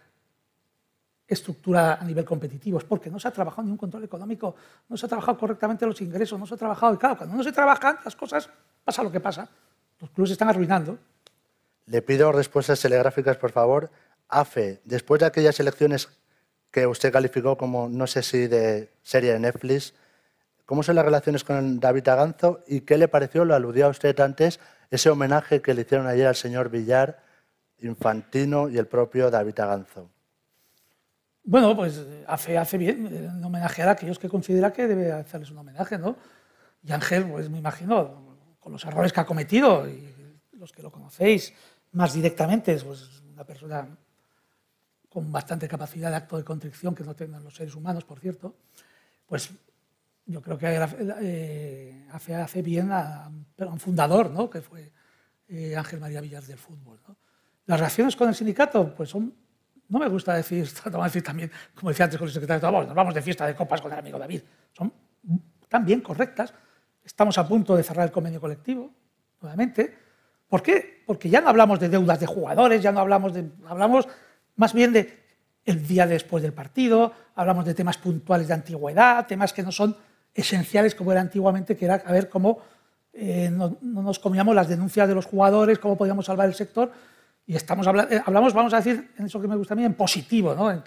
[1.32, 4.54] estructurada a nivel competitivo, es porque no se ha trabajado ni un control económico,
[4.90, 6.94] no se ha trabajado correctamente los ingresos, no se ha trabajado.
[6.94, 8.50] Y claro, cuando no se trabajan las cosas,
[8.84, 9.48] pasa lo que pasa.
[10.02, 10.98] Los clubes se están arruinando.
[11.86, 13.90] Le pido respuestas telegráficas, por favor.
[14.28, 16.10] AFE, después de aquellas elecciones
[16.70, 19.94] que usted calificó como, no sé si de serie de Netflix,
[20.66, 24.60] ¿cómo son las relaciones con David Aganzo y qué le pareció, lo aludía usted antes,
[24.90, 27.24] ese homenaje que le hicieron ayer al señor Villar,
[27.80, 30.10] Infantino y el propio David Aganzo?
[31.44, 35.58] Bueno, pues hace, hace bien en homenajear a aquellos que considera que debe hacerles un
[35.58, 36.16] homenaje, ¿no?
[36.84, 40.14] Y Ángel, pues me imagino, con los errores que ha cometido, y
[40.54, 41.54] los que lo conocéis
[41.94, 43.88] más directamente, es pues, una persona
[45.10, 48.56] con bastante capacidad de acto de contrición que no tengan los seres humanos, por cierto,
[49.26, 49.52] pues
[50.26, 50.68] yo creo que
[51.22, 54.50] eh, hace, hace, bien a, un fundador, ¿no?
[54.50, 54.94] que fue
[55.50, 57.00] eh, Ángel María Villar del fútbol.
[57.66, 59.36] Las relaciones con el sindicato, pues son,
[59.92, 62.96] no me gusta decir, no decir también, como decía antes con el secretario Trabajo, nos
[62.96, 64.42] vamos de fiesta de copas con el amigo David,
[64.72, 64.92] son
[65.68, 66.54] también correctas.
[67.04, 68.92] Estamos a punto de cerrar el convenio colectivo,
[69.42, 69.98] nuevamente.
[70.48, 71.04] ¿Por qué?
[71.06, 73.50] Porque ya no hablamos de deudas de jugadores, ya no hablamos de...
[73.66, 74.08] Hablamos
[74.56, 75.22] más bien de
[75.66, 79.96] el día después del partido, hablamos de temas puntuales de antigüedad, temas que no son
[80.34, 82.60] esenciales como era antiguamente, que era a ver cómo
[83.14, 86.92] eh, no, nos comíamos las denuncias de los jugadores, cómo podíamos salvar el sector.
[87.46, 89.94] Y estamos eh, hablamos, vamos a decir, en eso que me gusta a mí, en
[89.94, 90.54] positivo.
[90.54, 90.84] ¿no?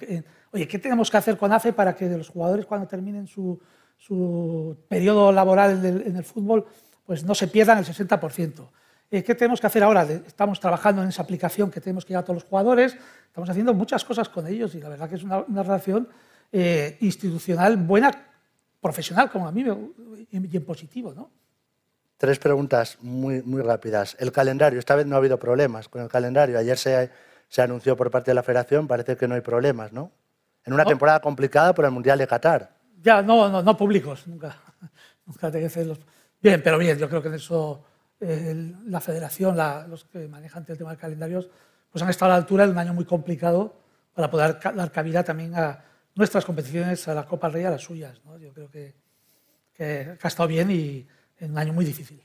[0.52, 3.60] oye, ¿qué tenemos que hacer con AFE para que los jugadores cuando terminen su,
[3.96, 6.66] su periodo laboral en el, fútbol
[7.04, 8.68] pues no se pierdan el 60%?
[9.10, 10.02] Eh, ¿Qué tenemos que hacer ahora?
[10.04, 13.74] Estamos trabajando en esa aplicación que tenemos que llegar a todos los jugadores, estamos haciendo
[13.74, 16.08] muchas cosas con ellos y la verdad que es una, relación
[16.50, 18.10] eh, institucional buena,
[18.80, 19.64] profesional, como a mí,
[20.30, 21.12] y en positivo.
[21.14, 21.30] ¿no?
[22.16, 24.16] Tres preguntas muy, muy rápidas.
[24.20, 26.58] El calendario, esta vez no ha habido problemas con el calendario.
[26.58, 27.10] Ayer se,
[27.48, 30.12] se anunció por parte de la federación, parece que no hay problemas, ¿no?
[30.64, 32.74] En una temporada complicada por el Mundial de Qatar.
[33.02, 34.56] Ya, no, no, no públicos, nunca.
[35.26, 35.50] nunca
[36.40, 37.84] Bien, pero bien, yo creo que en eso
[38.20, 39.56] la federación,
[39.88, 41.48] los que manejan el tema de calendarios,
[41.90, 43.76] pues han estado a la altura de un año muy complicado
[44.14, 45.84] para poder dar cabida también a
[46.14, 48.20] nuestras competiciones, a la Copa del Rey, a las suyas.
[48.40, 48.94] Yo creo que,
[49.78, 51.06] ha estado bien y
[51.38, 52.22] en un año muy difícil.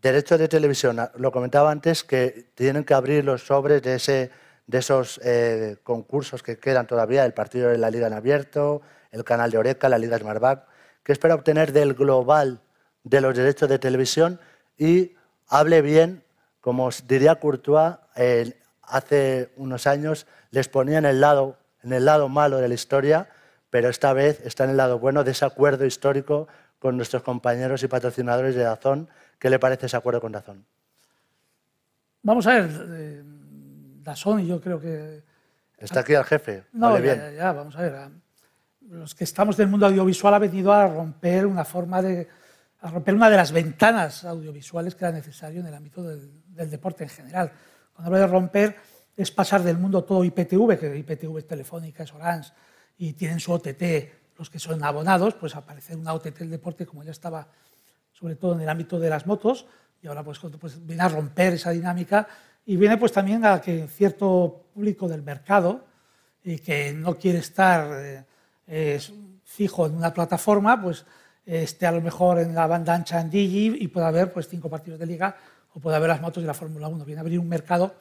[0.00, 4.30] Derecho de televisión, lo comentaba antes que tienen que abrir los sobres de, ese,
[4.66, 9.24] de esos eh, concursos que quedan todavía, el partido de la Liga en abierto, el
[9.24, 10.66] canal de Oreca, la Liga Smartback,
[11.02, 12.60] que espera obtener del global
[13.02, 14.40] de los derechos de televisión
[14.76, 15.14] y
[15.48, 16.24] hable bien,
[16.60, 17.96] como diría Courtois,
[18.82, 23.28] hace unos años les ponía en el, lado, en el lado malo de la historia,
[23.70, 26.48] pero esta vez está en el lado bueno de ese acuerdo histórico
[26.86, 29.08] con nuestros compañeros y patrocinadores de Dazón.
[29.40, 30.64] ¿Qué le parece ese acuerdo con Dazón?
[32.22, 33.22] Vamos a ver, eh,
[34.04, 35.24] Dazón y yo creo que...
[35.78, 36.62] Está aquí el jefe.
[36.72, 38.08] No, ya, vamos a ver.
[38.88, 42.28] Los que estamos del mundo audiovisual ha venido a romper una forma de,
[42.78, 47.02] a romper una de las ventanas audiovisuales que era necesario en el ámbito del, deporte
[47.02, 47.50] en general.
[47.94, 48.76] Cuando hablo de romper
[49.16, 52.52] es pasar del mundo todo IPTV, que IPTV es Telefónica, es Orange,
[52.96, 53.82] y tienen su OTT,
[54.38, 57.48] los que son abonados, pues aparecer una OTT del deporte como ya estaba,
[58.12, 59.66] sobre todo en el ámbito de las motos,
[60.02, 62.28] y ahora pues, pues viene a romper esa dinámica
[62.64, 65.84] y viene pues también a que cierto público del mercado
[66.44, 68.24] y que no quiere estar
[68.66, 69.00] eh,
[69.44, 71.04] fijo en una plataforma, pues
[71.46, 74.68] esté a lo mejor en la banda ancha en Digi y pueda haber pues, cinco
[74.68, 75.36] partidos de liga
[75.74, 77.04] o pueda haber las motos de la Fórmula 1.
[77.04, 77.94] Viene a abrir un mercado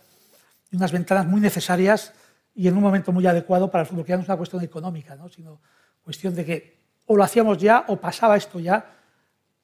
[0.71, 2.13] y unas ventanas muy necesarias
[2.55, 4.63] y en un momento muy adecuado para el fútbol, que ya no es una cuestión
[4.63, 5.29] económica, ¿no?
[5.29, 5.59] sino
[6.06, 6.76] cuestión de que
[7.07, 8.94] o lo hacíamos ya o pasaba esto ya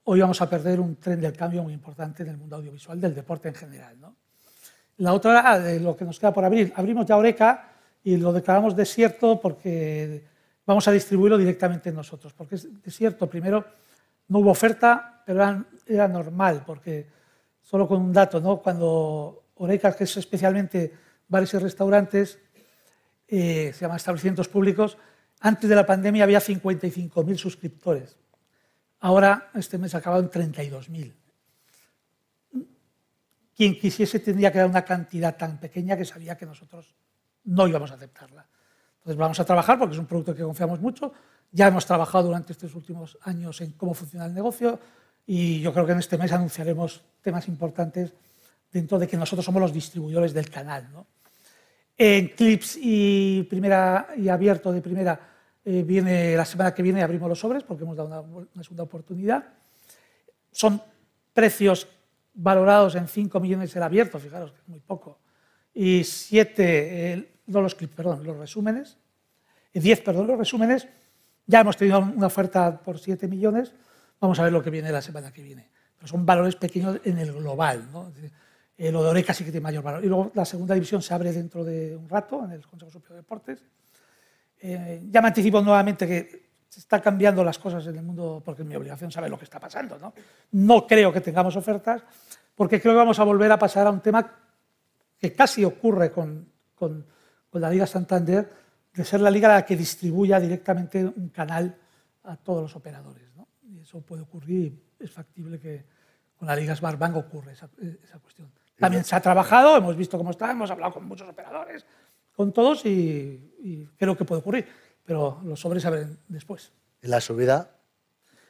[0.04, 3.14] o íbamos a perder un tren del cambio muy importante en el mundo audiovisual, del
[3.14, 4.00] deporte en general.
[4.00, 4.16] ¿no?
[4.98, 7.70] La otra, de lo que nos queda por abrir, abrimos ya Oreca
[8.04, 10.26] y lo declaramos desierto porque
[10.66, 13.64] vamos a distribuirlo directamente nosotros, porque es, cierto, primero
[14.28, 17.08] no hubo oferta, pero era, normal, porque
[17.62, 18.58] solo con un dato, ¿no?
[18.58, 20.92] cuando Oreca, que es especialmente
[21.28, 22.40] bares y restaurantes,
[23.28, 24.98] eh, se llama establecimientos públicos,
[25.42, 28.16] antes de la pandemia había 55.000 suscriptores.
[29.02, 31.14] Ahora, este mes en 32.000.
[33.56, 36.94] Quien quisiese tendría que dar una cantidad tan pequeña que sabía que nosotros
[37.46, 38.46] no íbamos a aceptarla.
[39.00, 41.12] Entonces vamos a trabajar porque es un producto que confiamos mucho.
[41.52, 44.80] Ya hemos trabajado durante estos últimos años en cómo funciona el negocio
[45.26, 48.14] y yo creo que en este mes anunciaremos temas importantes
[48.72, 50.88] dentro de que nosotros somos los distribuidores del canal.
[51.98, 55.31] En clips y, primera, y abierto de primera
[55.64, 59.46] eh, viene la semana que viene abrimos los sobres porque hemos dado una, segunda oportunidad.
[60.52, 60.82] Son
[61.34, 61.88] precios
[62.34, 65.20] valorados en 5 millones el abierto, fijaros que es muy poco,
[65.74, 68.98] y 7, no los clips, perdón, los resúmenes,
[69.74, 70.88] 10, perdón, los resúmenes.
[71.46, 73.74] Ya hemos tenido una oferta por 7 millones,
[74.20, 75.70] vamos a ver lo que viene la semana que viene.
[75.96, 77.88] Pero son valores pequeños en el global.
[77.92, 78.12] ¿no?
[78.78, 80.04] Eh, lo de Oreca sí que tiene mayor valor.
[80.04, 83.18] Y luego la segunda división se abre dentro de un rato en el Consejo Superior
[83.18, 83.64] de Deportes.
[84.62, 88.62] Eh, ya me anticipo nuevamente que se están cambiando las cosas en el mundo porque
[88.62, 89.98] es mi obligación saber lo que está pasando.
[89.98, 90.14] ¿no?
[90.52, 92.04] no creo que tengamos ofertas
[92.56, 94.38] porque creo que vamos a volver a pasar a un tema
[95.18, 97.06] que casi ocurre con, con,
[97.50, 98.50] con la Liga Santander,
[98.94, 101.76] de ser la liga la que distribuya directamente un canal
[102.24, 103.34] a todos los operadores.
[103.36, 103.48] ¿no?
[103.64, 105.86] Y eso puede ocurrir, es factible que
[106.38, 107.70] con la Liga Smartbank ocurra esa,
[108.04, 108.52] esa cuestión.
[108.78, 111.86] También se ha trabajado, hemos visto cómo está, hemos hablado con muchos operadores,
[112.36, 113.48] con todos y,
[113.98, 114.68] creo que puede ocurrir,
[115.06, 116.72] pero los sobres se abren después.
[117.02, 117.76] ¿Y la subida?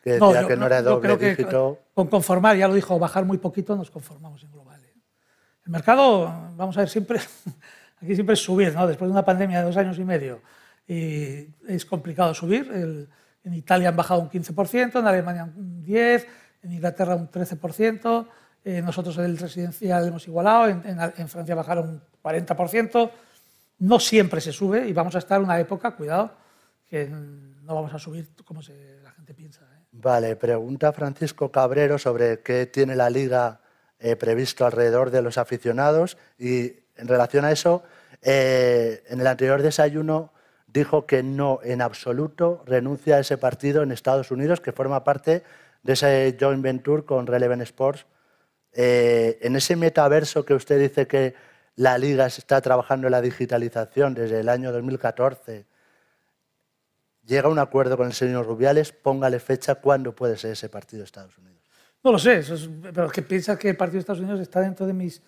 [0.04, 1.80] Que decía que no era doble dígito.
[1.94, 4.82] Con conformar, ya lo dijo, bajar muy poquito, nos conformamos en global.
[4.84, 4.94] ¿eh?
[5.66, 6.26] El mercado,
[6.56, 7.20] vamos a ver, siempre,
[8.02, 8.88] aquí siempre es subir, ¿no?
[8.88, 10.42] Después de una pandemia de dos años y medio,
[10.88, 13.08] y es complicado subir.
[13.44, 16.26] en Italia han bajado un 15%, en Alemania un 10%,
[16.64, 18.28] en Inglaterra un 13%.
[18.64, 23.12] Eh, nosotros en el residencial hemos igualado, en, Francia bajaron un 40%.
[23.82, 26.32] No siempre se sube y vamos a estar una época, cuidado,
[26.88, 28.62] que no vamos a subir como
[29.04, 29.62] la gente piensa.
[29.62, 29.86] ¿eh?
[29.92, 33.60] Vale, pregunta Francisco Cabrero sobre qué tiene la liga
[34.00, 37.84] eh, previsto alrededor de los aficionados y en relación a eso,
[38.22, 40.32] en el anterior desayuno
[40.68, 45.44] dijo que no en absoluto renuncia a ese partido en Estados Unidos que forma parte
[45.84, 48.06] de ese joint venture con Relevant Sports
[48.74, 51.34] eh, en ese metaverso que usted dice que
[51.82, 55.66] la liga está trabajando en la digitalización desde el año 2014,
[57.26, 61.06] llega un acuerdo con el señor Rubiales, póngale fecha cuándo puede ser ese partido de
[61.06, 61.60] Estados Unidos.
[62.04, 62.44] No lo sé,
[62.94, 65.24] pero es que piensa que el partido de Estados Unidos está dentro de mis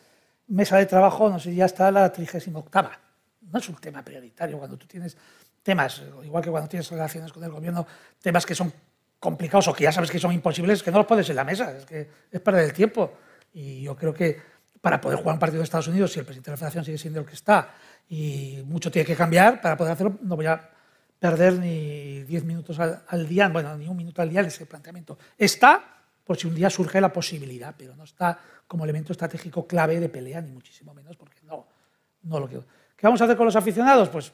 [0.48, 4.78] mesa de trabajo, no sé, ya está la 38 No es un tema prioritario cuando
[4.78, 5.18] tú tienes
[5.64, 7.88] temas, igual que cuando tienes relaciones con el gobierno,
[8.22, 8.72] temas que son
[9.20, 11.76] complicados o que ya sabes que son imposibles, que no los pones en la mesa,
[11.76, 13.12] es que es perder el tiempo.
[13.54, 14.53] Y yo creo que
[14.84, 16.98] para poder jugar un partido de Estados Unidos, si el presidente de la Federación sigue
[16.98, 17.70] siendo el que está
[18.10, 20.60] y mucho tiene que cambiar para poder hacerlo, no voy a
[21.18, 25.18] perder ni 10 minutos al, día, bueno, ni un minuto al día en ese planteamiento.
[25.38, 25.82] Está
[26.26, 28.38] por si un día surge la posibilidad, pero no está
[28.68, 31.66] como elemento estratégico clave de pelea, ni muchísimo menos, porque no,
[32.24, 32.66] no lo quiero.
[32.98, 34.10] ¿Qué vamos a hacer con los aficionados?
[34.10, 34.34] Pues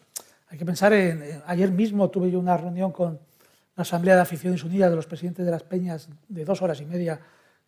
[0.50, 1.44] hay que pensar en...
[1.46, 3.20] Ayer mismo tuve yo una reunión con
[3.76, 6.86] la Asamblea de Aficiones Unidas de los presidentes de las peñas de dos horas y
[6.86, 7.20] media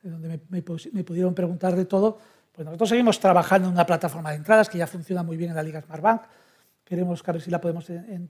[0.04, 2.18] donde me, pudieron preguntar de todo.
[2.52, 5.56] Pues nosotros seguimos trabajando en una plataforma de entradas que ya funciona muy bien en
[5.56, 6.24] la Liga Smartbank.
[6.84, 8.28] Queremos ver si la podemos eh,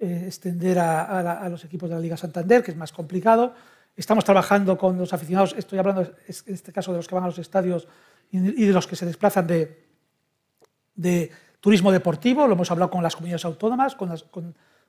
[0.00, 3.54] extender a, los equipos de la Liga Santander, que es más complicado.
[3.96, 7.28] Estamos trabajando con los aficionados, estoy hablando en este caso de los que van a
[7.28, 7.86] los estadios
[8.30, 13.44] y de los que se desplazan de, turismo deportivo, lo hemos hablado con las comunidades
[13.44, 14.14] autónomas, con,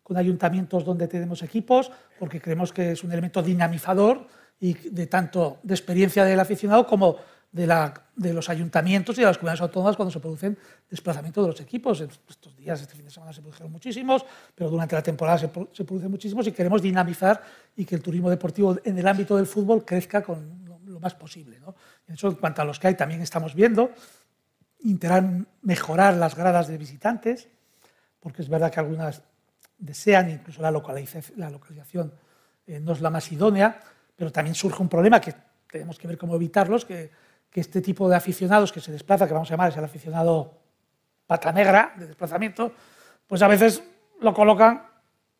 [0.03, 4.27] con ayuntamientos donde tenemos equipos, porque creemos que es un elemento dinamizador
[4.59, 7.17] y de tanto de experiencia del aficionado como
[7.51, 10.57] de, la, de, los ayuntamientos y de las comunidades autónomas cuando se producen
[10.89, 12.01] desplazamientos de los equipos.
[12.01, 15.83] Estos días, este fin de semana se produjeron muchísimos, pero durante la temporada se, se
[15.83, 17.41] producen muchísimos y queremos dinamizar
[17.75, 21.59] y que el turismo deportivo en el ámbito del fútbol crezca con lo, más posible.
[21.59, 21.75] ¿no?
[22.07, 23.91] Eso en cuanto a los que hay también estamos viendo,
[24.81, 25.23] intentar
[25.61, 27.47] mejorar las gradas de visitantes,
[28.19, 29.21] porque es verdad que algunas
[29.77, 32.13] desean, incluso la localización, la localización
[32.67, 33.79] eh, no es la más idónea,
[34.15, 35.33] pero también surge un problema que
[35.71, 37.09] tenemos que ver cómo evitarlos, que,
[37.49, 40.59] que este tipo de aficionados que se desplaza, que vamos a llamar es el aficionado
[41.25, 42.71] pata negra de desplazamiento,
[43.27, 43.83] pues a veces
[44.21, 44.83] lo colocan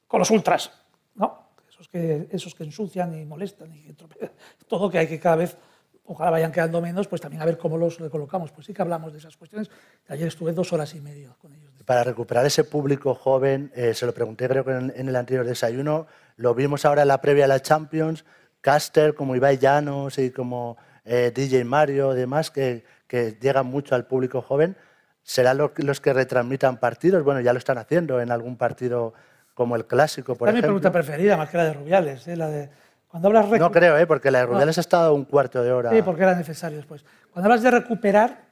[0.07, 0.71] con los ultras,
[1.15, 1.49] ¿no?
[1.69, 3.93] esos, que, esos que ensucian y molestan y
[4.67, 5.57] todo que hay que cada vez,
[6.05, 8.51] ojalá vayan quedando menos, pues también a ver cómo los recolocamos.
[8.51, 9.69] Pues sí que hablamos de esas cuestiones.
[10.07, 11.71] Ayer estuve dos horas y media con ellos.
[11.85, 15.45] Para recuperar ese público joven, eh, se lo pregunté creo que en, en el anterior
[15.45, 18.25] desayuno, lo vimos ahora en la previa de la Champions,
[18.61, 20.77] caster como Ibai Llanos y como
[21.09, 24.77] eh, DJ Mario demás, que, que, llegan mucho al público joven,
[25.23, 27.23] ¿serán los que retransmitan partidos?
[27.23, 29.13] Bueno, ya lo están haciendo en algún partido
[29.55, 30.73] como el clásico, por es ejemplo.
[30.73, 32.27] mi pregunta preferida, más que la de Rubiales.
[32.27, 32.35] ¿eh?
[32.35, 32.69] La de,
[33.07, 34.05] cuando hablas no creo, ¿eh?
[34.05, 35.89] porque la de Rubiales ha estado un cuarto de hora.
[35.89, 37.03] Sí, porque era necesario después.
[37.33, 38.43] Cuando hablas de recuperar,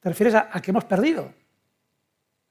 [0.00, 1.32] te refieres a, a que hemos perdido.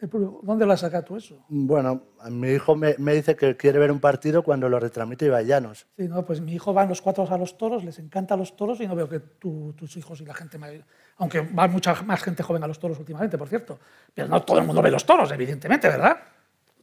[0.02, 1.45] ¿Dónde lo has sacado tú eso?
[1.48, 5.28] Bueno, a mi hijo me, me, dice que quiere ver un partido cuando lo retransmite
[5.28, 5.86] Ibayanos.
[5.95, 8.82] Sí, no, pues mi hijo van los cuatro a los toros, les encantan los toros
[8.82, 10.84] y no veo que tus hijos y la gente mayor,
[11.18, 13.78] aunque va mucha más gente joven a los toros últimamente, por cierto,
[14.14, 16.18] pero no todo el mundo ve los toros, evidentemente, ¿verdad?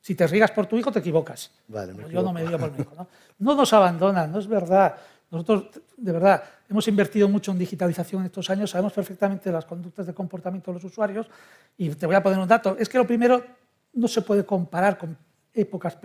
[0.01, 1.51] Si te riegas por tu hijo, te equivocas.
[1.67, 2.95] Vale, me Yo no me río por mi hijo.
[2.97, 3.09] ¿no?
[3.41, 4.95] no nos abandonan, no es verdad.
[5.31, 10.07] Nosotros, de verdad, hemos invertido mucho en digitalización en estos años, sabemos perfectamente las conductas
[10.07, 11.29] de comportamiento de los usuarios
[11.77, 12.77] y te voy a poner un dato.
[12.79, 13.45] Es que lo primero
[13.93, 15.17] no se puede comparar con
[15.53, 15.99] épocas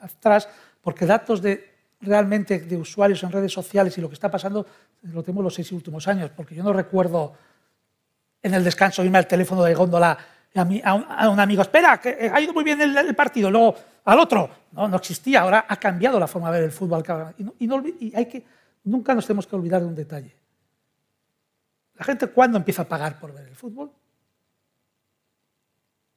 [0.00, 0.48] atrás
[0.80, 4.66] porque datos de realmente de usuarios en redes sociales y lo que está pasando
[5.02, 7.32] lo tenemos los seis últimos años, porque yo no recuerdo
[8.42, 10.18] en el descanso irme al teléfono de góndola
[10.54, 13.74] a, un, amigo, espera, que ha ido muy bien el, el, partido, luego
[14.04, 14.50] al otro.
[14.72, 17.04] No, no existía, ahora ha cambiado la forma de ver el fútbol.
[17.58, 18.44] Y, y, hay que,
[18.84, 20.34] nunca nos tenemos que olvidar de un detalle.
[21.94, 23.92] La gente, ¿cuándo empieza a pagar por ver el fútbol?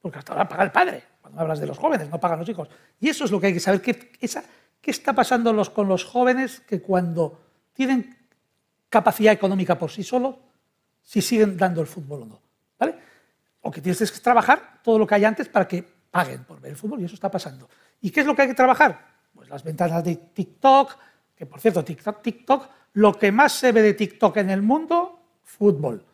[0.00, 1.04] Porque hasta ahora paga el padre.
[1.20, 2.68] Cuando hablas de los jóvenes, no pagan los hijos.
[3.00, 3.82] Y eso es lo que hay que saber.
[3.82, 7.40] ¿Qué, está pasando con los jóvenes que cuando
[7.72, 8.16] tienen
[8.88, 10.36] capacidad económica por sí solos,
[11.02, 12.40] si siguen dando el fútbol o no?
[12.78, 12.94] ¿Vale?
[13.60, 16.72] O que tienes que trabajar todo lo que hay antes para que paguen por ver
[16.72, 17.68] el fútbol y eso está pasando.
[18.00, 19.06] ¿Y qué es lo que hay que trabajar?
[19.34, 20.96] Pues las ventanas de TikTok,
[21.34, 25.20] que por cierto, TikTok, TikTok, lo que más se ve de TikTok en el mundo,
[25.42, 26.04] fútbol.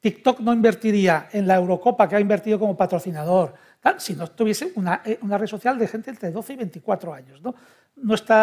[0.00, 3.54] TikTok no invertiría en la Eurocopa que ha invertido como patrocinador,
[3.98, 7.40] si no tuviese una, una, red social de gente entre 12 y 24 años.
[7.42, 7.54] ¿no?
[7.96, 8.34] Nuestro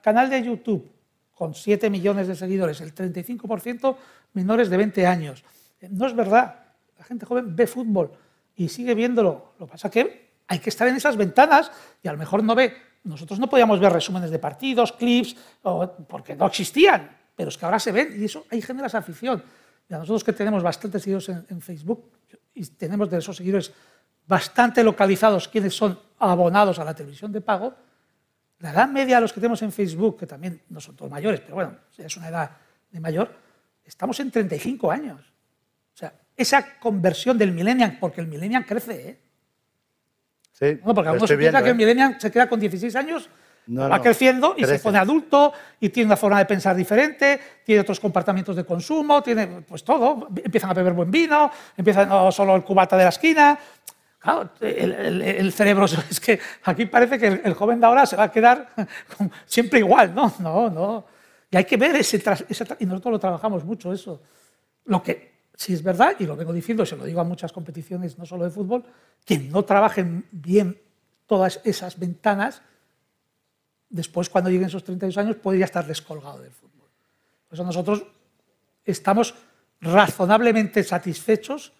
[0.00, 0.90] canal de YouTube,
[1.34, 3.96] con 7 millones de seguidores, el 35%
[4.32, 5.44] menores de 20 años.
[5.90, 6.54] No es verdad,
[6.96, 8.12] la gente joven ve fútbol
[8.56, 9.54] y sigue viéndolo.
[9.58, 11.70] Lo que pasa es que hay que estar en esas ventanas
[12.02, 12.74] y a lo mejor no ve.
[13.04, 15.36] Nosotros no podíamos ver resúmenes de partidos, clips,
[16.08, 19.42] porque no existían, pero es que ahora se ven y eso ahí genera esa afición.
[19.88, 22.10] Y a nosotros que tenemos bastantes seguidores en, en Facebook
[22.54, 23.72] y tenemos de esos seguidores
[24.26, 27.74] bastante localizados quienes son abonados a la televisión de pago,
[28.60, 31.40] la edad media de los que tenemos en Facebook, que también no son todos mayores,
[31.40, 32.50] pero bueno, es una edad
[32.90, 33.34] de mayor,
[33.84, 35.33] estamos en 35 años.
[36.36, 39.20] Esa conversión del millennial, porque el millennial crece, ¿eh?
[40.52, 43.28] Sí, no, porque algunos piensan que el millennial se queda con 16 años,
[43.66, 44.78] no, va no, creciendo y crece.
[44.78, 49.22] se pone adulto y tiene una forma de pensar diferente, tiene otros comportamientos de consumo,
[49.22, 53.08] tiene pues todo, empiezan a beber buen vino, empiezan no solo el cubata de la
[53.08, 53.58] esquina.
[54.18, 58.06] Claro, el, el, el, cerebro es que aquí parece que el, el, joven de ahora
[58.06, 58.70] se va a quedar
[59.44, 61.06] siempre igual, no, no, no.
[61.50, 64.22] Y hay que ver ese, ese y nosotros lo trabajamos mucho eso.
[64.86, 68.18] Lo que si es verdad, y lo vengo diciendo, se lo digo a muchas competiciones,
[68.18, 68.84] no solo de fútbol,
[69.24, 70.80] que no trabajen bien
[71.26, 72.62] todas esas ventanas,
[73.88, 76.88] después cuando lleguen esos 32 años podría estar descolgado del fútbol.
[77.48, 78.04] Por eso nosotros
[78.84, 79.34] estamos
[79.80, 81.72] razonablemente satisfechos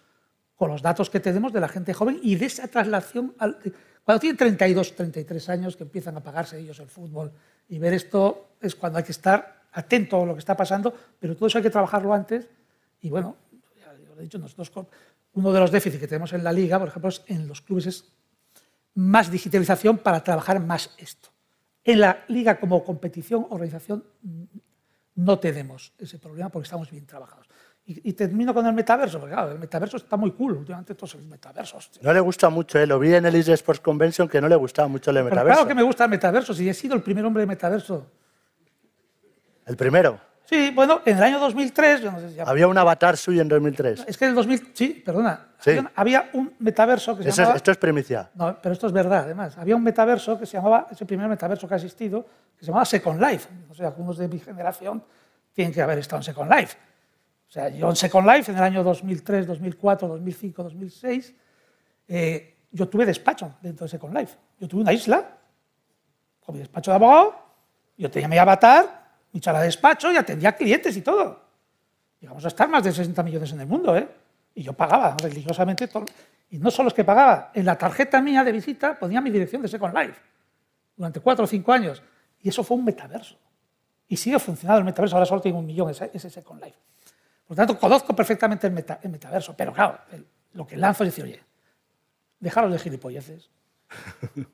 [0.55, 3.59] con los datos que tenemos de la gente joven y de esa traslación, al,
[4.03, 7.31] cuando tienen 32, 33 años, que empiezan a pagarse ellos el fútbol,
[7.67, 11.35] y ver esto es cuando hay que estar atento a lo que está pasando, pero
[11.35, 12.47] todo eso hay que trabajarlo antes,
[13.01, 13.35] y bueno,
[14.19, 14.71] he dicho, nosotros
[15.33, 18.05] uno de los déficits que tenemos en la liga, por ejemplo, en los clubes es
[18.95, 21.29] más digitalización para trabajar más esto.
[21.83, 24.03] En la liga como competición, organización,
[25.15, 27.47] no tenemos ese problema porque estamos bien trabajados.
[27.87, 31.13] Y, y, termino con el metaverso, porque claro, el metaverso está muy cool, últimamente todos
[31.13, 31.91] los metaversos.
[32.01, 32.87] No le gusta mucho, ¿eh?
[32.87, 35.43] lo vi en el Easy Sports Convention que no le gustaba mucho el metaverso.
[35.43, 38.09] Pero claro que me gusta el metaverso, si he sido el primer hombre de metaverso.
[39.67, 40.19] ¿El primero?
[40.45, 42.01] Sí, bueno, en el año 2003...
[42.01, 42.43] Yo no sé si ya...
[42.43, 44.05] Había un avatar suyo en 2003.
[44.07, 44.71] Es que en el 2000...
[44.73, 45.47] Sí, perdona.
[45.59, 45.71] Sí.
[45.71, 47.55] Había, había, un metaverso que se Eso llamaba...
[47.55, 48.29] es, esto es primicia.
[48.35, 49.57] No, pero esto es verdad, además.
[49.57, 52.23] Había un metaverso que se llamaba, ese primer metaverso que ha existido,
[52.57, 53.49] que se llamaba Second Life.
[53.69, 55.03] O sea, algunos de mi generación
[55.53, 56.77] tienen que haber estado en Second Life.
[57.47, 61.33] O sea, yo en Second Life, en el año 2003, 2004, 2005, 2006,
[62.07, 64.37] eh, yo tuve despacho dentro de Second Life.
[64.59, 65.25] Yo tuve una isla
[66.39, 67.35] con mi despacho de abogado,
[67.97, 69.04] yo tenía mi avatar,
[69.35, 71.41] mi sala de despacho y atendía clientes y todo.
[72.21, 74.07] Llegamos a estar más de 60 millones en el mundo, ¿eh?
[74.55, 76.05] Y yo pagaba religiosamente todo.
[76.49, 79.61] Y no solo es que pagaba, en la tarjeta mía de visita ponía mi dirección
[79.61, 80.21] de Second Life
[80.95, 82.01] durante cuatro o cinco años.
[82.39, 83.37] Y eso fue un metaverso.
[84.07, 86.77] Y sigue funcionando el metaverso, ahora solo tengo un millón ese, ese Second Life.
[87.45, 91.03] Por lo tanto, conozco perfectamente el, meta, el metaverso, pero claro, el, lo que lanzo
[91.03, 91.43] es decir, oye,
[92.39, 93.49] dejaros de gilipolleces.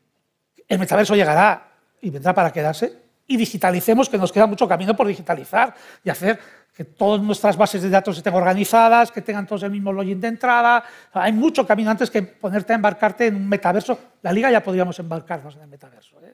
[0.68, 3.01] El metaverso llegará y vendrá para quedarse
[3.32, 6.38] y digitalicemos, que nos queda mucho camino por digitalizar y hacer
[6.76, 10.28] que todas nuestras bases de datos estén organizadas, que tengan todos el mismo login de
[10.28, 10.84] entrada.
[11.14, 13.98] Hay mucho camino antes que ponerte a embarcarte en un metaverso.
[14.22, 16.18] La liga ya podríamos embarcarnos en el metaverso.
[16.24, 16.34] ¿eh?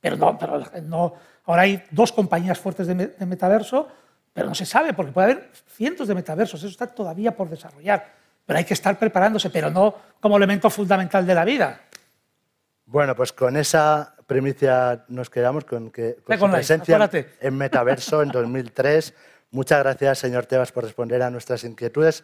[0.00, 1.14] Pero, no, pero no,
[1.46, 3.88] ahora hay dos compañías fuertes de, de metaverso,
[4.32, 6.60] pero no se sabe, porque puede haber cientos de metaversos.
[6.60, 8.06] Eso está todavía por desarrollar.
[8.44, 11.80] pero hay que estar preparándose, pero no como elemento fundamental de la vida.
[12.86, 17.10] Bueno, pues con esa primicia nos quedamos con que con su presencia
[17.40, 19.14] en Metaverso en 2003.
[19.50, 22.22] Muchas gracias, señor Tebas, por responder a nuestras inquietudes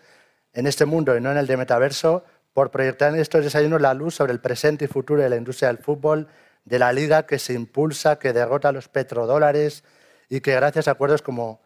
[0.52, 2.22] en este mundo y no en el de Metaverso,
[2.52, 5.68] por proyectar en estos desayunos la luz sobre el presente y futuro de la industria
[5.68, 6.28] del fútbol,
[6.64, 9.82] de la liga que se impulsa, que derrota a los petrodólares
[10.28, 11.62] y que gracias a acuerdos como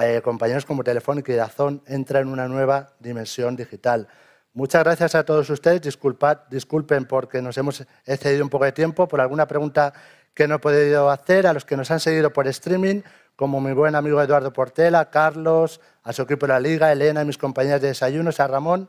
[0.00, 4.08] eh, compañeros como Telefónica y Dazón entra en una nueva dimensión digital.
[4.56, 5.82] Muchas gracias a todos ustedes.
[5.82, 9.92] Disculpen porque nos hemos excedido un poco de tiempo por alguna pregunta
[10.32, 11.46] que no he podido hacer.
[11.46, 13.02] A los que nos han seguido por streaming,
[13.36, 17.26] como mi buen amigo Eduardo Portela, Carlos, a su equipo de la Liga, Elena y
[17.26, 18.88] mis compañeras de desayunos, a Ramón.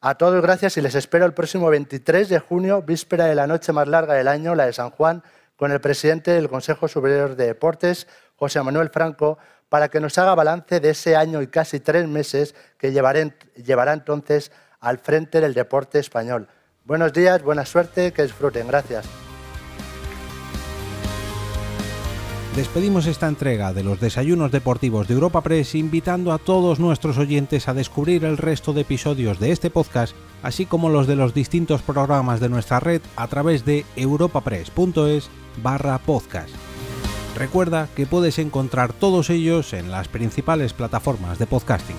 [0.00, 3.74] A todos gracias y les espero el próximo 23 de junio, víspera de la noche
[3.74, 5.22] más larga del año, la de San Juan,
[5.56, 8.06] con el presidente del Consejo Superior de Deportes,
[8.36, 9.36] José Manuel Franco,
[9.68, 14.50] para que nos haga balance de ese año y casi tres meses que llevará entonces
[14.84, 16.46] al frente del deporte español.
[16.84, 18.68] Buenos días, buena suerte, que disfruten.
[18.68, 19.06] Gracias.
[22.54, 27.66] Despedimos esta entrega de los desayunos deportivos de Europa Press invitando a todos nuestros oyentes
[27.66, 31.82] a descubrir el resto de episodios de este podcast, así como los de los distintos
[31.82, 35.30] programas de nuestra red a través de europapress.es
[35.64, 36.50] barra podcast.
[37.36, 41.96] Recuerda que puedes encontrar todos ellos en las principales plataformas de podcasting.